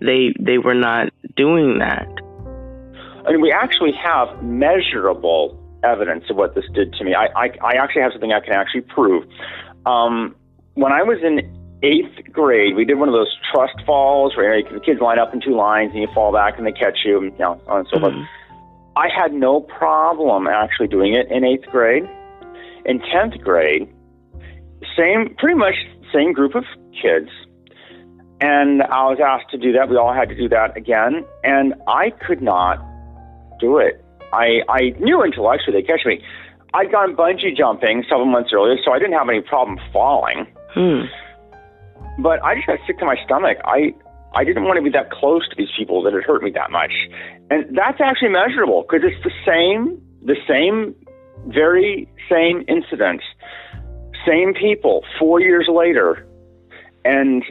they 0.00 0.32
they 0.38 0.58
were 0.58 0.74
not 0.74 1.08
doing 1.36 1.78
that. 1.78 2.06
I 3.26 3.32
mean, 3.32 3.40
we 3.40 3.52
actually 3.52 3.92
have 3.92 4.42
measurable 4.42 5.58
evidence 5.84 6.24
of 6.30 6.36
what 6.36 6.54
this 6.54 6.64
did 6.74 6.92
to 6.94 7.04
me. 7.04 7.14
I, 7.14 7.26
I, 7.36 7.50
I 7.62 7.72
actually 7.76 8.02
have 8.02 8.12
something 8.12 8.32
I 8.32 8.40
can 8.40 8.54
actually 8.54 8.82
prove. 8.82 9.24
Um, 9.86 10.34
when 10.74 10.92
I 10.92 11.02
was 11.02 11.18
in 11.22 11.40
eighth 11.82 12.32
grade, 12.32 12.76
we 12.76 12.84
did 12.84 12.98
one 12.98 13.08
of 13.08 13.14
those 13.14 13.34
trust 13.52 13.74
falls 13.86 14.36
where 14.36 14.58
you 14.58 14.64
know, 14.64 14.74
the 14.74 14.80
kids 14.80 15.00
line 15.00 15.18
up 15.18 15.32
in 15.32 15.40
two 15.40 15.56
lines 15.56 15.90
and 15.92 16.00
you 16.00 16.08
fall 16.14 16.32
back 16.32 16.58
and 16.58 16.66
they 16.66 16.72
catch 16.72 16.98
you, 17.04 17.18
and, 17.18 17.32
you 17.32 17.38
know, 17.38 17.60
on 17.66 17.80
and 17.80 17.88
so 17.92 17.98
forth. 18.00 18.14
I 18.96 19.08
had 19.08 19.32
no 19.32 19.60
problem 19.60 20.46
actually 20.46 20.88
doing 20.88 21.14
it 21.14 21.30
in 21.30 21.44
eighth 21.44 21.66
grade. 21.70 22.08
In 22.84 23.00
tenth 23.00 23.38
grade, 23.42 23.88
same, 24.96 25.34
pretty 25.38 25.54
much 25.54 25.74
same 26.12 26.32
group 26.32 26.54
of 26.54 26.64
kids, 27.00 27.28
and 28.40 28.82
I 28.82 29.04
was 29.04 29.18
asked 29.24 29.50
to 29.50 29.58
do 29.58 29.72
that. 29.72 29.88
We 29.88 29.96
all 29.96 30.14
had 30.14 30.28
to 30.30 30.34
do 30.34 30.48
that 30.48 30.76
again, 30.76 31.24
and 31.44 31.74
I 31.86 32.10
could 32.26 32.42
not 32.42 32.78
do 33.60 33.78
it. 33.78 34.02
I 34.32 34.62
I 34.68 34.94
knew 34.98 35.22
intellectually 35.22 35.80
they 35.80 35.86
catch 35.86 36.06
me. 36.06 36.22
I'd 36.72 36.90
gone 36.90 37.16
bungee 37.16 37.56
jumping 37.56 38.04
several 38.08 38.26
months 38.26 38.50
earlier, 38.52 38.76
so 38.84 38.92
I 38.92 38.98
didn't 38.98 39.14
have 39.14 39.28
any 39.28 39.40
problem 39.40 39.78
falling. 39.92 40.46
Hmm. 40.72 41.02
But 42.22 42.42
I 42.44 42.54
just 42.54 42.66
got 42.66 42.78
sick 42.86 42.98
to 42.98 43.04
my 43.04 43.16
stomach. 43.24 43.58
I 43.64 43.94
I 44.32 44.44
didn't 44.44 44.64
want 44.64 44.76
to 44.76 44.82
be 44.82 44.90
that 44.90 45.10
close 45.10 45.48
to 45.48 45.56
these 45.56 45.70
people 45.76 46.02
that 46.02 46.12
had 46.12 46.22
hurt 46.22 46.42
me 46.42 46.50
that 46.52 46.70
much, 46.70 46.92
and 47.50 47.76
that's 47.76 48.00
actually 48.00 48.28
measurable 48.30 48.82
because 48.88 49.04
it's 49.04 49.22
the 49.24 49.32
same 49.44 50.00
the 50.22 50.36
same 50.46 50.94
very 51.46 52.08
same 52.30 52.64
incident, 52.68 53.22
same 54.26 54.54
people 54.54 55.04
four 55.18 55.40
years 55.40 55.68
later, 55.68 56.26
and 57.04 57.42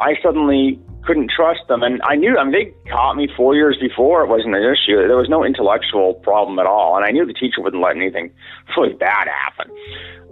I 0.00 0.14
suddenly 0.22 0.80
couldn't 1.04 1.30
trust 1.34 1.60
them. 1.68 1.82
And 1.82 2.00
I 2.02 2.14
knew, 2.14 2.38
I 2.38 2.44
mean, 2.44 2.52
they 2.52 2.90
caught 2.90 3.16
me 3.16 3.28
four 3.36 3.54
years 3.54 3.76
before. 3.80 4.22
It 4.22 4.28
wasn't 4.28 4.54
an 4.54 4.62
issue. 4.62 4.96
There 4.96 5.16
was 5.16 5.28
no 5.28 5.44
intellectual 5.44 6.14
problem 6.14 6.58
at 6.58 6.66
all. 6.66 6.96
And 6.96 7.04
I 7.04 7.10
knew 7.10 7.26
the 7.26 7.32
teacher 7.32 7.60
wouldn't 7.60 7.82
let 7.82 7.96
anything 7.96 8.32
really 8.76 8.94
bad 8.94 9.28
happen. 9.28 9.74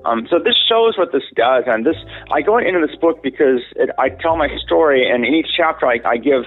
Um, 0.04 0.26
so 0.30 0.38
this 0.38 0.56
shows 0.68 0.96
what 0.96 1.12
this 1.12 1.24
does. 1.34 1.64
And 1.66 1.84
this, 1.84 1.96
I 2.30 2.40
go 2.40 2.58
into 2.58 2.84
this 2.86 2.96
book 2.96 3.22
because 3.22 3.60
it, 3.76 3.90
I 3.98 4.08
tell 4.08 4.36
my 4.36 4.48
story, 4.64 5.08
and 5.10 5.24
in 5.24 5.34
each 5.34 5.48
chapter 5.56 5.86
I, 5.86 5.98
I 6.04 6.16
give 6.16 6.44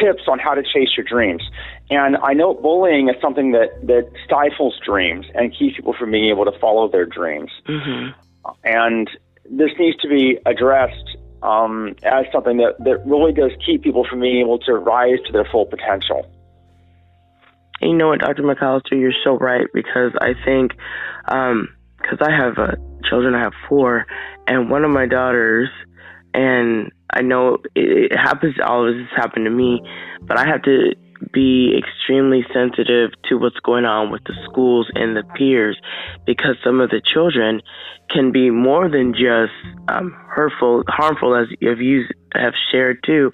tips 0.00 0.22
on 0.28 0.38
how 0.38 0.54
to 0.54 0.62
chase 0.62 0.90
your 0.96 1.04
dreams. 1.04 1.42
And 1.90 2.16
I 2.22 2.32
know 2.32 2.54
bullying 2.54 3.08
is 3.08 3.16
something 3.20 3.52
that, 3.52 3.70
that 3.86 4.10
stifles 4.24 4.78
dreams 4.84 5.26
and 5.34 5.54
keeps 5.56 5.76
people 5.76 5.94
from 5.98 6.12
being 6.12 6.30
able 6.30 6.44
to 6.44 6.56
follow 6.60 6.88
their 6.88 7.06
dreams. 7.06 7.50
Mm-hmm. 7.68 8.12
And 8.64 9.10
this 9.44 9.70
needs 9.78 9.98
to 9.98 10.08
be 10.08 10.38
addressed 10.46 11.16
um, 11.42 11.94
as 12.02 12.26
something 12.32 12.58
that, 12.58 12.76
that 12.80 13.04
really 13.06 13.32
does 13.32 13.52
keep 13.64 13.82
people 13.82 14.06
from 14.08 14.20
being 14.20 14.40
able 14.40 14.58
to 14.60 14.74
rise 14.74 15.18
to 15.26 15.32
their 15.32 15.46
full 15.50 15.66
potential. 15.66 16.30
You 17.80 17.94
know 17.94 18.08
what, 18.08 18.20
Dr. 18.20 18.42
McAllister, 18.42 18.92
you're 18.92 19.12
so 19.24 19.38
right 19.38 19.66
because 19.72 20.12
I 20.20 20.34
think, 20.44 20.72
because 21.24 22.18
I 22.20 22.30
have 22.30 22.58
uh, 22.58 22.76
children, 23.08 23.34
I 23.34 23.40
have 23.40 23.54
four, 23.68 24.04
and 24.46 24.70
one 24.70 24.84
of 24.84 24.90
my 24.90 25.06
daughters, 25.06 25.70
and 26.34 26.92
I 27.10 27.22
know 27.22 27.54
it, 27.74 28.12
it 28.12 28.16
happens, 28.18 28.56
all 28.62 28.86
of 28.86 28.94
this 28.94 29.06
has 29.08 29.16
happened 29.16 29.46
to 29.46 29.50
me, 29.50 29.80
but 30.22 30.38
I 30.38 30.46
have 30.46 30.62
to 30.62 30.94
be 31.32 31.76
extremely 31.76 32.44
sensitive 32.52 33.10
to 33.28 33.36
what's 33.36 33.58
going 33.60 33.84
on 33.84 34.10
with 34.10 34.22
the 34.24 34.34
schools 34.44 34.90
and 34.94 35.16
the 35.16 35.22
peers 35.36 35.78
because 36.26 36.56
some 36.64 36.80
of 36.80 36.90
the 36.90 37.00
children 37.04 37.62
can 38.10 38.32
be 38.32 38.50
more 38.50 38.88
than 38.88 39.12
just 39.12 39.52
um, 39.88 40.10
hurtful, 40.28 40.82
harmful, 40.88 41.36
as 41.36 41.46
you 41.60 42.04
have 42.34 42.54
shared 42.72 42.98
too. 43.04 43.30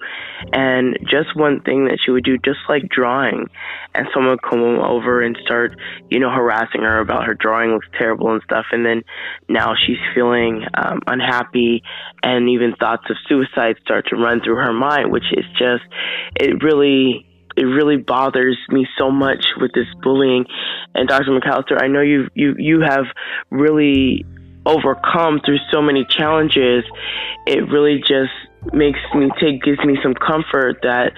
And 0.53 0.97
just 1.09 1.35
one 1.35 1.61
thing 1.61 1.85
that 1.85 1.99
she 2.03 2.11
would 2.11 2.23
do, 2.23 2.37
just 2.37 2.59
like 2.69 2.87
drawing, 2.89 3.47
and 3.95 4.07
someone 4.13 4.37
come 4.37 4.61
over 4.61 5.21
and 5.21 5.37
start, 5.43 5.75
you 6.09 6.19
know, 6.19 6.29
harassing 6.29 6.81
her 6.81 6.99
about 6.99 7.25
her 7.25 7.33
drawing 7.33 7.71
looks 7.71 7.87
terrible 7.97 8.31
and 8.31 8.41
stuff. 8.43 8.65
And 8.71 8.85
then 8.85 9.01
now 9.49 9.73
she's 9.75 9.97
feeling 10.13 10.63
um, 10.75 10.99
unhappy, 11.07 11.81
and 12.21 12.49
even 12.49 12.75
thoughts 12.75 13.09
of 13.09 13.17
suicide 13.27 13.77
start 13.81 14.05
to 14.09 14.15
run 14.15 14.41
through 14.41 14.57
her 14.57 14.73
mind, 14.73 15.11
which 15.11 15.31
is 15.31 15.45
just, 15.57 15.83
it 16.39 16.61
really 16.63 17.26
it 17.57 17.65
really 17.65 17.97
bothers 17.97 18.57
me 18.69 18.87
so 18.97 19.09
much 19.09 19.45
with 19.59 19.71
this 19.73 19.87
bullying. 20.03 20.45
And 20.93 21.07
Dr. 21.07 21.31
McAllister, 21.31 21.81
I 21.81 21.87
know 21.87 22.01
you 22.01 22.29
you 22.35 22.55
you 22.57 22.81
have 22.81 23.05
really 23.49 24.25
overcome 24.65 25.41
through 25.45 25.57
so 25.71 25.81
many 25.81 26.05
challenges. 26.09 26.83
It 27.47 27.67
really 27.69 27.99
just 27.99 28.31
makes 28.73 28.99
me 29.15 29.31
take 29.41 29.63
gives 29.63 29.79
me 29.79 29.97
some 30.03 30.13
comfort 30.13 30.79
that 30.83 31.13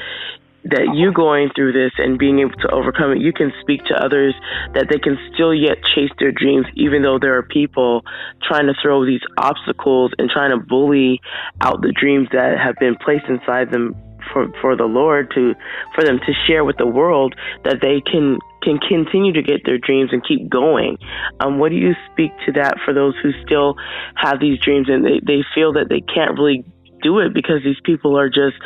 that 0.65 0.93
you 0.93 1.11
going 1.11 1.49
through 1.55 1.71
this 1.71 1.91
and 1.97 2.19
being 2.19 2.39
able 2.39 2.51
to 2.51 2.69
overcome 2.71 3.13
it, 3.13 3.19
you 3.19 3.31
can 3.31 3.51
speak 3.61 3.83
to 3.85 3.95
others 3.95 4.35
that 4.73 4.87
they 4.89 4.99
can 4.99 5.17
still 5.33 5.53
yet 5.53 5.77
chase 5.95 6.11
their 6.19 6.33
dreams, 6.33 6.65
even 6.75 7.01
though 7.01 7.17
there 7.17 7.37
are 7.37 7.43
people 7.43 8.03
trying 8.43 8.67
to 8.67 8.73
throw 8.81 9.05
these 9.05 9.21
obstacles 9.37 10.11
and 10.19 10.29
trying 10.29 10.51
to 10.51 10.57
bully 10.57 11.21
out 11.61 11.81
the 11.81 11.93
dreams 11.93 12.27
that 12.33 12.57
have 12.57 12.75
been 12.75 12.95
placed 12.97 13.25
inside 13.29 13.71
them 13.71 13.95
for 14.31 14.47
for 14.61 14.75
the 14.75 14.85
Lord 14.85 15.31
to 15.35 15.55
for 15.95 16.03
them 16.03 16.19
to 16.19 16.33
share 16.47 16.63
with 16.63 16.77
the 16.77 16.87
world 16.87 17.35
that 17.63 17.79
they 17.81 18.01
can 18.01 18.39
can 18.61 18.77
continue 18.79 19.33
to 19.33 19.41
get 19.41 19.65
their 19.65 19.77
dreams 19.77 20.09
and 20.11 20.25
keep 20.25 20.49
going. 20.49 20.97
Um, 21.39 21.59
what 21.59 21.69
do 21.69 21.75
you 21.75 21.93
speak 22.11 22.31
to 22.45 22.51
that 22.53 22.77
for 22.83 22.93
those 22.93 23.15
who 23.21 23.31
still 23.45 23.75
have 24.15 24.39
these 24.39 24.59
dreams 24.59 24.87
and 24.89 25.05
they, 25.05 25.19
they 25.25 25.43
feel 25.55 25.73
that 25.73 25.87
they 25.89 26.01
can't 26.01 26.37
really 26.37 26.65
do 27.01 27.19
it 27.19 27.33
because 27.33 27.63
these 27.63 27.79
people 27.83 28.17
are 28.17 28.29
just 28.29 28.57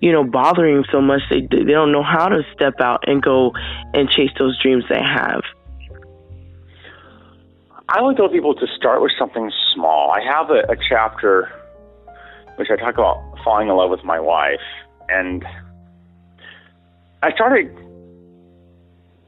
you 0.00 0.12
know 0.12 0.24
bothering 0.24 0.84
so 0.90 1.00
much 1.00 1.20
they 1.30 1.40
they 1.40 1.72
don't 1.72 1.92
know 1.92 2.02
how 2.02 2.28
to 2.28 2.42
step 2.54 2.80
out 2.80 3.04
and 3.06 3.22
go 3.22 3.52
and 3.94 4.08
chase 4.08 4.30
those 4.38 4.60
dreams 4.60 4.84
they 4.88 5.02
have. 5.02 5.42
I 7.88 8.02
would 8.02 8.16
tell 8.16 8.28
people 8.28 8.54
to 8.54 8.66
start 8.76 9.00
with 9.00 9.12
something 9.16 9.52
small. 9.72 10.10
I 10.10 10.20
have 10.20 10.50
a, 10.50 10.72
a 10.72 10.76
chapter 10.88 11.52
which 12.56 12.68
I 12.70 12.76
talk 12.76 12.94
about 12.94 13.22
falling 13.44 13.68
in 13.68 13.76
love 13.76 13.90
with 13.90 14.02
my 14.02 14.18
wife 14.18 14.60
and 15.08 15.44
I 17.22 17.32
started 17.32 17.74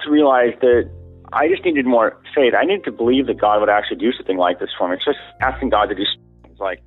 to 0.01 0.11
realize 0.11 0.55
that 0.61 0.91
I 1.33 1.49
just 1.49 1.65
needed 1.65 1.87
more 1.87 2.21
faith. 2.35 2.55
I 2.55 2.65
needed 2.65 2.85
to 2.85 2.93
believe 2.93 3.27
that 3.27 3.41
God 3.41 3.61
would 3.61 3.69
actually 3.69 3.99
do 3.99 4.13
something 4.13 4.37
like 4.37 4.61
this 4.61 4.71
for 4.77 4.89
me. 4.89 4.97
It's 4.97 5.05
just 5.05 5.19
asking 5.41 5.71
God 5.71 5.87
to 5.87 5.95
do 5.95 6.05
things 6.43 6.59
like, 6.59 6.83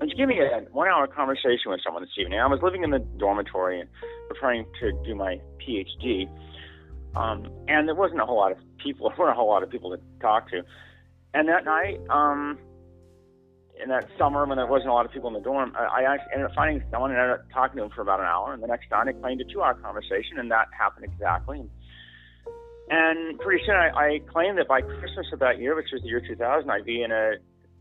would 0.00 0.08
you 0.08 0.16
give 0.16 0.28
me 0.28 0.40
a 0.40 0.60
one 0.72 0.88
hour 0.88 1.06
conversation 1.06 1.70
with 1.70 1.80
someone 1.84 2.02
this 2.02 2.12
evening? 2.18 2.40
I 2.40 2.46
was 2.46 2.60
living 2.62 2.84
in 2.84 2.90
the 2.90 3.00
dormitory 3.00 3.80
and 3.80 3.90
preparing 4.28 4.64
to 4.80 4.92
do 5.04 5.14
my 5.14 5.40
PhD. 5.60 6.28
Um, 7.14 7.50
and 7.68 7.86
there 7.86 7.94
wasn't 7.94 8.20
a 8.20 8.24
whole 8.24 8.38
lot 8.38 8.52
of 8.52 8.58
people, 8.82 9.08
there 9.10 9.18
weren't 9.18 9.32
a 9.32 9.34
whole 9.34 9.48
lot 9.48 9.62
of 9.62 9.70
people 9.70 9.90
to 9.90 10.00
talk 10.20 10.48
to. 10.50 10.62
And 11.34 11.48
that 11.48 11.64
night, 11.64 12.00
um, 12.08 12.58
in 13.82 13.88
that 13.90 14.08
summer 14.18 14.46
when 14.46 14.56
there 14.56 14.66
wasn't 14.66 14.90
a 14.90 14.92
lot 14.92 15.06
of 15.06 15.12
people 15.12 15.28
in 15.28 15.34
the 15.34 15.40
dorm, 15.40 15.74
I, 15.76 16.04
I 16.04 16.18
ended 16.32 16.50
up 16.50 16.54
finding 16.54 16.82
someone 16.90 17.10
and 17.10 17.20
ended 17.20 17.40
up 17.40 17.50
talking 17.52 17.78
to 17.78 17.84
him 17.84 17.90
for 17.90 18.02
about 18.02 18.20
an 18.20 18.26
hour. 18.26 18.52
And 18.52 18.62
the 18.62 18.66
next 18.66 18.90
night, 18.90 19.08
I 19.08 19.12
claimed 19.12 19.40
a 19.40 19.44
two-hour 19.44 19.74
conversation, 19.74 20.38
and 20.38 20.50
that 20.50 20.68
happened 20.78 21.04
exactly. 21.04 21.62
And 22.90 23.38
pretty 23.38 23.64
soon, 23.64 23.76
I, 23.76 23.90
I 23.94 24.18
claimed 24.30 24.58
that 24.58 24.68
by 24.68 24.82
Christmas 24.82 25.26
of 25.32 25.38
that 25.40 25.58
year, 25.60 25.76
which 25.76 25.88
was 25.92 26.02
the 26.02 26.08
year 26.08 26.20
2000, 26.20 26.70
I'd 26.70 26.84
be 26.84 27.02
in 27.02 27.12
a 27.12 27.34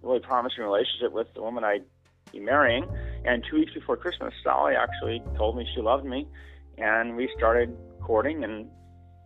really 0.03 0.19
promising 0.19 0.63
relationship 0.63 1.11
with 1.11 1.27
the 1.33 1.41
woman 1.41 1.63
I'd 1.63 1.83
be 2.31 2.39
marrying. 2.39 2.85
And 3.25 3.43
two 3.49 3.57
weeks 3.57 3.73
before 3.73 3.97
Christmas, 3.97 4.33
Sally 4.43 4.75
actually 4.75 5.21
told 5.35 5.57
me 5.57 5.67
she 5.75 5.81
loved 5.81 6.05
me, 6.05 6.27
and 6.77 7.15
we 7.15 7.29
started 7.35 7.75
courting 8.01 8.43
and 8.43 8.69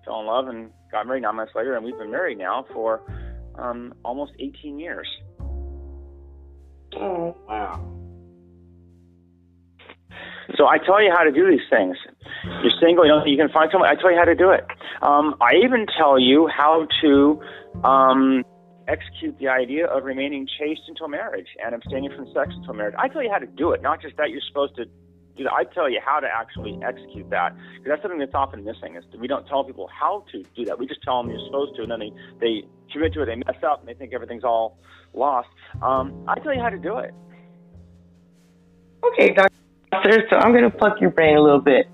fell 0.05 0.21
in 0.21 0.27
love 0.27 0.47
and 0.47 0.71
got 0.91 1.05
married 1.05 1.23
nine 1.23 1.35
months 1.35 1.53
later, 1.55 1.75
and 1.75 1.85
we've 1.85 1.97
been 1.97 2.11
married 2.11 2.37
now 2.37 2.65
for 2.73 3.01
um, 3.55 3.93
almost 4.03 4.31
18 4.39 4.79
years. 4.79 5.07
Oh, 6.97 7.35
wow. 7.47 7.93
So 10.57 10.67
I 10.67 10.77
tell 10.77 11.01
you 11.01 11.11
how 11.15 11.23
to 11.23 11.31
do 11.31 11.49
these 11.49 11.65
things. 11.69 11.97
You're 12.61 12.73
single, 12.81 13.05
you 13.05 13.11
know, 13.11 13.25
you 13.25 13.37
can 13.37 13.49
find 13.49 13.69
someone. 13.71 13.89
I 13.89 13.95
tell 13.95 14.11
you 14.11 14.17
how 14.17 14.25
to 14.25 14.35
do 14.35 14.51
it. 14.51 14.65
Um, 15.01 15.35
I 15.41 15.55
even 15.63 15.85
tell 15.97 16.19
you 16.19 16.47
how 16.47 16.87
to 17.01 17.41
um, 17.83 18.43
execute 18.87 19.37
the 19.39 19.47
idea 19.47 19.87
of 19.87 20.03
remaining 20.03 20.47
chaste 20.59 20.81
until 20.87 21.07
marriage 21.07 21.47
and 21.63 21.73
abstaining 21.73 22.11
from 22.15 22.27
sex 22.33 22.53
until 22.55 22.73
marriage. 22.73 22.95
I 22.99 23.07
tell 23.07 23.23
you 23.23 23.31
how 23.31 23.39
to 23.39 23.47
do 23.47 23.71
it, 23.71 23.81
not 23.81 24.01
just 24.01 24.17
that 24.17 24.29
you're 24.29 24.45
supposed 24.47 24.75
to 24.75 24.85
do 25.37 25.43
that. 25.45 25.53
I 25.53 25.63
tell 25.63 25.89
you 25.89 25.99
how 26.03 26.19
to 26.19 26.27
actually 26.27 26.79
execute 26.85 27.29
that 27.31 27.55
because 27.75 27.89
that's 27.89 28.01
something 28.01 28.19
that's 28.19 28.35
often 28.35 28.63
missing. 28.63 28.95
Is 28.95 29.03
we 29.19 29.27
don't 29.27 29.47
tell 29.47 29.63
people 29.63 29.87
how 29.87 30.25
to 30.31 30.43
do 30.55 30.65
that. 30.65 30.77
We 30.77 30.85
just 30.85 31.01
tell 31.03 31.23
them 31.23 31.31
you're 31.31 31.45
supposed 31.47 31.75
to, 31.77 31.83
and 31.83 31.91
then 31.91 31.99
they 31.99 32.11
they 32.39 32.67
commit 32.91 33.13
to 33.13 33.23
it, 33.23 33.25
they 33.25 33.35
mess 33.35 33.63
up, 33.65 33.79
and 33.79 33.87
they 33.87 33.93
think 33.95 34.13
everything's 34.13 34.43
all 34.43 34.77
lost. 35.13 35.49
Um, 35.81 36.25
I 36.27 36.39
tell 36.39 36.53
you 36.53 36.61
how 36.61 36.69
to 36.69 36.77
do 36.77 36.97
it. 36.97 37.13
Okay, 39.03 39.33
doctor. 39.33 40.27
So 40.29 40.37
I'm 40.37 40.51
going 40.51 40.63
to 40.63 40.75
pluck 40.75 40.99
your 40.99 41.11
brain 41.11 41.37
a 41.37 41.41
little 41.41 41.61
bit. 41.61 41.87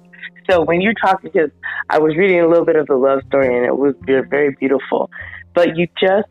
So 0.50 0.64
when 0.64 0.82
you're 0.82 0.94
talking, 0.94 1.30
because 1.32 1.52
I 1.90 2.00
was 2.00 2.16
reading 2.16 2.40
a 2.40 2.48
little 2.48 2.66
bit 2.66 2.76
of 2.76 2.88
the 2.88 2.96
love 2.96 3.22
story 3.28 3.56
and 3.56 3.66
it 3.66 3.78
was 3.78 3.94
very 4.06 4.56
beautiful, 4.60 5.10
but 5.54 5.78
you 5.78 5.88
just 6.00 6.28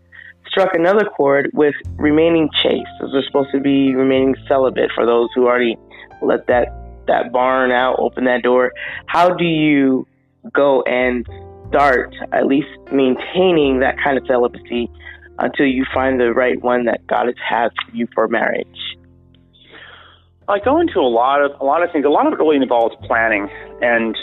struck 0.48 0.74
another 0.74 1.04
chord 1.04 1.50
with 1.52 1.74
remaining 1.96 2.48
chaste. 2.62 2.88
Those 3.00 3.14
are 3.14 3.22
supposed 3.26 3.50
to 3.52 3.60
be 3.60 3.94
remaining 3.94 4.34
celibate 4.48 4.90
for 4.94 5.06
those 5.06 5.28
who 5.34 5.46
already 5.46 5.76
let 6.22 6.46
that 6.46 6.74
that 7.06 7.32
barn 7.32 7.70
out, 7.70 7.96
open 7.98 8.24
that 8.24 8.42
door. 8.42 8.72
How 9.06 9.34
do 9.34 9.44
you 9.44 10.06
go 10.52 10.82
and 10.82 11.26
start 11.68 12.14
at 12.32 12.46
least 12.46 12.68
maintaining 12.92 13.80
that 13.80 13.96
kind 14.02 14.18
of 14.18 14.26
celibacy 14.26 14.90
until 15.38 15.66
you 15.66 15.84
find 15.94 16.20
the 16.20 16.32
right 16.32 16.60
one 16.62 16.84
that 16.84 17.06
God 17.06 17.26
has 17.48 17.72
for 17.84 17.96
you 17.96 18.06
for 18.14 18.28
marriage? 18.28 18.66
I 20.48 20.58
go 20.60 20.80
into 20.80 20.98
a 20.98 21.08
lot 21.08 21.42
of 21.42 21.60
a 21.60 21.64
lot 21.64 21.82
of 21.82 21.92
things. 21.92 22.04
A 22.04 22.08
lot 22.08 22.26
of 22.26 22.32
it 22.32 22.38
really 22.38 22.56
involves 22.56 22.96
planning 23.06 23.48
and 23.82 24.16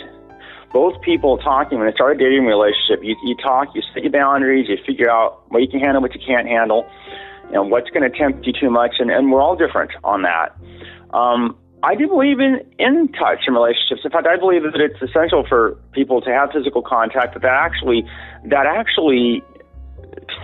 both 0.74 1.00
people 1.02 1.38
talking 1.38 1.78
when 1.78 1.88
they 1.88 1.94
start 1.94 2.18
a 2.18 2.20
dating 2.20 2.46
relationship. 2.46 3.00
You, 3.02 3.16
you 3.24 3.36
talk, 3.38 3.70
you 3.74 3.82
set 3.94 4.04
your 4.04 4.12
boundaries, 4.12 4.68
you 4.68 4.76
figure 4.86 5.10
out 5.10 5.50
what 5.50 5.62
you 5.62 5.70
can 5.70 5.80
handle, 5.80 6.02
what 6.02 6.14
you 6.14 6.20
can't 6.20 6.48
handle, 6.48 6.86
you 7.46 7.54
know 7.54 7.64
what's 7.64 7.90
going 7.92 8.04
to 8.04 8.18
tempt 8.18 8.46
you 8.46 8.52
too 8.52 8.70
much, 8.70 8.96
and, 9.00 9.10
and 9.10 9.32
we're 9.32 9.42
all 9.42 9.56
different 9.56 9.92
on 10.04 10.24
that. 10.24 10.58
Um, 11.14 11.58
I 11.82 11.96
do 11.96 12.08
believe 12.08 12.40
in 12.40 12.60
in 12.80 13.08
touch 13.14 13.40
in 13.48 13.54
relationships. 13.54 14.02
In 14.04 14.12
fact, 14.12 14.28
I 14.28 14.38
believe 14.38 14.64
that 14.64 14.82
it's 14.82 15.02
essential 15.02 15.46
for 15.48 15.78
people 15.94 16.20
to 16.22 16.30
have 16.32 16.50
physical 16.52 16.82
contact. 16.82 17.36
That 17.36 17.44
that 17.44 17.54
actually 17.54 18.04
that 18.46 18.66
actually 18.66 19.44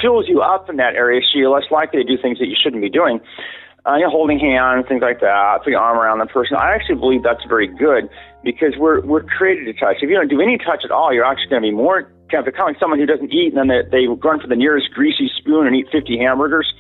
fills 0.02 0.28
you 0.28 0.42
up 0.42 0.70
in 0.70 0.78
that 0.78 0.96
area, 0.96 1.22
so 1.22 1.38
you're 1.38 1.50
less 1.50 1.70
likely 1.72 2.04
to 2.04 2.16
do 2.16 2.22
things 2.22 2.40
that 2.40 2.48
you 2.48 2.56
shouldn't 2.62 2.82
be 2.82 2.90
doing 2.90 3.22
uh, 3.86 3.96
you 3.96 4.04
know, 4.04 4.10
holding 4.10 4.40
hands, 4.40 4.86
things 4.88 5.02
like 5.02 5.22
that, 5.22 5.60
putting 5.60 5.74
your 5.74 5.82
arm 5.82 5.98
around 5.98 6.20
the 6.20 6.28
person. 6.28 6.56
I 6.58 6.74
actually 6.74 6.96
believe 6.96 7.24
that's 7.24 7.44
very 7.48 7.68
good 7.68 8.10
because 8.44 8.74
we're 8.78 9.02
we're 9.02 9.24
created 9.24 9.66
to 9.66 9.74
touch. 9.74 9.98
If 10.02 10.10
you 10.10 10.16
don't 10.16 10.30
do 10.30 10.42
any 10.42 10.58
touch 10.58 10.82
at 10.86 10.92
all, 10.92 11.14
you're 11.14 11.26
actually 11.26 11.50
going 11.50 11.64
to 11.64 11.68
be 11.70 11.76
more. 11.76 12.12
Kind 12.32 12.48
of 12.48 12.54
like 12.58 12.80
someone 12.80 12.98
who 12.98 13.06
doesn't 13.06 13.34
eat 13.34 13.54
and 13.54 13.58
then 13.58 13.68
they, 13.68 13.82
they 13.92 14.08
run 14.08 14.40
for 14.40 14.48
the 14.48 14.56
nearest 14.56 14.92
greasy 14.94 15.30
spoon 15.38 15.68
and 15.68 15.76
eat 15.76 15.88
50 15.92 16.18
hamburgers. 16.18 16.72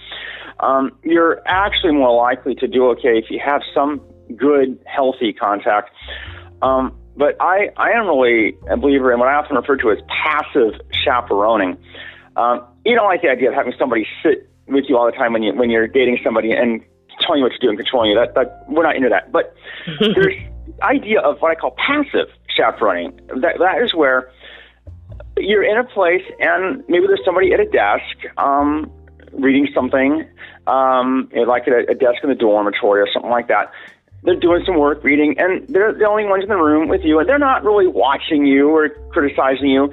Um, 0.61 0.97
you're 1.03 1.41
actually 1.45 1.91
more 1.91 2.15
likely 2.15 2.55
to 2.55 2.67
do 2.67 2.87
okay 2.91 3.17
if 3.17 3.25
you 3.29 3.37
have 3.43 3.61
some 3.75 3.99
good, 4.37 4.79
healthy 4.85 5.33
contact. 5.33 5.89
Um, 6.61 6.97
but 7.17 7.35
I, 7.41 7.69
I 7.75 7.89
am 7.89 8.07
really 8.07 8.55
a 8.69 8.77
believer 8.77 9.11
in 9.11 9.19
what 9.19 9.27
I 9.27 9.33
often 9.33 9.57
refer 9.57 9.75
to 9.75 9.91
as 9.91 9.97
passive 10.07 10.79
chaperoning. 11.03 11.77
Um, 12.35 12.65
you 12.85 12.95
don't 12.95 13.07
like 13.07 13.21
the 13.21 13.29
idea 13.29 13.49
of 13.49 13.55
having 13.55 13.73
somebody 13.77 14.07
sit 14.23 14.49
with 14.67 14.85
you 14.87 14.97
all 14.97 15.05
the 15.05 15.11
time 15.11 15.33
when 15.33 15.43
you 15.43 15.53
when 15.53 15.69
you're 15.69 15.87
dating 15.87 16.19
somebody 16.23 16.51
and 16.51 16.81
telling 17.19 17.39
you 17.39 17.43
what 17.43 17.51
to 17.53 17.59
do 17.59 17.69
and 17.69 17.77
controlling 17.77 18.11
you. 18.11 18.15
That, 18.15 18.35
that 18.35 18.65
we're 18.67 18.83
not 18.83 18.95
into 18.95 19.09
that. 19.09 19.31
But 19.31 19.55
there's 19.99 20.35
idea 20.81 21.19
of 21.19 21.39
what 21.39 21.51
I 21.51 21.55
call 21.55 21.75
passive 21.77 22.27
chaperoning. 22.55 23.19
That 23.41 23.59
that 23.59 23.81
is 23.83 23.93
where 23.93 24.31
you're 25.37 25.63
in 25.63 25.77
a 25.77 25.83
place 25.83 26.23
and 26.39 26.83
maybe 26.87 27.07
there's 27.07 27.23
somebody 27.25 27.53
at 27.53 27.59
a 27.59 27.65
desk 27.65 28.37
um, 28.37 28.91
reading 29.33 29.67
something, 29.73 30.27
um, 30.67 31.29
like 31.47 31.67
at 31.67 31.73
a, 31.73 31.91
a 31.91 31.95
desk 31.95 32.23
in 32.23 32.29
the 32.29 32.35
dormitory 32.35 33.01
or 33.01 33.07
something 33.11 33.31
like 33.31 33.47
that. 33.47 33.71
They're 34.23 34.35
doing 34.35 34.61
some 34.65 34.77
work, 34.77 35.03
reading, 35.03 35.35
and 35.39 35.67
they're 35.67 35.93
the 35.93 36.07
only 36.07 36.25
ones 36.25 36.43
in 36.43 36.49
the 36.49 36.57
room 36.57 36.87
with 36.89 37.01
you, 37.03 37.19
and 37.19 37.27
they're 37.27 37.39
not 37.39 37.63
really 37.63 37.87
watching 37.87 38.45
you 38.45 38.69
or 38.69 38.89
criticizing 39.11 39.69
you, 39.69 39.91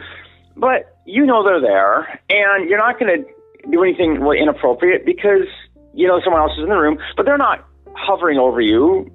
but 0.55 0.98
you 1.09 1.25
know 1.25 1.43
they're 1.43 1.61
there, 1.61 2.21
and 2.29 2.69
you're 2.69 2.79
not 2.79 3.01
going 3.01 3.25
to 3.25 3.71
do 3.71 3.83
anything 3.83 4.21
really 4.21 4.39
inappropriate 4.39 5.07
because 5.07 5.49
you 5.95 6.07
know 6.07 6.21
someone 6.23 6.43
else 6.43 6.53
is 6.53 6.63
in 6.63 6.69
the 6.69 6.77
room, 6.77 6.99
but 7.17 7.25
they're 7.25 7.39
not 7.39 7.67
hovering 7.97 8.39
over 8.39 8.61
you. 8.61 9.11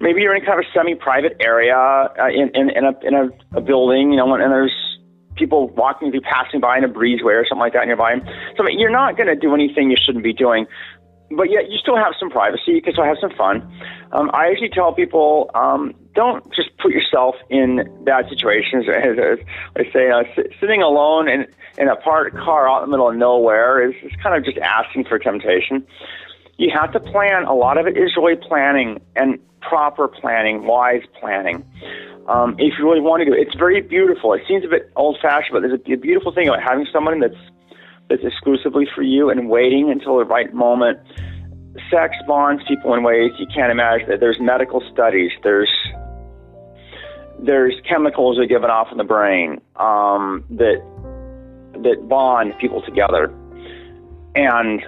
Maybe 0.00 0.20
you're 0.20 0.34
in 0.34 0.44
kind 0.44 0.58
of 0.58 0.66
a 0.66 0.72
semi-private 0.76 1.36
area 1.40 1.76
uh, 1.76 2.28
in 2.28 2.50
in, 2.54 2.70
in, 2.70 2.84
a 2.84 2.92
in 3.06 3.14
a, 3.14 3.58
a 3.58 3.60
building, 3.60 4.10
you 4.10 4.16
know, 4.18 4.34
and 4.34 4.52
there's 4.52 4.74
people 5.36 5.68
walking 5.68 6.10
through, 6.10 6.20
passing 6.22 6.60
by 6.60 6.76
in 6.76 6.84
a 6.84 6.88
breezeway 6.88 7.38
or 7.38 7.46
something 7.48 7.60
like 7.60 7.72
that 7.72 7.86
nearby. 7.86 8.18
So 8.56 8.64
I 8.64 8.66
mean, 8.66 8.80
you're 8.80 8.90
not 8.90 9.16
going 9.16 9.28
to 9.28 9.36
do 9.36 9.54
anything 9.54 9.90
you 9.90 9.96
shouldn't 9.96 10.24
be 10.24 10.32
doing, 10.32 10.66
but 11.36 11.50
yet 11.50 11.70
you 11.70 11.78
still 11.78 11.96
have 11.96 12.14
some 12.18 12.30
privacy. 12.30 12.72
You 12.72 12.82
can 12.82 12.92
still 12.92 13.04
have 13.04 13.18
some 13.20 13.30
fun. 13.36 13.62
Um, 14.12 14.30
I 14.32 14.50
actually 14.50 14.70
tell 14.70 14.92
people, 14.92 15.50
um, 15.54 15.94
don't 16.14 16.44
just 16.54 16.76
put 16.78 16.92
yourself 16.92 17.36
in 17.50 17.88
bad 18.04 18.28
situations. 18.28 18.86
As, 18.88 19.38
I 19.76 19.92
say, 19.92 20.10
uh, 20.10 20.24
sitting 20.60 20.82
alone 20.82 21.28
in 21.28 21.46
in 21.78 21.88
a 21.88 21.96
parked 21.96 22.36
car 22.36 22.68
out 22.68 22.82
in 22.82 22.90
the 22.90 22.90
middle 22.90 23.08
of 23.08 23.16
nowhere 23.16 23.88
is, 23.88 23.94
is 24.02 24.12
kind 24.22 24.36
of 24.36 24.44
just 24.44 24.58
asking 24.58 25.04
for 25.04 25.18
temptation. 25.18 25.86
You 26.58 26.70
have 26.74 26.92
to 26.92 27.00
plan. 27.00 27.44
A 27.44 27.54
lot 27.54 27.78
of 27.78 27.86
it 27.86 27.96
is 27.96 28.14
really 28.16 28.36
planning 28.36 29.00
and 29.16 29.38
proper 29.60 30.06
planning, 30.08 30.64
wise 30.66 31.02
planning. 31.18 31.64
Um, 32.28 32.54
if 32.58 32.78
you 32.78 32.84
really 32.88 33.00
want 33.00 33.20
to 33.20 33.24
do 33.24 33.32
it, 33.32 33.40
it's 33.40 33.56
very 33.56 33.80
beautiful. 33.80 34.32
It 34.34 34.42
seems 34.46 34.64
a 34.64 34.68
bit 34.68 34.90
old-fashioned, 34.94 35.52
but 35.52 35.62
there's 35.62 35.80
a, 35.80 35.92
a 35.92 35.96
beautiful 35.96 36.32
thing 36.32 36.48
about 36.48 36.62
having 36.62 36.86
someone 36.92 37.18
that's 37.20 37.34
that's 38.12 38.24
exclusively 38.24 38.86
for 38.94 39.02
you 39.02 39.30
and 39.30 39.48
waiting 39.48 39.90
until 39.90 40.18
the 40.18 40.24
right 40.24 40.52
moment. 40.52 40.98
Sex 41.90 42.14
bonds 42.26 42.62
people 42.68 42.92
in 42.92 43.02
ways 43.02 43.32
you 43.38 43.46
can't 43.54 43.72
imagine. 43.72 44.08
There's 44.20 44.38
medical 44.38 44.82
studies. 44.92 45.30
There's 45.42 45.70
there's 47.38 47.74
chemicals 47.88 48.36
that 48.36 48.42
are 48.42 48.46
given 48.46 48.70
off 48.70 48.88
in 48.92 48.98
the 48.98 49.04
brain 49.04 49.60
um, 49.76 50.44
that 50.50 50.82
that 51.82 52.06
bond 52.08 52.52
people 52.60 52.82
together, 52.82 53.32
and 54.34 54.82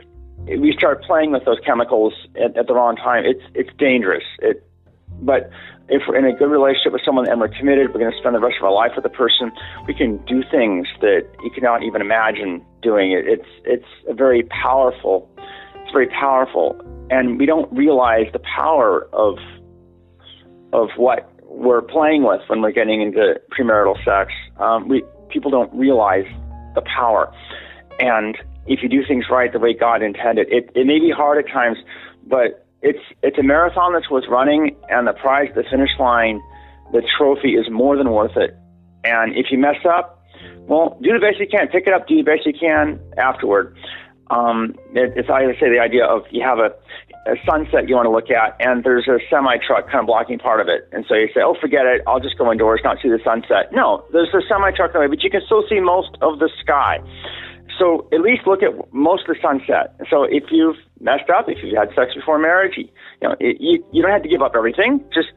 we 0.46 0.74
start 0.76 1.02
playing 1.04 1.32
with 1.32 1.46
those 1.46 1.58
chemicals 1.64 2.12
at, 2.36 2.56
at 2.58 2.66
the 2.66 2.74
wrong 2.74 2.96
time. 2.96 3.24
It's 3.24 3.44
it's 3.54 3.70
dangerous. 3.78 4.24
It, 4.40 4.68
but 5.22 5.48
if 5.88 6.02
we're 6.08 6.16
in 6.16 6.24
a 6.24 6.32
good 6.36 6.50
relationship 6.50 6.92
with 6.92 7.02
someone 7.04 7.28
and 7.28 7.40
we're 7.40 7.48
committed, 7.48 7.88
we're 7.92 8.00
going 8.00 8.12
to 8.12 8.18
spend 8.18 8.34
the 8.34 8.40
rest 8.40 8.56
of 8.58 8.64
our 8.64 8.72
life 8.72 8.92
with 8.96 9.02
the 9.02 9.10
person. 9.10 9.52
We 9.86 9.94
can 9.94 10.16
do 10.24 10.42
things 10.50 10.86
that 11.00 11.28
you 11.42 11.50
cannot 11.50 11.82
even 11.82 12.00
imagine 12.00 12.64
doing. 12.82 13.12
It, 13.12 13.26
it's 13.26 13.48
it's 13.64 14.08
a 14.08 14.14
very 14.14 14.44
powerful. 14.44 15.28
It's 15.74 15.92
very 15.92 16.08
powerful, 16.08 16.80
and 17.10 17.38
we 17.38 17.44
don't 17.44 17.70
realize 17.72 18.26
the 18.32 18.40
power 18.40 19.06
of 19.12 19.36
of 20.72 20.88
what 20.96 21.30
we're 21.42 21.82
playing 21.82 22.24
with 22.24 22.40
when 22.48 22.62
we're 22.62 22.72
getting 22.72 23.02
into 23.02 23.40
premarital 23.52 24.02
sex. 24.04 24.32
Um, 24.58 24.88
we 24.88 25.04
people 25.28 25.50
don't 25.50 25.72
realize 25.74 26.26
the 26.74 26.82
power, 26.82 27.30
and 28.00 28.36
if 28.66 28.82
you 28.82 28.88
do 28.88 29.04
things 29.06 29.26
right 29.30 29.52
the 29.52 29.58
way 29.58 29.74
God 29.74 30.02
intended, 30.02 30.48
it, 30.50 30.70
it 30.74 30.86
may 30.86 30.98
be 30.98 31.10
hard 31.10 31.44
at 31.44 31.52
times, 31.52 31.76
but 32.26 32.63
it's 32.84 33.04
it's 33.22 33.38
a 33.38 33.42
marathon 33.42 33.94
that's 33.94 34.10
worth 34.10 34.28
running, 34.28 34.76
and 34.90 35.08
the 35.08 35.14
prize, 35.14 35.48
the 35.56 35.64
finish 35.70 35.90
line, 35.98 36.40
the 36.92 37.02
trophy 37.16 37.56
is 37.56 37.66
more 37.70 37.96
than 37.96 38.10
worth 38.10 38.36
it. 38.36 38.54
And 39.04 39.34
if 39.34 39.46
you 39.50 39.58
mess 39.58 39.80
up, 39.88 40.20
Well, 40.68 40.98
do 41.02 41.12
the 41.12 41.20
best 41.20 41.40
you 41.40 41.48
can. 41.50 41.68
Pick 41.68 41.86
it 41.86 41.92
up. 41.92 42.06
Do 42.06 42.16
the 42.16 42.22
best 42.22 42.46
you 42.46 42.52
can 42.52 43.00
afterward. 43.18 43.76
Um, 44.30 44.74
it, 44.94 45.12
it's 45.16 45.28
I 45.28 45.44
say 45.60 45.68
the 45.68 45.80
idea 45.80 46.04
of 46.04 46.22
you 46.30 46.42
have 46.42 46.58
a, 46.58 46.72
a 47.28 47.36
sunset 47.44 47.88
you 47.88 47.94
want 47.94 48.06
to 48.06 48.14
look 48.18 48.30
at, 48.30 48.56
and 48.60 48.82
there's 48.84 49.06
a 49.08 49.18
semi 49.28 49.56
truck 49.66 49.86
kind 49.86 50.00
of 50.00 50.06
blocking 50.06 50.38
part 50.38 50.60
of 50.60 50.68
it, 50.68 50.88
and 50.92 51.04
so 51.08 51.14
you 51.14 51.28
say, 51.34 51.40
"Oh, 51.44 51.54
forget 51.60 51.84
it. 51.84 52.00
I'll 52.06 52.20
just 52.20 52.38
go 52.38 52.50
indoors, 52.50 52.80
not 52.84 52.96
see 53.02 53.08
the 53.08 53.20
sunset." 53.24 53.72
No, 53.72 54.04
there's 54.12 54.32
a 54.32 54.40
semi 54.48 54.70
truck 54.72 54.92
in 54.92 54.94
the 54.94 55.00
way, 55.00 55.08
but 55.08 55.22
you 55.22 55.30
can 55.30 55.42
still 55.44 55.64
see 55.68 55.80
most 55.80 56.16
of 56.22 56.38
the 56.38 56.48
sky. 56.60 57.00
So 57.78 58.08
at 58.12 58.20
least 58.20 58.46
look 58.46 58.62
at 58.62 58.92
most 58.92 59.28
of 59.28 59.34
the 59.34 59.42
sunset. 59.42 59.96
So 60.08 60.24
if 60.24 60.44
you've 60.50 60.76
messed 61.00 61.28
up, 61.30 61.48
if 61.48 61.58
you've 61.62 61.76
had 61.76 61.88
sex 61.94 62.14
before 62.14 62.38
marriage, 62.38 62.74
you, 62.76 62.88
know, 63.22 63.34
it, 63.40 63.60
you 63.60 63.84
you 63.92 64.02
don't 64.02 64.12
have 64.12 64.22
to 64.22 64.28
give 64.28 64.42
up 64.42 64.52
everything. 64.54 65.04
Just 65.12 65.28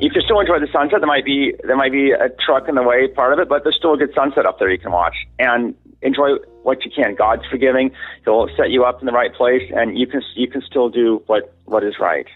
if 0.00 0.12
you 0.14 0.20
still 0.22 0.40
enjoy 0.40 0.58
the 0.58 0.68
sunset. 0.72 1.00
There 1.00 1.06
might 1.06 1.24
be 1.24 1.54
there 1.64 1.76
might 1.76 1.92
be 1.92 2.10
a 2.10 2.28
truck 2.44 2.68
in 2.68 2.74
the 2.74 2.82
way 2.82 3.08
part 3.08 3.32
of 3.32 3.38
it, 3.38 3.48
but 3.48 3.62
there's 3.62 3.76
still 3.76 3.94
a 3.94 3.96
good 3.96 4.12
sunset 4.14 4.46
up 4.46 4.58
there 4.58 4.70
you 4.70 4.78
can 4.78 4.92
watch 4.92 5.14
and 5.38 5.74
enjoy 6.02 6.34
what 6.62 6.84
you 6.84 6.90
can. 6.90 7.14
God's 7.14 7.46
forgiving; 7.50 7.92
He'll 8.24 8.48
set 8.56 8.70
you 8.70 8.84
up 8.84 9.00
in 9.00 9.06
the 9.06 9.12
right 9.12 9.32
place, 9.32 9.62
and 9.74 9.98
you 9.98 10.06
can 10.06 10.22
you 10.34 10.48
can 10.48 10.62
still 10.62 10.88
do 10.88 11.22
what 11.26 11.54
what 11.64 11.84
is 11.84 11.94
right. 12.00 12.26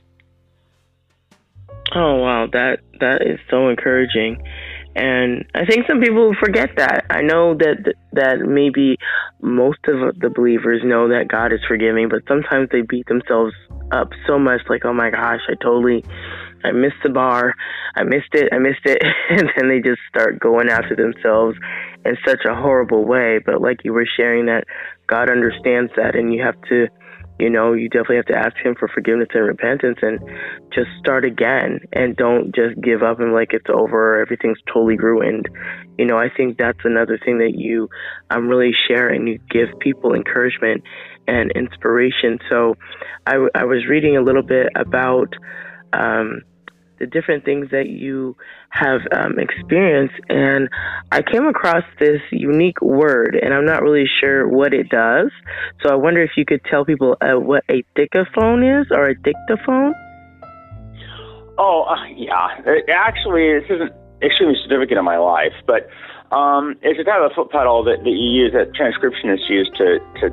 Oh 1.95 2.17
wow, 2.17 2.47
that 2.53 2.81
that 3.01 3.23
is 3.23 3.41
so 3.51 3.69
encouraging. 3.69 4.43
And 4.97 5.45
I 5.55 5.67
think 5.67 5.87
some 5.87 6.01
people 6.01 6.35
forget 6.43 6.71
that. 6.79 7.05
I 7.11 7.21
know 7.21 7.55
that 7.55 7.93
that 8.15 8.41
maybe 8.41 8.97
most 9.43 9.81
of 9.89 10.19
the 10.19 10.31
believers 10.31 10.81
know 10.83 11.09
that 11.09 11.29
God 11.29 11.53
is 11.53 11.61
forgiving, 11.69 12.09
but 12.09 12.23
sometimes 12.27 12.71
they 12.73 12.81
beat 12.81 13.07
themselves 13.07 13.53
up 13.93 14.09
so 14.27 14.39
much 14.39 14.63
like, 14.71 14.87
"Oh 14.87 14.95
my 14.95 15.11
gosh, 15.11 15.43
I 15.51 15.55
totally 15.63 16.03
I 16.65 16.73
missed 16.73 17.03
the 17.03 17.11
bar. 17.11 17.55
I 17.95 18.05
missed 18.05 18.33
it. 18.33 18.49
I 18.55 18.59
missed 18.59 18.87
it." 18.87 19.03
and 19.29 19.53
then 19.55 19.69
they 19.69 19.81
just 19.81 20.01
start 20.09 20.41
going 20.41 20.71
after 20.71 20.97
themselves 20.97 21.59
in 22.07 22.17
such 22.27 22.47
a 22.49 22.55
horrible 22.55 23.05
way, 23.05 23.39
but 23.45 23.61
like 23.61 23.85
you 23.85 23.93
were 23.93 24.09
sharing 24.17 24.47
that 24.47 24.65
God 25.07 25.29
understands 25.29 25.93
that 25.97 26.17
and 26.17 26.33
you 26.33 26.43
have 26.43 26.59
to 26.71 26.89
you 27.39 27.51
know, 27.51 27.75
you 27.75 27.89
definitely 27.89 28.17
have 28.17 28.27
to 28.27 28.39
ask 28.39 28.57
him 28.57 28.75
for 28.79 28.89
forgiveness 28.89 29.29
and 29.35 29.45
repentance 29.45 29.99
and 30.01 30.21
just 30.73 30.89
start 30.99 31.25
again 31.25 31.81
and 31.93 32.17
don't 32.17 32.55
just 32.55 32.81
give 32.81 33.03
up 33.03 33.21
and 33.21 33.33
like 33.33 33.53
it's 33.53 33.69
over, 33.69 34.21
everything's 34.21 34.59
totally 34.73 34.97
ruined. 34.97 35.49
You 35.99 36.07
know, 36.07 36.19
I 36.19 36.29
think 36.35 36.57
that's 36.59 36.79
another 36.85 37.19
thing 37.23 37.39
that 37.39 37.53
you 37.55 37.89
I'm 38.31 38.49
really 38.49 38.73
sharing. 38.89 39.27
You 39.27 39.39
give 39.51 39.79
people 39.81 40.15
encouragement 40.15 40.83
and 41.29 41.51
inspiration. 41.53 42.39
So 42.49 42.77
I, 43.27 43.35
I 43.55 43.65
was 43.65 43.87
reading 43.89 44.17
a 44.17 44.23
little 44.23 44.43
bit 44.43 44.69
about 44.75 45.35
um, 45.93 46.43
the 46.99 47.07
different 47.07 47.45
things 47.45 47.71
that 47.71 47.89
you 47.89 48.37
have 48.79 49.01
um, 49.13 49.39
experienced. 49.39 50.15
And 50.29 50.69
I 51.11 51.23
came 51.23 51.47
across 51.47 51.85
this 51.99 52.21
unique 52.31 52.81
word, 52.81 53.39
and 53.41 53.55
I'm 53.55 53.65
not 53.65 53.83
really 53.83 54.09
sure 54.21 54.49
what 54.49 54.75
it 54.75 54.89
does. 54.89 55.31
So 55.83 55.91
I 55.91 55.95
wonder 55.95 56.23
if 56.23 56.31
you 56.37 56.45
could 56.45 56.63
tell 56.65 56.85
people 56.85 57.17
uh, 57.21 57.41
what 57.41 57.65
a 57.71 57.85
dictaphone 57.95 58.63
is 58.63 58.87
or 58.91 59.09
a 59.09 59.15
dictaphone. 59.15 59.95
Oh, 61.59 61.85
uh, 61.89 62.07
yeah. 62.15 62.61
It, 62.67 62.91
actually, 62.91 63.59
this 63.61 63.71
isn't 63.71 63.93
extremely 64.23 64.57
significant 64.63 64.99
in 64.99 65.05
my 65.05 65.19
life, 65.19 65.55
but 65.67 65.89
um, 66.35 66.77
it's 66.83 67.01
a 67.01 67.05
type 67.05 67.21
of 67.23 67.33
foot 67.33 67.51
pedal 67.51 67.85
that, 67.85 67.99
that 68.05 68.11
you 68.11 68.45
use, 68.45 68.53
that 68.53 68.73
transcriptionists 68.73 69.49
use 69.49 69.71
to, 69.79 69.99
to 70.21 70.31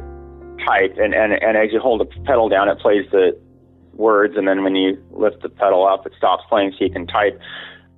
type, 0.65 0.97
and, 0.97 1.13
and, 1.13 1.33
and 1.33 1.57
as 1.57 1.71
you 1.71 1.79
hold 1.79 2.01
the 2.01 2.05
pedal 2.23 2.49
down, 2.49 2.67
it 2.67 2.79
plays 2.79 3.05
the 3.11 3.37
words, 3.93 4.35
and 4.35 4.47
then 4.47 4.63
when 4.63 4.75
you 4.75 5.01
lift 5.11 5.41
the 5.41 5.49
pedal 5.49 5.85
up, 5.85 6.05
it 6.05 6.13
stops 6.17 6.43
playing 6.49 6.71
so 6.71 6.85
you 6.85 6.91
can 6.91 7.05
type 7.07 7.39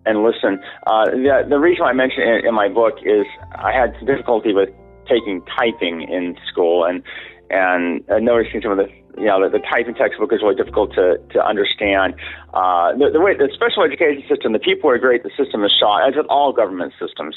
and 0.05 0.23
listen. 0.23 0.61
Uh, 0.85 1.05
the, 1.05 1.45
the 1.49 1.59
reason 1.59 1.85
I 1.85 1.93
mention 1.93 2.21
it 2.23 2.45
in 2.45 2.53
my 2.53 2.69
book 2.69 2.95
is 3.03 3.25
I 3.55 3.71
had 3.71 3.93
difficulty 4.05 4.53
with 4.53 4.69
taking 5.07 5.41
typing 5.57 6.01
in 6.01 6.37
school, 6.49 6.85
and 6.85 7.03
and 7.49 8.03
uh, 8.09 8.19
noticing 8.19 8.61
some 8.61 8.71
of 8.71 8.77
the 8.77 8.89
you 9.17 9.25
know 9.25 9.43
the, 9.43 9.57
the 9.57 9.63
typing 9.65 9.95
textbook 9.95 10.33
is 10.33 10.41
really 10.41 10.55
difficult 10.55 10.93
to 10.95 11.17
to 11.33 11.45
understand. 11.45 12.15
Uh, 12.53 12.93
the, 12.93 13.09
the 13.13 13.19
way 13.19 13.35
the 13.35 13.49
special 13.53 13.83
education 13.83 14.23
system, 14.29 14.53
the 14.53 14.59
people 14.59 14.89
are 14.89 14.97
great, 14.97 15.23
the 15.23 15.31
system 15.37 15.63
is 15.63 15.73
shot, 15.77 16.07
as 16.07 16.15
with 16.15 16.27
all 16.27 16.53
government 16.53 16.93
systems. 16.99 17.35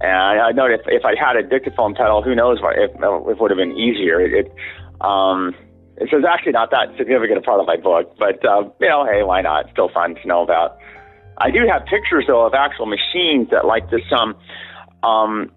And 0.00 0.40
I 0.40 0.52
know 0.52 0.66
if 0.66 0.82
if 0.86 1.04
I'd 1.04 1.18
had 1.18 1.36
a 1.36 1.42
dictaphone 1.42 1.94
pedal, 1.94 2.22
who 2.22 2.34
knows 2.34 2.62
what, 2.62 2.78
if, 2.78 2.90
it 2.94 3.40
would 3.40 3.50
have 3.50 3.58
been 3.58 3.76
easier. 3.76 4.20
It, 4.20 4.46
it 4.46 4.54
um, 5.00 5.54
so 6.06 6.18
it's 6.18 6.26
actually 6.26 6.52
not 6.52 6.70
that 6.70 6.94
significant 6.96 7.38
a 7.38 7.42
part 7.42 7.58
of 7.58 7.66
my 7.66 7.76
book, 7.76 8.14
but 8.18 8.44
uh, 8.46 8.62
you 8.78 8.88
know, 8.88 9.04
hey, 9.04 9.24
why 9.24 9.42
not? 9.42 9.66
Still 9.72 9.88
fun 9.88 10.14
to 10.14 10.28
know 10.28 10.42
about. 10.42 10.78
I 11.38 11.50
do 11.50 11.66
have 11.70 11.84
pictures 11.86 12.24
though 12.26 12.46
of 12.46 12.54
actual 12.54 12.86
machines 12.86 13.48
that 13.50 13.64
like 13.64 13.90
this 13.90 14.02
um 14.12 14.34
um 15.02 15.50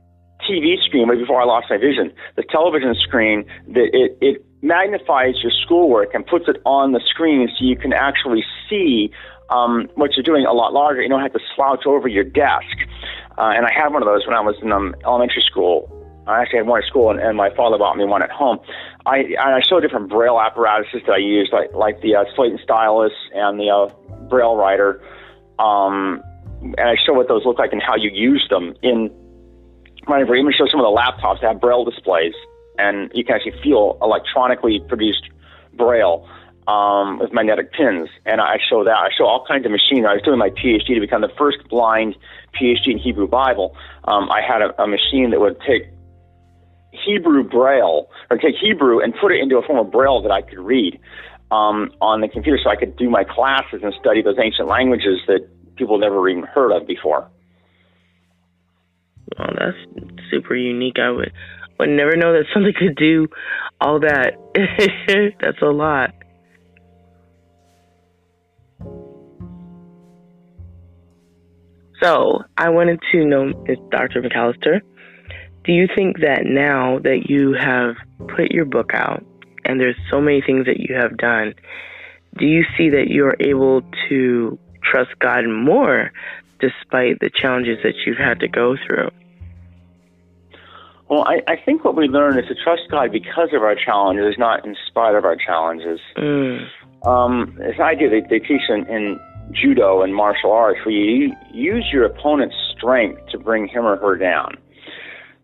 TV 0.50 0.82
screen 0.86 1.08
way 1.08 1.18
before 1.18 1.42
I 1.42 1.46
lost 1.46 1.68
my 1.70 1.78
vision. 1.78 2.12
The 2.36 2.44
television 2.44 2.96
screen 2.96 3.46
that 3.70 3.90
it 3.94 4.18
it 4.22 4.46
magnifies 4.62 5.36
your 5.42 5.52
schoolwork 5.66 6.14
and 6.14 6.26
puts 6.26 6.46
it 6.48 6.58
on 6.66 6.92
the 6.92 7.02
screen 7.10 7.50
so 7.58 7.66
you 7.66 7.76
can 7.76 7.94
actually 7.94 8.44
see 8.70 9.12
um, 9.50 9.90
what 9.96 10.16
you're 10.16 10.24
doing 10.24 10.46
a 10.46 10.54
lot 10.54 10.74
larger. 10.74 11.02
You 11.02 11.10
don't 11.10 11.22
have 11.22 11.34
to 11.34 11.40
slouch 11.56 11.86
over 11.86 12.08
your 12.08 12.24
desk. 12.24 12.78
Uh, 13.38 13.52
and 13.56 13.66
I 13.66 13.72
had 13.74 13.90
one 13.90 14.02
of 14.02 14.08
those 14.08 14.26
when 14.26 14.36
I 14.36 14.42
was 14.42 14.56
in 14.62 14.72
um, 14.72 14.96
elementary 15.04 15.44
school. 15.46 15.98
I 16.28 16.42
actually 16.42 16.60
had 16.60 16.68
one 16.68 16.82
at 16.82 16.88
school, 16.88 17.10
and, 17.10 17.20
and 17.20 17.36
my 17.36 17.54
father 17.56 17.78
bought 17.78 17.98
me 17.98 18.06
one 18.06 18.22
at 18.22 18.30
home. 18.30 18.60
I 19.06 19.36
I 19.40 19.60
show 19.68 19.80
different 19.80 20.10
braille 20.10 20.40
apparatuses 20.40 21.02
that 21.08 21.14
I 21.14 21.18
use, 21.18 21.50
like 21.52 21.74
like 21.74 22.02
the 22.02 22.16
uh, 22.16 22.26
slate 22.36 22.52
and 22.52 22.60
stylus 22.64 23.12
and 23.34 23.60
the 23.60 23.70
uh, 23.70 23.90
braille 24.30 24.56
writer, 24.56 25.02
um, 25.62 26.24
and 26.62 26.80
I 26.80 26.96
show 27.06 27.14
what 27.14 27.28
those 27.28 27.46
look 27.46 27.60
like 27.60 27.72
and 27.74 27.82
how 27.82 27.96
you 27.96 28.10
use 28.12 28.46
them 28.50 28.74
in. 28.82 29.10
I 30.08 30.22
even 30.22 30.52
show 30.58 30.66
some 30.70 30.80
of 30.80 30.86
the 30.86 30.96
laptops 30.96 31.42
that 31.42 31.48
have 31.48 31.62
braille 31.62 31.86
displays, 31.86 32.34
and 32.78 33.12
you 33.14 33.24
can 33.24 33.36
actually 33.36 33.62
feel 33.62 33.98
electronically 34.02 34.82
produced 34.88 35.30
braille 35.74 36.28
um, 36.68 37.20
with 37.20 37.32
magnetic 37.32 37.72
pins. 37.72 38.10
And 38.26 38.42
I 38.42 38.58
show 38.68 38.84
that. 38.84 38.98
I 38.98 39.10
show 39.16 39.26
all 39.26 39.46
kinds 39.48 39.66
of 39.66 39.72
machines. 39.72 40.06
I 40.10 40.14
was 40.14 40.24
doing 40.24 40.40
my 40.40 40.50
PhD 40.50 40.96
to 40.96 41.00
become 41.00 41.22
the 41.22 41.32
first 41.38 41.60
blind 41.70 42.16
PhD 42.60 42.88
in 42.88 42.98
Hebrew 42.98 43.28
Bible. 43.28 43.76
Um, 44.06 44.32
I 44.32 44.42
had 44.42 44.62
a, 44.62 44.82
a 44.82 44.88
machine 44.88 45.30
that 45.32 45.40
would 45.40 45.60
take 45.62 45.92
Hebrew 46.92 47.44
Braille 47.44 48.10
or 48.30 48.38
take 48.38 48.56
Hebrew 48.56 49.00
and 49.00 49.14
put 49.16 49.32
it 49.32 49.40
into 49.40 49.58
a 49.58 49.62
form 49.62 49.80
of 49.80 49.92
Braille 49.92 50.22
that 50.22 50.32
I 50.32 50.42
could 50.42 50.60
read 50.60 51.00
um, 51.52 51.92
on 52.02 52.22
the 52.22 52.28
computer 52.28 52.58
so 52.64 52.70
I 52.70 52.76
could 52.76 52.96
do 52.96 53.10
my 53.10 53.24
classes 53.24 53.82
and 53.84 53.94
study 54.00 54.22
those 54.22 54.38
ancient 54.42 54.68
languages 54.68 55.20
that 55.28 55.48
people 55.76 56.00
never 56.00 56.28
even 56.30 56.44
heard 56.44 56.72
of 56.72 56.88
before. 56.88 57.30
Well, 59.38 59.50
that's 59.58 59.78
super 60.30 60.56
unique. 60.56 60.98
I 61.00 61.12
would 61.12 61.32
would 61.80 61.90
never 61.90 62.16
know 62.16 62.34
that 62.34 62.46
something 62.54 62.74
could 62.78 62.96
do 62.96 63.28
all 63.80 64.00
that. 64.00 64.34
that's 65.42 65.62
a 65.62 65.66
lot. 65.66 66.14
So 72.02 72.44
I 72.58 72.70
wanted 72.70 73.00
to 73.12 73.26
know, 73.26 73.52
Dr. 73.92 74.22
McAllister, 74.22 74.82
do 75.64 75.72
you 75.72 75.88
think 75.96 76.20
that 76.22 76.42
now 76.46 77.00
that 77.00 77.30
you 77.30 77.54
have 77.54 77.96
put 78.36 78.52
your 78.52 78.66
book 78.66 78.92
out 78.94 79.24
and 79.66 79.80
there's 79.80 79.98
so 80.10 80.22
many 80.22 80.42
things 80.42 80.66
that 80.66 80.80
you 80.80 80.96
have 80.96 81.18
done, 81.18 81.54
do 82.38 82.46
you 82.46 82.64
see 82.78 82.90
that 82.90 83.08
you're 83.10 83.36
able 83.40 83.82
to 84.10 84.58
trust 84.84 85.12
God 85.20 85.46
more 85.48 86.12
despite 86.60 87.20
the 87.20 87.30
challenges 87.34 87.78
that 87.84 87.94
you've 88.06 88.18
had 88.18 88.40
to 88.40 88.48
go 88.48 88.76
through? 88.86 89.10
Well, 91.10 91.26
I, 91.28 91.42
I 91.48 91.58
think 91.58 91.84
what 91.84 91.96
we 91.96 92.08
learn 92.08 92.40
is 92.40 92.48
to 92.48 92.56
trust 92.64 92.84
God 92.90 93.12
because 93.12 93.50
of 93.54 93.64
our 93.64 93.76
challenges, 93.76 94.36
not 94.38 94.66
in 94.66 94.78
spite 94.88 95.14
of 95.14 95.26
our 95.26 95.36
challenges. 95.36 96.00
Mm. 96.18 96.68
Um, 97.06 97.60
idea 97.82 98.10
they, 98.10 98.22
they 98.22 98.40
teach 98.40 98.62
in, 98.70 98.86
in 98.88 99.20
judo 99.52 100.04
and 100.04 100.16
martial 100.16 100.52
arts 100.52 100.80
where 100.86 100.96
you 100.96 101.34
use 101.52 101.86
your 101.92 102.06
opponent's 102.06 102.56
strength 102.78 103.22
to 103.32 103.38
bring 103.38 103.68
him 103.68 103.86
or 103.86 103.98
her 103.98 104.16
down. 104.16 104.56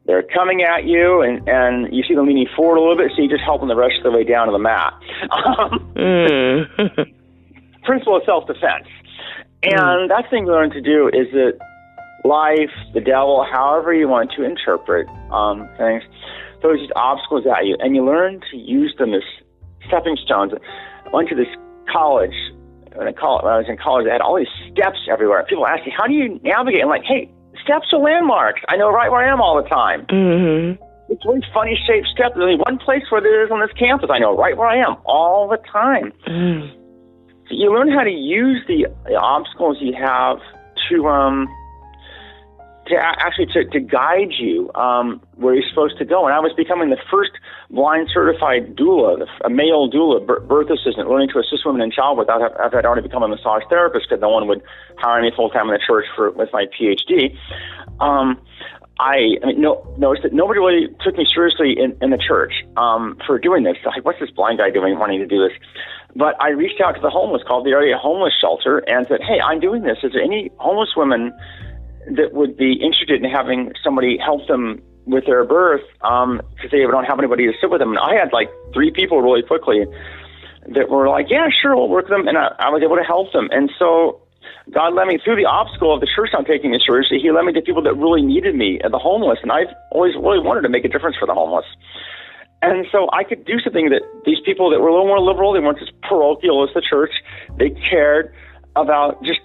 They're 0.08 0.24
coming 0.24 0.64
at 0.64 0.86
you, 0.86 1.22
and, 1.22 1.47
and 1.47 1.93
you 1.93 2.01
see 2.08 2.16
them 2.16 2.28
leaning 2.28 2.47
forward 2.55 2.78
a 2.78 2.82
little 2.82 2.95
bit, 2.95 3.12
so 3.14 3.22
you 3.22 3.28
just 3.28 3.43
help 3.43 3.60
them 3.60 3.68
the 3.68 3.76
rest 3.76 3.95
of 3.97 4.03
the 4.03 4.12
way 4.12 4.24
down 4.24 4.47
to 4.47 4.53
the 4.53 4.60
mat. 4.60 4.93
Um, 5.32 5.91
mm. 5.95 7.14
principle 7.84 8.16
of 8.16 8.24
self-defense. 8.26 8.88
And 9.64 10.08
mm. 10.08 10.08
that's 10.08 10.24
the 10.24 10.30
thing 10.30 10.45
we 10.45 10.51
learn 10.51 10.72
to 10.72 10.82
do 10.82 11.08
is 11.10 11.28
that 11.34 11.60
life, 12.24 12.72
the 12.93 13.01
devil, 13.01 13.45
however 13.51 13.93
you 13.93 14.08
want 14.08 14.32
to 14.38 14.43
interpret 14.43 15.08
um, 15.30 15.68
things, 15.78 16.03
throws 16.62 16.80
these 16.80 16.95
obstacles 16.95 17.45
at 17.45 17.66
you, 17.66 17.76
and 17.80 17.93
you 17.93 18.05
learn 18.05 18.39
to 18.51 18.58
use 18.58 18.95
them 18.97 19.14
as 19.14 19.24
stepping 19.88 20.18
stones. 20.24 20.53
I 21.05 21.10
went 21.12 21.28
to 21.30 21.36
this 21.36 21.51
college 21.91 22.36
when 22.95 23.08
I, 23.08 23.12
call, 23.12 23.41
when 23.43 23.53
I 23.53 23.58
was 23.58 23.68
in 23.70 23.78
college, 23.78 24.08
I 24.10 24.14
had 24.14 24.22
all 24.22 24.38
these 24.38 24.49
steps 24.72 24.97
everywhere. 25.12 25.45
People 25.47 25.68
ask 25.68 25.86
me, 25.86 25.93
"How 25.95 26.08
do 26.08 26.14
you 26.14 26.39
navigate?" 26.41 26.82
I'm 26.82 26.89
like, 26.89 27.03
"Hey, 27.03 27.30
steps 27.64 27.88
are 27.93 27.99
landmarks. 27.99 28.62
I 28.68 28.78
know 28.78 28.89
right 28.89 29.12
where 29.12 29.22
I 29.22 29.32
am 29.32 29.41
all 29.41 29.62
the 29.62 29.68
time. 29.68 30.05
Mm-hmm. 30.08 30.84
It's 31.10 31.26
one 31.26 31.41
funny 31.53 31.80
shaped 31.88 32.08
step. 32.08 32.34
There's 32.36 32.43
only 32.43 32.58
one 32.58 32.78
place 32.80 33.03
where 33.10 33.22
there 33.22 33.45
is 33.45 33.51
on 33.51 33.62
this 33.62 33.72
campus. 33.78 34.10
I 34.12 34.20
know 34.20 34.36
right 34.36 34.58
where 34.58 34.68
I 34.68 34.78
am 34.78 34.97
all 35.05 35.47
the 35.47 35.58
time. 35.72 36.12
Mm. 36.28 36.72
So 37.47 37.55
you 37.55 37.74
learn 37.74 37.91
how 37.91 38.03
to 38.03 38.12
use 38.12 38.62
the, 38.68 38.88
the 39.05 39.16
obstacles 39.16 39.78
you 39.80 39.93
have 39.93 40.39
to 40.89 41.08
um 41.08 41.47
to 42.88 42.95
actually 42.97 43.47
to, 43.47 43.65
to 43.65 43.79
guide 43.79 44.31
you 44.38 44.71
um, 44.75 45.21
where 45.35 45.53
you're 45.53 45.67
supposed 45.69 45.97
to 45.97 46.05
go. 46.05 46.25
And 46.25 46.33
I 46.33 46.39
was 46.39 46.53
becoming 46.55 46.89
the 46.89 46.97
first 47.11 47.31
blind 47.69 48.09
certified 48.13 48.75
doula, 48.75 49.25
a 49.43 49.49
male 49.49 49.89
doula, 49.89 50.25
birth 50.25 50.69
assistant, 50.69 51.09
learning 51.09 51.29
to 51.33 51.39
assist 51.39 51.65
women 51.65 51.81
in 51.81 51.91
childbirth. 51.91 52.29
I 52.29 52.69
had 52.73 52.85
already 52.85 53.07
become 53.07 53.23
a 53.23 53.27
massage 53.27 53.63
therapist 53.69 54.07
because 54.09 54.21
no 54.21 54.29
one 54.29 54.47
would 54.47 54.63
hire 54.97 55.21
me 55.21 55.31
full 55.35 55.49
time 55.49 55.67
in 55.67 55.73
the 55.73 55.83
church 55.85 56.05
for 56.15 56.31
with 56.31 56.49
my 56.53 56.65
PhD. 56.65 57.38
Um, 57.99 58.39
I, 58.99 59.38
I 59.43 59.47
mean, 59.47 59.61
no, 59.61 59.85
noticed 59.97 60.23
that 60.23 60.33
nobody 60.33 60.59
really 60.59 60.88
took 61.05 61.17
me 61.17 61.25
seriously 61.31 61.77
in, 61.77 61.95
in 62.01 62.09
the 62.09 62.17
church 62.17 62.53
um, 62.77 63.17
for 63.27 63.38
doing 63.38 63.63
this. 63.63 63.77
Like, 63.85 64.03
what's 64.03 64.19
this 64.19 64.31
blind 64.31 64.57
guy 64.57 64.71
doing, 64.71 64.97
wanting 64.97 65.19
to 65.19 65.27
do 65.27 65.38
this? 65.38 65.55
But 66.15 66.33
I 66.41 66.49
reached 66.49 66.81
out 66.81 66.93
to 66.93 67.01
the 67.01 67.11
homeless, 67.11 67.43
called 67.45 67.65
the 67.65 67.71
area 67.71 67.95
homeless 67.95 68.33
shelter, 68.41 68.79
and 68.89 69.05
said, 69.07 69.21
"Hey, 69.21 69.39
I'm 69.39 69.59
doing 69.59 69.83
this. 69.83 69.99
Is 70.01 70.13
there 70.13 70.23
any 70.23 70.49
homeless 70.57 70.89
women 70.97 71.31
that 72.16 72.34
would 72.34 72.58
be 72.58 72.74
interested 72.74 73.24
in 73.24 73.30
having 73.30 73.74
somebody 73.84 74.18
help 74.18 74.47
them 74.47 74.82
with 75.05 75.26
their 75.26 75.45
birth 75.45 75.82
because 75.99 76.24
um, 76.24 76.41
they 76.72 76.80
don't 76.80 77.05
have 77.05 77.20
anybody 77.20 77.45
to 77.47 77.53
sit 77.60 77.70
with 77.70 77.80
them?" 77.80 77.89
And 77.89 77.99
I 77.99 78.16
had 78.16 78.34
like 78.34 78.49
three 78.74 78.91
people 78.91 79.22
really 79.22 79.43
quickly 79.43 79.86
that 80.68 80.89
were 80.89 81.10
like, 81.10 81.28
"Yeah, 81.30 81.49
sure, 81.49 81.76
we'll 81.76 81.89
work 81.89 82.10
with 82.10 82.18
them," 82.18 82.28
and 82.28 82.38
I, 82.38 82.53
I 82.60 82.70
was 82.70 82.82
able 82.84 82.97
to 82.97 83.03
help 83.03 83.32
them. 83.34 83.49
And 83.51 83.72
so 83.80 84.22
God 84.72 84.93
led 84.93 85.08
me 85.08 85.18
through 85.24 85.38
the 85.38 85.45
obstacle 85.45 85.93
of 85.93 86.01
the 86.01 86.08
church 86.14 86.30
not 86.34 86.45
taking 86.45 86.72
me 86.72 86.80
seriously. 86.86 87.20
He 87.20 87.32
led 87.32 87.43
me 87.43 87.53
to 87.53 87.62
people 87.62 87.84
that 87.84 87.95
really 87.95 88.22
needed 88.22 88.55
me, 88.55 88.80
the 88.84 88.99
homeless, 88.99 89.39
and 89.41 89.51
I've 89.51 89.72
always 89.91 90.14
really 90.16 90.39
wanted 90.39 90.62
to 90.62 90.70
make 90.70 90.84
a 90.84 90.89
difference 90.89 91.16
for 91.18 91.26
the 91.26 91.34
homeless. 91.34 91.66
And 92.62 92.86
so 92.91 93.08
I 93.14 93.24
could 93.24 93.45
do 93.45 93.60
something 93.60 93.89
that 93.89 94.01
these 94.26 94.39
people 94.43 94.72
that 94.72 94.80
were 94.80 94.88
a 94.88 94.91
little 94.91 95.08
more 95.08 95.20
liberal, 95.20 95.53
they 95.53 95.60
weren't 95.60 95.82
as 95.82 95.89
parochial 96.01 96.68
as 96.68 96.74
the 96.74 96.82
church, 96.82 97.12
they 97.58 97.70
cared 97.70 98.34
about 98.76 99.24
just 99.24 99.39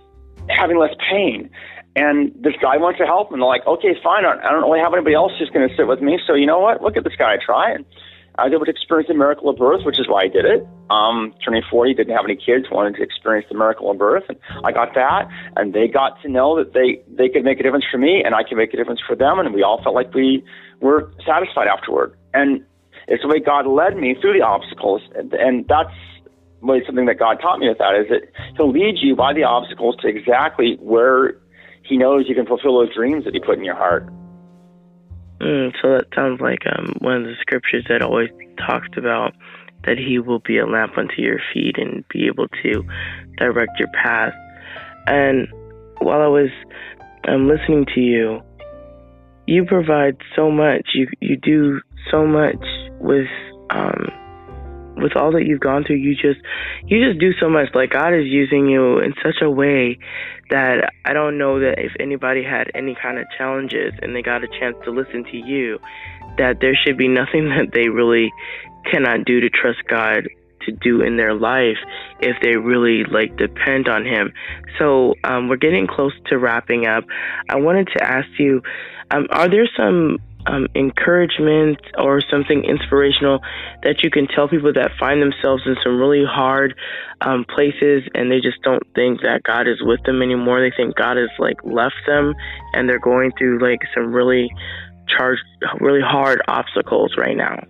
having 0.48 0.78
less 0.78 0.94
pain. 1.10 1.50
And 1.94 2.32
this 2.34 2.54
guy 2.60 2.78
wants 2.78 2.98
to 2.98 3.06
help, 3.06 3.32
and 3.32 3.40
they're 3.40 3.48
like, 3.48 3.66
okay, 3.66 3.94
fine, 4.02 4.24
I 4.24 4.50
don't 4.50 4.62
really 4.62 4.80
have 4.80 4.94
anybody 4.94 5.14
else 5.14 5.32
who's 5.38 5.50
going 5.50 5.68
to 5.68 5.74
sit 5.76 5.86
with 5.86 6.00
me, 6.00 6.18
so 6.26 6.34
you 6.34 6.46
know 6.46 6.58
what? 6.58 6.80
Look 6.80 6.96
at 6.96 7.04
this 7.04 7.16
guy, 7.16 7.36
try. 7.36 7.72
And 7.72 7.84
I 8.38 8.44
was 8.44 8.54
able 8.54 8.64
to 8.64 8.70
experience 8.70 9.08
the 9.08 9.14
miracle 9.14 9.50
of 9.50 9.56
birth, 9.56 9.84
which 9.84 10.00
is 10.00 10.08
why 10.08 10.22
I 10.22 10.28
did 10.28 10.46
it. 10.46 10.66
Um, 10.88 11.34
turning 11.44 11.62
40, 11.70 11.92
didn't 11.94 12.16
have 12.16 12.24
any 12.24 12.36
kids, 12.36 12.64
wanted 12.70 12.96
to 12.96 13.02
experience 13.02 13.46
the 13.50 13.58
miracle 13.58 13.90
of 13.90 13.98
birth, 13.98 14.24
and 14.28 14.38
I 14.64 14.72
got 14.72 14.94
that. 14.94 15.28
And 15.56 15.74
they 15.74 15.86
got 15.86 16.20
to 16.22 16.28
know 16.28 16.56
that 16.56 16.72
they 16.72 17.02
they 17.12 17.28
could 17.28 17.44
make 17.44 17.60
a 17.60 17.62
difference 17.62 17.84
for 17.90 17.98
me, 17.98 18.22
and 18.24 18.34
I 18.34 18.42
could 18.42 18.56
make 18.56 18.72
a 18.72 18.76
difference 18.76 19.00
for 19.06 19.14
them, 19.14 19.38
and 19.38 19.52
we 19.52 19.62
all 19.62 19.82
felt 19.82 19.94
like 19.94 20.14
we 20.14 20.42
were 20.80 21.12
satisfied 21.26 21.68
afterward. 21.68 22.16
And 22.32 22.64
it's 23.06 23.22
the 23.22 23.28
way 23.28 23.38
God 23.38 23.66
led 23.66 23.96
me 23.96 24.16
through 24.18 24.32
the 24.32 24.44
obstacles, 24.44 25.02
and, 25.14 25.32
and 25.34 25.68
that's 25.68 25.92
really 26.62 26.80
something 26.86 27.06
that 27.06 27.18
God 27.18 27.38
taught 27.42 27.58
me 27.58 27.68
with 27.68 27.78
that 27.78 27.94
is 27.96 28.08
that 28.08 28.22
He'll 28.56 28.70
lead 28.70 28.96
you 28.96 29.14
by 29.14 29.34
the 29.34 29.44
obstacles 29.44 29.96
to 30.00 30.08
exactly 30.08 30.78
where 30.80 31.36
He 31.84 31.96
knows 31.96 32.24
you 32.28 32.34
can 32.34 32.46
fulfill 32.46 32.78
those 32.78 32.94
dreams 32.94 33.24
that 33.24 33.34
He 33.34 33.40
put 33.40 33.58
in 33.58 33.64
your 33.64 33.76
heart. 33.76 34.06
Mm, 35.40 35.72
so 35.82 35.90
that 35.90 36.06
sounds 36.14 36.40
like 36.40 36.60
um, 36.66 36.94
one 37.00 37.16
of 37.16 37.24
the 37.24 37.34
scriptures 37.40 37.84
that 37.88 38.02
always 38.02 38.30
talks 38.58 38.88
about 38.96 39.34
that 39.84 39.98
He 39.98 40.18
will 40.18 40.38
be 40.38 40.58
a 40.58 40.66
lamp 40.66 40.96
unto 40.96 41.20
your 41.20 41.40
feet 41.52 41.76
and 41.78 42.04
be 42.08 42.26
able 42.26 42.46
to 42.62 42.84
direct 43.38 43.78
your 43.78 43.88
path. 43.88 44.32
And 45.06 45.48
while 45.98 46.22
I 46.22 46.28
was 46.28 46.50
um, 47.26 47.48
listening 47.48 47.86
to 47.94 48.00
you, 48.00 48.40
you 49.46 49.64
provide 49.64 50.16
so 50.36 50.50
much. 50.50 50.90
You 50.94 51.08
you 51.20 51.36
do 51.36 51.80
so 52.10 52.26
much 52.26 52.64
with 53.00 53.26
um, 53.70 54.10
with 55.02 55.16
all 55.16 55.32
that 55.32 55.44
you've 55.44 55.60
gone 55.60 55.84
through, 55.84 55.96
you 55.96 56.14
just 56.14 56.40
you 56.86 57.04
just 57.04 57.18
do 57.20 57.32
so 57.40 57.48
much. 57.48 57.68
Like 57.74 57.90
God 57.90 58.14
is 58.14 58.26
using 58.26 58.68
you 58.68 58.98
in 58.98 59.14
such 59.22 59.42
a 59.42 59.50
way 59.50 59.98
that 60.50 60.92
I 61.04 61.12
don't 61.12 61.38
know 61.38 61.60
that 61.60 61.78
if 61.78 61.92
anybody 61.98 62.42
had 62.42 62.70
any 62.74 62.96
kind 63.00 63.18
of 63.18 63.26
challenges 63.36 63.92
and 64.00 64.14
they 64.14 64.22
got 64.22 64.44
a 64.44 64.48
chance 64.48 64.76
to 64.84 64.90
listen 64.90 65.24
to 65.24 65.36
you, 65.36 65.78
that 66.38 66.60
there 66.60 66.74
should 66.74 66.96
be 66.96 67.08
nothing 67.08 67.48
that 67.56 67.72
they 67.72 67.88
really 67.88 68.32
cannot 68.90 69.24
do 69.24 69.40
to 69.40 69.50
trust 69.50 69.78
God 69.88 70.28
to 70.66 70.72
do 70.72 71.02
in 71.02 71.16
their 71.16 71.34
life 71.34 71.78
if 72.20 72.36
they 72.42 72.56
really 72.56 73.04
like 73.04 73.36
depend 73.36 73.88
on 73.88 74.04
him. 74.04 74.32
So 74.78 75.14
um, 75.24 75.48
we're 75.48 75.56
getting 75.56 75.86
close 75.86 76.12
to 76.26 76.38
wrapping 76.38 76.86
up. 76.86 77.04
I 77.48 77.56
wanted 77.56 77.88
to 77.96 78.02
ask 78.02 78.28
you, 78.38 78.62
um, 79.10 79.26
are 79.30 79.48
there 79.48 79.68
some 79.76 80.18
um, 80.46 80.66
encouragement 80.74 81.78
or 81.98 82.20
something 82.30 82.64
inspirational 82.64 83.40
that 83.82 84.02
you 84.02 84.10
can 84.10 84.26
tell 84.26 84.48
people 84.48 84.72
that 84.72 84.90
find 84.98 85.22
themselves 85.22 85.62
in 85.66 85.76
some 85.82 85.98
really 85.98 86.24
hard 86.24 86.74
um, 87.20 87.44
places 87.44 88.02
and 88.14 88.30
they 88.30 88.40
just 88.40 88.60
don't 88.62 88.82
think 88.94 89.22
that 89.22 89.42
God 89.44 89.68
is 89.68 89.80
with 89.80 90.02
them 90.04 90.22
anymore. 90.22 90.60
They 90.60 90.74
think 90.74 90.96
God 90.96 91.16
has 91.16 91.30
like 91.38 91.58
left 91.64 92.00
them 92.06 92.34
and 92.72 92.88
they're 92.88 92.98
going 92.98 93.32
through 93.38 93.60
like 93.60 93.80
some 93.94 94.12
really 94.12 94.50
charged, 95.08 95.42
really 95.80 96.02
hard 96.02 96.42
obstacles 96.48 97.14
right 97.16 97.36
now. 97.36 97.62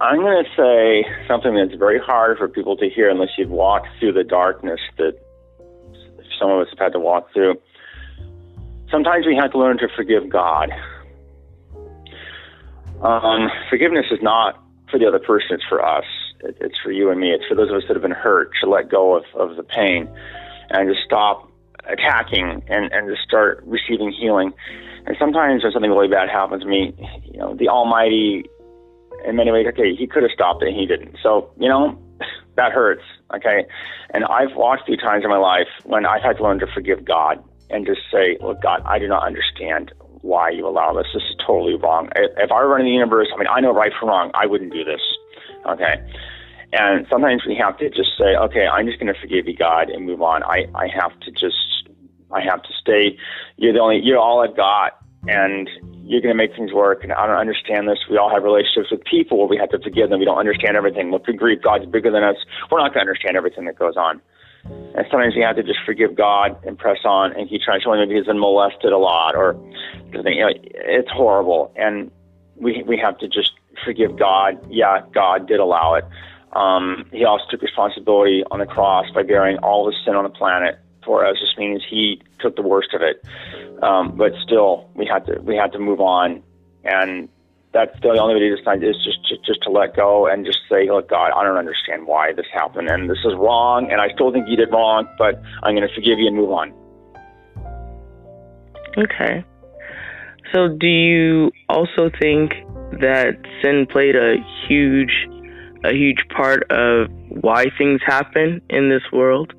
I'm 0.00 0.20
going 0.20 0.44
to 0.44 0.50
say 0.56 1.26
something 1.26 1.56
that's 1.56 1.76
very 1.76 1.98
hard 1.98 2.38
for 2.38 2.48
people 2.48 2.76
to 2.76 2.88
hear 2.88 3.10
unless 3.10 3.30
you've 3.36 3.50
walked 3.50 3.88
through 3.98 4.12
the 4.12 4.22
darkness 4.22 4.78
that 4.96 5.18
some 6.38 6.50
of 6.50 6.60
us 6.60 6.68
have 6.70 6.78
had 6.78 6.92
to 6.92 7.00
walk 7.00 7.32
through 7.32 7.56
sometimes 8.90 9.26
we 9.26 9.36
have 9.36 9.52
to 9.52 9.58
learn 9.58 9.78
to 9.78 9.88
forgive 9.94 10.28
God. 10.28 10.70
Um, 13.02 13.48
forgiveness 13.70 14.06
is 14.10 14.18
not 14.22 14.62
for 14.90 14.98
the 14.98 15.06
other 15.06 15.18
person, 15.18 15.48
it's 15.52 15.64
for 15.68 15.84
us. 15.84 16.04
It, 16.40 16.56
it's 16.60 16.78
for 16.82 16.90
you 16.90 17.10
and 17.10 17.20
me. 17.20 17.30
It's 17.30 17.44
for 17.46 17.54
those 17.54 17.70
of 17.70 17.76
us 17.76 17.82
that 17.88 17.94
have 17.94 18.02
been 18.02 18.10
hurt 18.10 18.50
to 18.62 18.68
let 18.68 18.88
go 18.88 19.16
of, 19.16 19.24
of 19.34 19.56
the 19.56 19.62
pain 19.62 20.08
and 20.70 20.88
to 20.88 20.94
stop 21.04 21.50
attacking 21.88 22.62
and, 22.68 22.92
and 22.92 23.08
to 23.08 23.16
start 23.24 23.62
receiving 23.64 24.12
healing. 24.12 24.52
And 25.06 25.16
sometimes 25.18 25.62
when 25.62 25.72
something 25.72 25.90
really 25.90 26.08
bad 26.08 26.28
happens 26.28 26.62
to 26.62 26.68
me, 26.68 26.94
you 27.24 27.38
know, 27.38 27.54
the 27.54 27.68
Almighty, 27.68 28.44
in 29.24 29.36
many 29.36 29.50
ways, 29.52 29.66
okay, 29.68 29.94
He 29.94 30.06
could 30.06 30.22
have 30.22 30.32
stopped 30.32 30.62
it 30.62 30.68
and 30.68 30.76
He 30.76 30.86
didn't. 30.86 31.16
So, 31.22 31.50
you 31.58 31.68
know, 31.68 31.98
that 32.56 32.72
hurts, 32.72 33.04
okay? 33.34 33.64
And 34.10 34.24
I've 34.24 34.54
walked 34.56 34.86
through 34.86 34.96
times 34.98 35.24
in 35.24 35.30
my 35.30 35.38
life 35.38 35.68
when 35.84 36.04
I've 36.04 36.22
had 36.22 36.36
to 36.38 36.42
learn 36.42 36.58
to 36.58 36.66
forgive 36.74 37.04
God 37.04 37.42
and 37.70 37.86
just 37.86 38.00
say, 38.12 38.38
look, 38.40 38.62
God, 38.62 38.82
I 38.84 38.98
do 38.98 39.08
not 39.08 39.26
understand 39.26 39.92
why 40.22 40.50
you 40.50 40.66
allow 40.66 40.92
this. 40.92 41.06
This 41.14 41.22
is 41.22 41.36
totally 41.46 41.74
wrong. 41.74 42.08
If 42.16 42.50
I 42.50 42.62
were 42.62 42.68
running 42.68 42.86
the 42.86 42.92
universe, 42.92 43.28
I 43.34 43.38
mean, 43.38 43.46
I 43.48 43.60
know 43.60 43.72
right 43.72 43.92
from 43.98 44.08
wrong. 44.08 44.30
I 44.34 44.46
wouldn't 44.46 44.72
do 44.72 44.84
this. 44.84 45.00
Okay. 45.66 45.94
And 46.72 47.06
sometimes 47.08 47.42
we 47.46 47.56
have 47.56 47.78
to 47.78 47.88
just 47.88 48.10
say, 48.18 48.36
okay, 48.36 48.66
I'm 48.66 48.86
just 48.86 48.98
going 49.00 49.12
to 49.12 49.18
forgive 49.20 49.46
you, 49.48 49.56
God, 49.56 49.88
and 49.88 50.04
move 50.04 50.20
on. 50.20 50.42
I, 50.42 50.66
I 50.74 50.88
have 50.88 51.18
to 51.20 51.30
just, 51.30 51.88
I 52.30 52.42
have 52.42 52.62
to 52.62 52.68
stay. 52.80 53.16
You're 53.56 53.72
the 53.72 53.78
only, 53.78 54.00
you're 54.02 54.18
all 54.18 54.42
I've 54.42 54.56
got, 54.56 54.98
and 55.26 55.68
you're 56.04 56.20
going 56.20 56.34
to 56.34 56.36
make 56.36 56.54
things 56.54 56.72
work. 56.72 57.04
And 57.04 57.12
I 57.12 57.26
don't 57.26 57.36
understand 57.36 57.88
this. 57.88 57.98
We 58.10 58.18
all 58.18 58.30
have 58.30 58.42
relationships 58.42 58.90
with 58.90 59.02
people 59.04 59.38
where 59.38 59.46
we 59.46 59.56
have 59.56 59.70
to 59.70 59.78
forgive 59.78 60.10
them. 60.10 60.18
We 60.18 60.26
don't 60.26 60.38
understand 60.38 60.76
everything. 60.76 61.10
Look, 61.10 61.24
good 61.24 61.38
grief, 61.38 61.60
God's 61.62 61.86
bigger 61.86 62.10
than 62.10 62.22
us. 62.22 62.36
We're 62.70 62.80
not 62.80 62.92
going 62.92 63.06
to 63.06 63.10
understand 63.10 63.36
everything 63.36 63.64
that 63.64 63.78
goes 63.78 63.96
on. 63.96 64.20
And 64.64 65.06
sometimes 65.10 65.34
you 65.34 65.42
have 65.42 65.56
to 65.56 65.62
just 65.62 65.78
forgive 65.86 66.14
God 66.14 66.62
and 66.64 66.78
press 66.78 66.98
on 67.04 67.32
and 67.32 67.48
keep 67.48 67.62
trying 67.62 67.80
show 67.80 67.92
him 67.92 68.10
he's 68.10 68.26
been 68.26 68.38
molested 68.38 68.92
a 68.92 68.98
lot 68.98 69.34
or 69.34 69.56
you 70.12 70.22
know, 70.22 70.48
it's 70.62 71.10
horrible. 71.10 71.72
And 71.76 72.10
we 72.56 72.82
we 72.86 72.98
have 72.98 73.18
to 73.18 73.28
just 73.28 73.52
forgive 73.84 74.18
God. 74.18 74.58
Yeah, 74.70 75.02
God 75.12 75.46
did 75.46 75.60
allow 75.60 75.94
it. 75.94 76.04
Um, 76.52 77.08
he 77.12 77.24
also 77.24 77.44
took 77.50 77.62
responsibility 77.62 78.42
on 78.50 78.58
the 78.58 78.66
cross 78.66 79.06
by 79.14 79.22
bearing 79.22 79.58
all 79.58 79.86
the 79.86 79.94
sin 80.04 80.14
on 80.14 80.24
the 80.24 80.30
planet 80.30 80.78
for 81.04 81.24
us. 81.26 81.36
This 81.40 81.56
means 81.58 81.82
he 81.88 82.22
took 82.40 82.56
the 82.56 82.62
worst 82.62 82.94
of 82.94 83.02
it. 83.02 83.24
Um, 83.82 84.16
but 84.16 84.32
still, 84.42 84.88
we 84.94 85.06
had 85.06 85.26
to 85.26 85.40
we 85.40 85.56
had 85.56 85.72
to 85.72 85.78
move 85.78 86.00
on 86.00 86.42
and 86.84 87.28
that's 87.72 87.98
the 88.00 88.08
only 88.08 88.34
way 88.34 88.40
to 88.40 88.56
decide 88.56 88.82
is 88.82 88.96
just, 89.04 89.20
just 89.28 89.44
just 89.44 89.62
to 89.62 89.70
let 89.70 89.94
go 89.94 90.26
and 90.26 90.44
just 90.44 90.58
say, 90.70 90.88
look, 90.90 91.10
God, 91.10 91.32
I 91.36 91.44
don't 91.44 91.56
understand 91.56 92.06
why 92.06 92.32
this 92.32 92.46
happened, 92.52 92.88
and 92.88 93.08
this 93.08 93.18
is 93.24 93.34
wrong, 93.36 93.90
and 93.90 94.00
I 94.00 94.08
still 94.14 94.32
think 94.32 94.48
you 94.48 94.56
did 94.56 94.70
wrong, 94.72 95.06
but 95.18 95.40
I'm 95.62 95.74
going 95.74 95.86
to 95.86 95.94
forgive 95.94 96.18
you 96.18 96.28
and 96.28 96.36
move 96.36 96.50
on. 96.50 96.72
Okay. 98.96 99.44
So, 100.52 100.68
do 100.68 100.86
you 100.86 101.50
also 101.68 102.10
think 102.20 102.52
that 103.00 103.36
sin 103.62 103.86
played 103.90 104.16
a 104.16 104.36
huge, 104.66 105.28
a 105.84 105.92
huge 105.92 106.24
part 106.34 106.64
of 106.70 107.10
why 107.28 107.66
things 107.76 108.00
happen 108.06 108.62
in 108.70 108.88
this 108.88 109.02
world? 109.12 109.52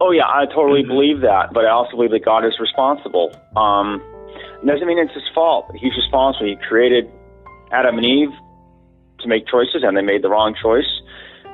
Oh 0.00 0.10
yeah, 0.10 0.26
I 0.26 0.44
totally 0.46 0.82
mm-hmm. 0.82 0.90
believe 0.90 1.20
that, 1.22 1.54
but 1.54 1.64
I 1.64 1.70
also 1.70 1.96
believe 1.96 2.10
that 2.10 2.24
God 2.24 2.44
is 2.44 2.60
responsible. 2.60 3.32
Um, 3.56 4.02
doesn't 4.64 4.86
mean 4.86 4.98
it's 4.98 5.12
his 5.14 5.28
fault. 5.34 5.70
He's 5.74 5.96
responsible. 5.96 6.46
He 6.46 6.56
created 6.68 7.10
Adam 7.72 7.98
and 7.98 8.06
Eve 8.06 8.30
to 9.20 9.28
make 9.28 9.46
choices, 9.46 9.82
and 9.82 9.96
they 9.96 10.02
made 10.02 10.22
the 10.22 10.28
wrong 10.28 10.54
choice. 10.60 10.88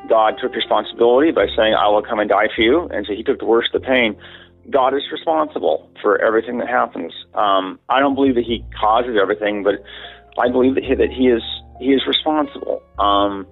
God 0.08 0.34
took 0.40 0.54
responsibility 0.54 1.30
by 1.30 1.46
saying, 1.56 1.74
I 1.74 1.88
will 1.88 2.02
come 2.02 2.18
and 2.18 2.28
die 2.28 2.48
for 2.54 2.62
you. 2.62 2.88
And 2.88 3.06
so 3.06 3.14
he 3.14 3.22
took 3.22 3.38
the 3.38 3.46
worst 3.46 3.74
of 3.74 3.82
the 3.82 3.86
pain. 3.86 4.16
God 4.70 4.94
is 4.94 5.02
responsible 5.10 5.90
for 6.00 6.20
everything 6.20 6.58
that 6.58 6.68
happens. 6.68 7.12
Um, 7.34 7.78
I 7.88 8.00
don't 8.00 8.14
believe 8.14 8.34
that 8.36 8.44
he 8.44 8.64
causes 8.78 9.16
everything, 9.20 9.62
but 9.62 9.82
I 10.38 10.48
believe 10.48 10.74
that 10.74 10.84
he, 10.84 10.94
that 10.94 11.10
he 11.10 11.28
is 11.28 11.42
he 11.80 11.92
is 11.92 12.02
responsible. 12.06 12.80
Um, 12.98 13.46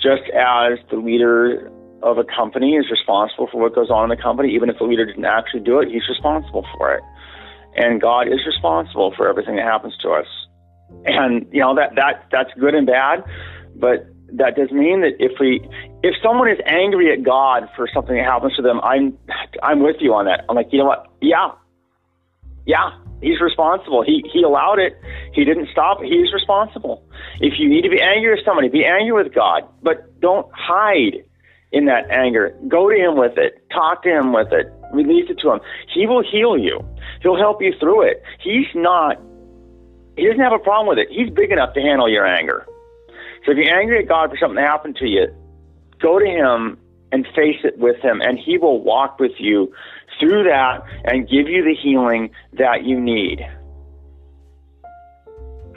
just 0.00 0.22
as 0.34 0.78
the 0.90 0.96
leader 0.96 1.70
of 2.02 2.18
a 2.18 2.24
company 2.24 2.74
is 2.74 2.90
responsible 2.90 3.48
for 3.50 3.60
what 3.60 3.74
goes 3.74 3.90
on 3.90 4.10
in 4.10 4.16
the 4.16 4.22
company, 4.22 4.54
even 4.54 4.68
if 4.68 4.78
the 4.78 4.84
leader 4.84 5.04
didn't 5.04 5.24
actually 5.24 5.60
do 5.60 5.80
it. 5.80 5.88
He's 5.88 6.08
responsible 6.08 6.66
for 6.76 6.94
it, 6.94 7.02
and 7.78 8.00
God 8.00 8.26
is 8.28 8.40
responsible 8.44 9.14
for 9.16 9.28
everything 9.28 9.56
that 9.56 9.64
happens 9.64 9.96
to 10.02 10.10
us. 10.10 10.26
And 11.04 11.46
you 11.52 11.60
know 11.60 11.74
that 11.76 11.94
that 11.96 12.26
that's 12.32 12.50
good 12.58 12.74
and 12.74 12.86
bad, 12.86 13.22
but 13.76 14.06
that 14.32 14.56
does 14.56 14.70
mean 14.70 15.02
that 15.02 15.14
if 15.18 15.38
we 15.38 15.66
if 16.02 16.14
someone 16.22 16.50
is 16.50 16.58
angry 16.66 17.12
at 17.12 17.22
God 17.22 17.68
for 17.76 17.88
something 17.92 18.16
that 18.16 18.24
happens 18.24 18.56
to 18.56 18.62
them, 18.62 18.80
I'm 18.82 19.16
I'm 19.62 19.82
with 19.82 19.96
you 20.00 20.12
on 20.14 20.24
that. 20.26 20.44
I'm 20.48 20.56
like, 20.56 20.68
you 20.72 20.78
know 20.78 20.86
what? 20.86 21.06
Yeah, 21.20 21.52
yeah, 22.66 22.90
he's 23.22 23.40
responsible. 23.40 24.02
He 24.02 24.24
he 24.32 24.42
allowed 24.42 24.78
it. 24.78 24.94
He 25.32 25.44
didn't 25.44 25.68
stop. 25.70 26.00
He's 26.02 26.32
responsible. 26.32 27.04
If 27.40 27.54
you 27.58 27.68
need 27.68 27.82
to 27.82 27.90
be 27.90 28.00
angry 28.00 28.30
with 28.30 28.44
somebody, 28.44 28.68
be 28.68 28.84
angry 28.84 29.12
with 29.12 29.32
God, 29.34 29.62
but 29.82 30.20
don't 30.20 30.46
hide 30.52 31.22
in 31.70 31.84
that 31.86 32.10
anger. 32.10 32.56
Go 32.66 32.88
to 32.88 32.96
him 32.96 33.16
with 33.16 33.36
it. 33.36 33.62
Talk 33.70 34.02
to 34.02 34.08
him 34.08 34.32
with 34.32 34.52
it. 34.52 34.72
Release 34.92 35.28
it 35.28 35.38
to 35.40 35.52
him. 35.52 35.60
He 35.92 36.06
will 36.06 36.22
heal 36.22 36.56
you. 36.56 36.80
He'll 37.22 37.36
help 37.36 37.62
you 37.62 37.74
through 37.78 38.02
it. 38.02 38.22
He's 38.42 38.66
not. 38.74 39.20
He 40.16 40.26
doesn't 40.26 40.40
have 40.40 40.52
a 40.52 40.58
problem 40.58 40.88
with 40.88 40.98
it. 40.98 41.08
He's 41.10 41.30
big 41.30 41.52
enough 41.52 41.74
to 41.74 41.80
handle 41.80 42.08
your 42.08 42.26
anger. 42.26 42.66
So 43.44 43.52
if 43.52 43.58
you're 43.58 43.78
angry 43.78 44.00
at 44.00 44.08
God 44.08 44.30
for 44.30 44.36
something 44.36 44.56
that 44.56 44.66
happened 44.66 44.96
to 44.96 45.06
you, 45.06 45.26
go 46.00 46.18
to 46.18 46.26
Him 46.26 46.78
and 47.12 47.26
face 47.34 47.60
it 47.64 47.78
with 47.78 47.96
Him, 48.02 48.20
and 48.20 48.38
He 48.38 48.58
will 48.58 48.82
walk 48.82 49.18
with 49.20 49.32
you 49.38 49.72
through 50.20 50.44
that 50.44 50.82
and 51.04 51.28
give 51.28 51.48
you 51.48 51.62
the 51.62 51.74
healing 51.80 52.30
that 52.54 52.84
you 52.84 53.00
need. 53.00 53.40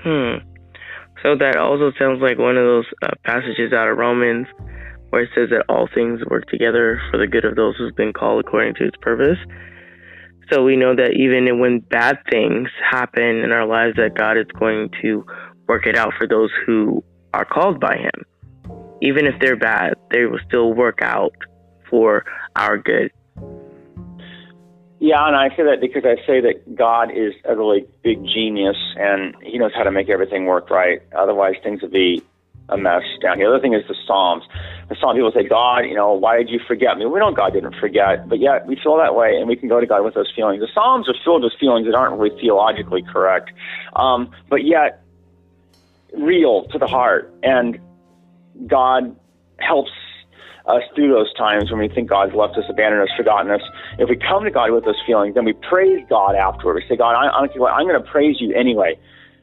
Hmm. 0.04 0.44
So 1.22 1.36
that 1.38 1.56
also 1.58 1.92
sounds 2.00 2.22
like 2.22 2.40
one 2.40 2.58
of 2.58 2.66
those 2.66 2.86
uh, 3.04 3.10
passages 3.24 3.74
out 3.74 3.88
of 3.88 3.98
Romans 3.98 4.48
where 5.12 5.24
it 5.24 5.30
says 5.36 5.50
that 5.52 5.66
all 5.70 5.88
things 5.94 6.22
work 6.30 6.48
together 6.48 7.00
for 7.12 7.18
the 7.18 7.28
good 7.28 7.46
of 7.46 7.56
those 7.56 7.76
who've 7.78 7.96
been 7.96 8.14
called 8.14 8.44
according 8.46 8.74
to 8.76 8.86
its 8.86 8.98
purpose. 9.02 9.38
So 10.52 10.64
we 10.64 10.76
know 10.76 10.96
that 10.96 11.14
even 11.14 11.60
when 11.60 11.80
bad 11.80 12.18
things 12.30 12.70
happen 12.90 13.44
in 13.44 13.52
our 13.52 13.66
lives, 13.66 13.98
that 13.98 14.16
God 14.16 14.38
is 14.38 14.48
going 14.58 14.90
to 15.02 15.26
work 15.68 15.86
it 15.86 15.96
out 15.96 16.14
for 16.18 16.28
those 16.28 16.50
who 16.66 17.04
are 17.34 17.46
called 17.46 17.80
by 17.80 17.98
Him. 17.98 18.26
Even 19.02 19.26
if 19.26 19.36
they're 19.40 19.58
bad, 19.58 19.94
they 20.12 20.26
will 20.26 20.40
still 20.48 20.74
work 20.74 21.00
out 21.02 21.34
for 21.90 22.26
our 22.56 22.78
good. 22.78 23.12
Yeah, 25.00 25.26
and 25.26 25.36
I 25.36 25.50
say 25.56 25.64
that 25.64 25.82
because 25.82 26.04
I 26.06 26.16
say 26.28 26.42
that 26.42 26.76
God 26.76 27.12
is 27.12 27.34
a 27.44 27.56
really 27.56 27.86
big 28.04 28.26
genius 28.26 28.78
and 28.96 29.36
He 29.42 29.58
knows 29.58 29.72
how 29.76 29.84
to 29.84 29.92
make 29.92 30.10
everything 30.10 30.46
work 30.46 30.70
right. 30.70 31.02
Otherwise, 31.18 31.56
things 31.64 31.82
would 31.82 31.92
be 31.92 32.24
a 32.72 32.78
mess 32.78 33.04
down 33.22 33.38
here. 33.38 33.50
The 33.50 33.56
other 33.56 33.62
thing 33.62 33.74
is 33.74 33.84
the 33.88 33.96
Psalms. 34.08 34.44
The 34.90 34.96
Psalm 35.00 35.16
people 35.16 35.32
say, 35.34 35.48
God, 35.48 35.80
you 35.80 35.96
know, 35.96 36.14
why 36.14 36.38
did 36.38 36.50
you 36.50 36.60
forget 36.66 36.98
me? 36.98 37.06
We 37.06 37.20
know 37.20 37.32
God 37.32 37.54
didn't 37.54 37.76
forget, 37.80 38.28
but 38.28 38.40
yet 38.40 38.66
we 38.66 38.78
feel 38.82 38.98
that 38.98 39.16
way 39.16 39.36
and 39.38 39.48
we 39.48 39.56
can 39.56 39.70
go 39.70 39.80
to 39.80 39.86
God 39.86 40.04
with 40.04 40.14
those 40.14 40.32
feelings. 40.36 40.62
The 40.62 40.70
Psalms 40.74 41.08
are 41.10 41.16
filled 41.24 41.44
with 41.44 41.54
feelings 41.60 41.86
that 41.88 41.96
aren't 41.96 42.20
really 42.20 42.36
theologically 42.40 43.04
correct, 43.04 43.52
um, 43.96 44.32
but 44.50 44.64
yet 44.66 45.04
real 46.18 46.66
to 46.70 46.78
the 46.78 46.88
heart. 46.88 47.34
And 47.44 47.80
God 48.68 49.16
helps 49.60 49.92
us 50.66 50.84
through 50.96 51.10
those 51.10 51.34
times 51.34 51.72
when 51.72 51.80
we 51.80 51.90
think 51.90 52.10
God's 52.10 52.36
left 52.36 52.58
us, 52.58 52.66
abandoned 52.70 53.02
us, 53.02 53.10
forgotten 53.18 53.52
us. 53.52 53.62
If 53.98 54.10
we 54.10 54.16
come 54.16 54.44
to 54.44 54.52
God 54.52 54.72
with 54.72 54.86
those 54.86 55.02
feelings, 55.06 55.36
then 55.36 55.46
we 55.46 55.54
praise 55.54 56.06
God 56.10 56.36
afterward. 56.36 56.76
We 56.76 56.84
say, 56.88 56.98
God, 56.98 57.16
I, 57.16 57.28
I'm 57.30 57.48
going 57.88 58.02
to 58.02 58.12
praise 58.12 58.38
you 58.40 58.54
anyway. 58.54 58.98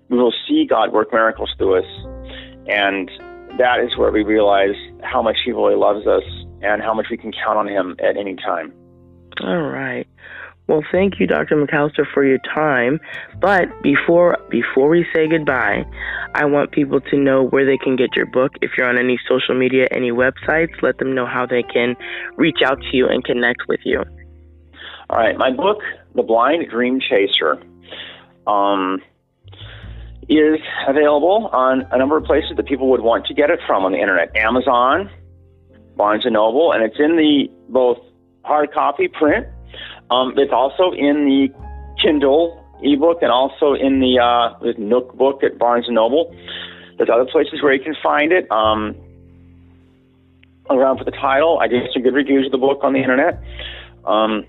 We 0.08 0.16
will 0.16 0.32
see 0.46 0.64
God 0.64 0.92
work 0.92 1.12
miracles 1.12 1.52
through 1.58 1.78
us. 1.80 2.17
And 2.68 3.10
that 3.58 3.80
is 3.80 3.96
where 3.96 4.10
we 4.10 4.22
realize 4.22 4.76
how 5.02 5.22
much 5.22 5.36
He 5.44 5.52
really 5.52 5.76
loves 5.76 6.06
us 6.06 6.24
and 6.62 6.82
how 6.82 6.94
much 6.94 7.06
we 7.10 7.16
can 7.16 7.32
count 7.32 7.58
on 7.58 7.68
Him 7.68 7.96
at 8.00 8.16
any 8.16 8.36
time. 8.36 8.72
All 9.42 9.62
right. 9.62 10.06
Well, 10.68 10.82
thank 10.92 11.18
you, 11.18 11.26
Dr. 11.26 11.56
McAllister, 11.56 12.04
for 12.12 12.24
your 12.24 12.38
time. 12.54 13.00
But 13.40 13.68
before 13.82 14.36
before 14.50 14.90
we 14.90 15.06
say 15.14 15.26
goodbye, 15.26 15.84
I 16.34 16.44
want 16.44 16.72
people 16.72 17.00
to 17.00 17.16
know 17.16 17.44
where 17.44 17.64
they 17.64 17.78
can 17.78 17.96
get 17.96 18.14
your 18.14 18.26
book. 18.26 18.52
If 18.60 18.72
you're 18.76 18.88
on 18.88 18.98
any 18.98 19.18
social 19.26 19.54
media, 19.54 19.88
any 19.90 20.10
websites, 20.10 20.82
let 20.82 20.98
them 20.98 21.14
know 21.14 21.24
how 21.24 21.46
they 21.46 21.62
can 21.62 21.96
reach 22.36 22.58
out 22.64 22.78
to 22.82 22.96
you 22.96 23.08
and 23.08 23.24
connect 23.24 23.66
with 23.66 23.80
you. 23.84 24.04
All 25.08 25.18
right, 25.18 25.38
my 25.38 25.50
book, 25.50 25.78
The 26.14 26.22
Blind 26.22 26.68
Dream 26.70 27.00
Chaser, 27.00 27.62
um, 28.46 29.00
is 30.28 30.60
available 30.86 31.48
on 31.52 31.86
a 31.90 31.98
number 31.98 32.16
of 32.16 32.24
places 32.24 32.52
that 32.56 32.66
people 32.66 32.90
would 32.90 33.00
want 33.00 33.26
to 33.26 33.34
get 33.34 33.50
it 33.50 33.60
from 33.66 33.84
on 33.84 33.92
the 33.92 33.98
internet. 33.98 34.34
Amazon, 34.36 35.10
Barnes 35.96 36.24
and 36.24 36.34
Noble, 36.34 36.72
and 36.72 36.82
it's 36.82 36.98
in 36.98 37.16
the 37.16 37.48
both 37.68 37.98
hard 38.44 38.72
copy 38.72 39.08
print 39.08 39.46
um, 40.10 40.34
it's 40.36 40.52
also 40.52 40.92
in 40.92 41.26
the 41.26 41.48
Kindle 42.02 42.64
ebook 42.82 43.22
and 43.22 43.30
also 43.30 43.74
in 43.74 44.00
the 44.00 44.18
uh, 44.18 44.58
the 44.60 44.74
Nook 44.78 45.16
book 45.16 45.42
at 45.42 45.58
Barnes 45.58 45.86
and 45.86 45.94
Noble. 45.94 46.34
There's 46.96 47.10
other 47.10 47.26
places 47.26 47.62
where 47.62 47.74
you 47.74 47.82
can 47.82 47.96
find 48.02 48.32
it. 48.32 48.50
Um, 48.50 48.96
around 50.70 50.98
for 50.98 51.04
the 51.04 51.12
title, 51.12 51.58
I 51.60 51.66
did 51.66 51.82
some 51.92 52.02
good 52.02 52.14
reviews 52.14 52.46
of 52.46 52.52
the 52.52 52.58
book 52.58 52.80
on 52.82 52.92
the 52.92 52.98
internet. 52.98 53.42
Um, 54.04 54.44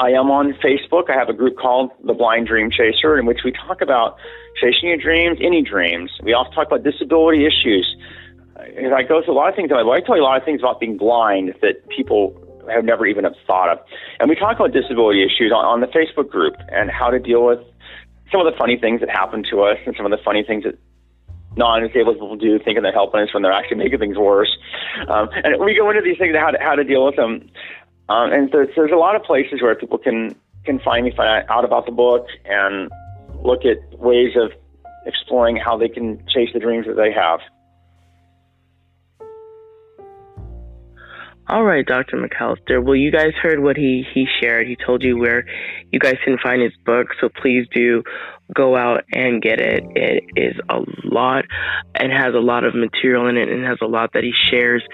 I 0.00 0.12
am 0.12 0.30
on 0.30 0.54
Facebook. 0.64 1.10
I 1.10 1.18
have 1.18 1.28
a 1.28 1.34
group 1.34 1.58
called 1.58 1.90
The 2.02 2.14
Blind 2.14 2.46
Dream 2.46 2.70
Chaser, 2.70 3.18
in 3.18 3.26
which 3.26 3.40
we 3.44 3.52
talk 3.52 3.82
about 3.82 4.16
chasing 4.58 4.88
your 4.88 4.96
dreams, 4.96 5.38
any 5.44 5.60
dreams. 5.60 6.10
We 6.22 6.32
also 6.32 6.50
talk 6.52 6.68
about 6.68 6.82
disability 6.84 7.44
issues. 7.44 7.84
I 8.56 9.02
go 9.02 9.22
through 9.22 9.34
a 9.34 9.36
lot 9.36 9.50
of 9.50 9.56
things. 9.56 9.70
I 9.70 10.00
tell 10.00 10.16
you 10.16 10.22
a 10.22 10.24
lot 10.24 10.38
of 10.38 10.44
things 10.44 10.62
about 10.62 10.80
being 10.80 10.96
blind 10.96 11.54
that 11.60 11.86
people 11.94 12.32
have 12.72 12.82
never 12.82 13.04
even 13.04 13.26
thought 13.46 13.68
of. 13.68 13.78
And 14.18 14.30
we 14.30 14.36
talk 14.36 14.56
about 14.56 14.72
disability 14.72 15.22
issues 15.22 15.52
on, 15.52 15.66
on 15.66 15.80
the 15.80 15.86
Facebook 15.88 16.30
group 16.30 16.54
and 16.72 16.90
how 16.90 17.10
to 17.10 17.18
deal 17.18 17.44
with 17.44 17.60
some 18.32 18.40
of 18.40 18.50
the 18.50 18.56
funny 18.56 18.78
things 18.80 19.00
that 19.00 19.10
happen 19.10 19.44
to 19.50 19.60
us 19.64 19.76
and 19.84 19.94
some 19.96 20.06
of 20.06 20.12
the 20.16 20.22
funny 20.24 20.44
things 20.44 20.64
that 20.64 20.78
non-disabled 21.56 22.14
people 22.16 22.36
do, 22.36 22.58
thinking 22.58 22.82
they're 22.82 22.92
helping 22.92 23.20
us 23.20 23.34
when 23.34 23.42
they're 23.42 23.52
actually 23.52 23.76
making 23.76 23.98
things 23.98 24.16
worse. 24.16 24.56
Um, 25.08 25.28
and 25.44 25.60
we 25.60 25.74
go 25.74 25.90
into 25.90 26.00
these 26.00 26.16
things 26.16 26.34
how 26.38 26.52
to, 26.52 26.58
how 26.58 26.74
to 26.74 26.84
deal 26.84 27.04
with 27.04 27.16
them. 27.16 27.50
Um, 28.10 28.32
and 28.32 28.50
there's, 28.50 28.68
there's 28.74 28.90
a 28.90 28.96
lot 28.96 29.14
of 29.14 29.22
places 29.22 29.62
where 29.62 29.74
people 29.76 29.96
can 29.96 30.34
can 30.64 30.80
find 30.80 31.06
me, 31.06 31.12
find 31.16 31.46
out 31.48 31.64
about 31.64 31.86
the 31.86 31.92
book, 31.92 32.26
and 32.44 32.90
look 33.42 33.60
at 33.64 33.98
ways 33.98 34.32
of 34.36 34.50
exploring 35.06 35.56
how 35.56 35.78
they 35.78 35.88
can 35.88 36.18
chase 36.28 36.50
the 36.52 36.58
dreams 36.58 36.86
that 36.86 36.96
they 36.96 37.12
have. 37.12 37.40
All 41.48 41.64
right, 41.64 41.86
Dr. 41.86 42.16
McAllister. 42.16 42.84
Well, 42.84 42.94
you 42.94 43.10
guys 43.10 43.32
heard 43.40 43.60
what 43.60 43.76
he, 43.76 44.04
he 44.14 44.26
shared. 44.40 44.68
He 44.68 44.76
told 44.76 45.02
you 45.02 45.16
where 45.16 45.44
you 45.90 45.98
guys 45.98 46.16
can 46.24 46.36
find 46.38 46.60
his 46.62 46.72
book, 46.84 47.08
so 47.20 47.28
please 47.28 47.66
do 47.74 48.02
go 48.54 48.76
out 48.76 49.04
and 49.12 49.40
get 49.40 49.60
it. 49.60 49.84
It 49.96 50.24
is 50.36 50.54
a 50.68 50.80
lot 51.04 51.44
and 51.94 52.12
has 52.12 52.34
a 52.34 52.40
lot 52.40 52.64
of 52.64 52.74
material 52.74 53.26
in 53.28 53.36
it 53.36 53.48
and 53.48 53.64
has 53.64 53.78
a 53.80 53.86
lot 53.86 54.12
that 54.12 54.22
he 54.22 54.32
shares. 54.32 54.84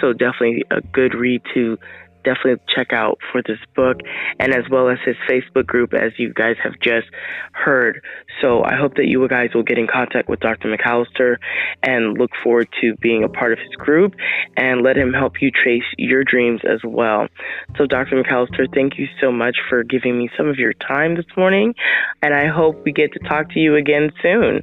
So 0.00 0.12
definitely 0.12 0.64
a 0.70 0.80
good 0.80 1.14
read 1.14 1.42
to 1.54 1.78
definitely 2.26 2.60
check 2.74 2.92
out 2.92 3.18
for 3.30 3.40
this 3.40 3.58
book 3.74 3.98
and 4.40 4.52
as 4.52 4.64
well 4.70 4.88
as 4.90 4.98
his 5.06 5.16
Facebook 5.30 5.66
group, 5.66 5.94
as 5.94 6.12
you 6.18 6.32
guys 6.34 6.56
have 6.62 6.74
just 6.82 7.06
heard. 7.52 8.02
So 8.42 8.64
I 8.64 8.74
hope 8.74 8.96
that 8.96 9.06
you 9.06 9.26
guys 9.28 9.50
will 9.54 9.62
get 9.62 9.78
in 9.78 9.86
contact 9.86 10.28
with 10.28 10.40
Dr. 10.40 10.68
McAllister 10.68 11.36
and 11.82 12.18
look 12.18 12.30
forward 12.42 12.68
to 12.80 12.94
being 12.96 13.22
a 13.22 13.28
part 13.28 13.52
of 13.52 13.58
his 13.58 13.74
group 13.76 14.14
and 14.56 14.82
let 14.82 14.96
him 14.96 15.12
help 15.12 15.40
you 15.40 15.50
trace 15.50 15.84
your 15.96 16.24
dreams 16.24 16.60
as 16.68 16.80
well. 16.84 17.28
So, 17.76 17.86
Dr. 17.86 18.22
McAllister, 18.22 18.66
thank 18.74 18.98
you 18.98 19.06
so 19.20 19.30
much 19.30 19.56
for 19.68 19.84
giving 19.84 20.18
me 20.18 20.28
some 20.36 20.48
of 20.48 20.56
your 20.56 20.72
time 20.72 21.14
this 21.14 21.26
morning, 21.36 21.74
and 22.22 22.34
I 22.34 22.48
hope 22.48 22.84
we 22.84 22.92
get 22.92 23.12
to 23.12 23.20
talk 23.20 23.50
to 23.52 23.60
you 23.60 23.76
again 23.76 24.10
soon. 24.22 24.62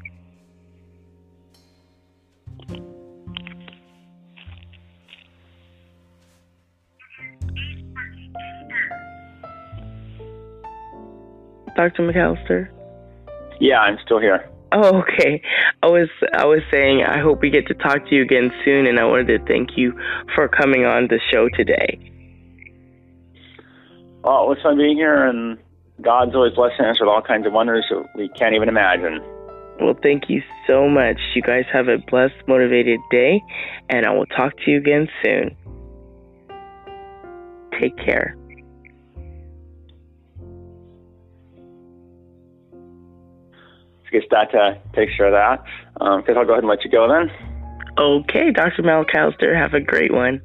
Dr. 11.75 12.03
McAllister? 12.03 12.69
Yeah, 13.59 13.79
I'm 13.79 13.97
still 14.03 14.19
here. 14.19 14.49
Oh, 14.71 15.01
okay. 15.01 15.41
I 15.83 15.87
was 15.87 16.09
I 16.33 16.45
was 16.45 16.61
saying 16.71 17.03
I 17.03 17.19
hope 17.19 17.41
we 17.41 17.51
get 17.51 17.67
to 17.67 17.75
talk 17.75 18.07
to 18.07 18.15
you 18.15 18.23
again 18.23 18.51
soon, 18.65 18.87
and 18.87 18.99
I 18.99 19.05
wanted 19.05 19.27
to 19.27 19.45
thank 19.45 19.77
you 19.77 19.93
for 20.35 20.47
coming 20.47 20.83
on 20.85 21.07
the 21.07 21.19
show 21.31 21.47
today. 21.55 21.99
Oh, 24.23 24.45
well, 24.45 24.53
it's 24.53 24.61
fun 24.61 24.77
being 24.77 24.97
here, 24.97 25.25
and 25.25 25.59
God's 26.01 26.33
always 26.33 26.53
blessing 26.53 26.85
us 26.85 26.99
with 26.99 27.09
all 27.09 27.21
kinds 27.21 27.45
of 27.45 27.53
wonders 27.53 27.85
that 27.89 28.07
we 28.15 28.29
can't 28.29 28.55
even 28.55 28.69
imagine. 28.69 29.19
Well, 29.79 29.95
thank 30.01 30.29
you 30.29 30.41
so 30.65 30.87
much. 30.87 31.19
You 31.35 31.41
guys 31.41 31.65
have 31.71 31.87
a 31.87 31.97
blessed, 32.09 32.35
motivated 32.47 32.99
day, 33.11 33.41
and 33.89 34.05
I 34.05 34.11
will 34.11 34.25
talk 34.27 34.53
to 34.65 34.71
you 34.71 34.77
again 34.77 35.07
soon. 35.23 35.55
Take 37.79 37.97
care. 37.97 38.35
Guess 44.13 44.23
that 44.31 44.55
uh, 44.55 44.75
takes 44.95 45.15
care 45.17 45.27
of 45.27 45.33
that. 45.33 45.63
Um, 45.99 46.23
I'll 46.27 46.45
go 46.45 46.53
ahead 46.53 46.63
and 46.63 46.67
let 46.67 46.83
you 46.85 46.91
go 46.91 47.07
then. 47.07 47.31
Okay, 47.97 48.51
Dr. 48.51 48.81
McAllister, 48.81 49.55
have 49.55 49.73
a 49.73 49.81
great 49.81 50.13
one. 50.13 50.41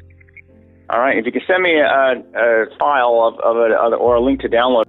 All 0.91 1.01
right. 1.01 1.19
If 1.19 1.27
you 1.27 1.33
can 1.33 1.43
send 1.47 1.63
me 1.63 1.79
a, 1.79 1.85
a 1.85 2.67
file 2.79 3.23
of, 3.23 3.39
of 3.41 3.57
it 3.59 3.75
or 3.75 4.17
a 4.17 4.21
link 4.21 4.41
to 4.41 4.49
download. 4.49 4.85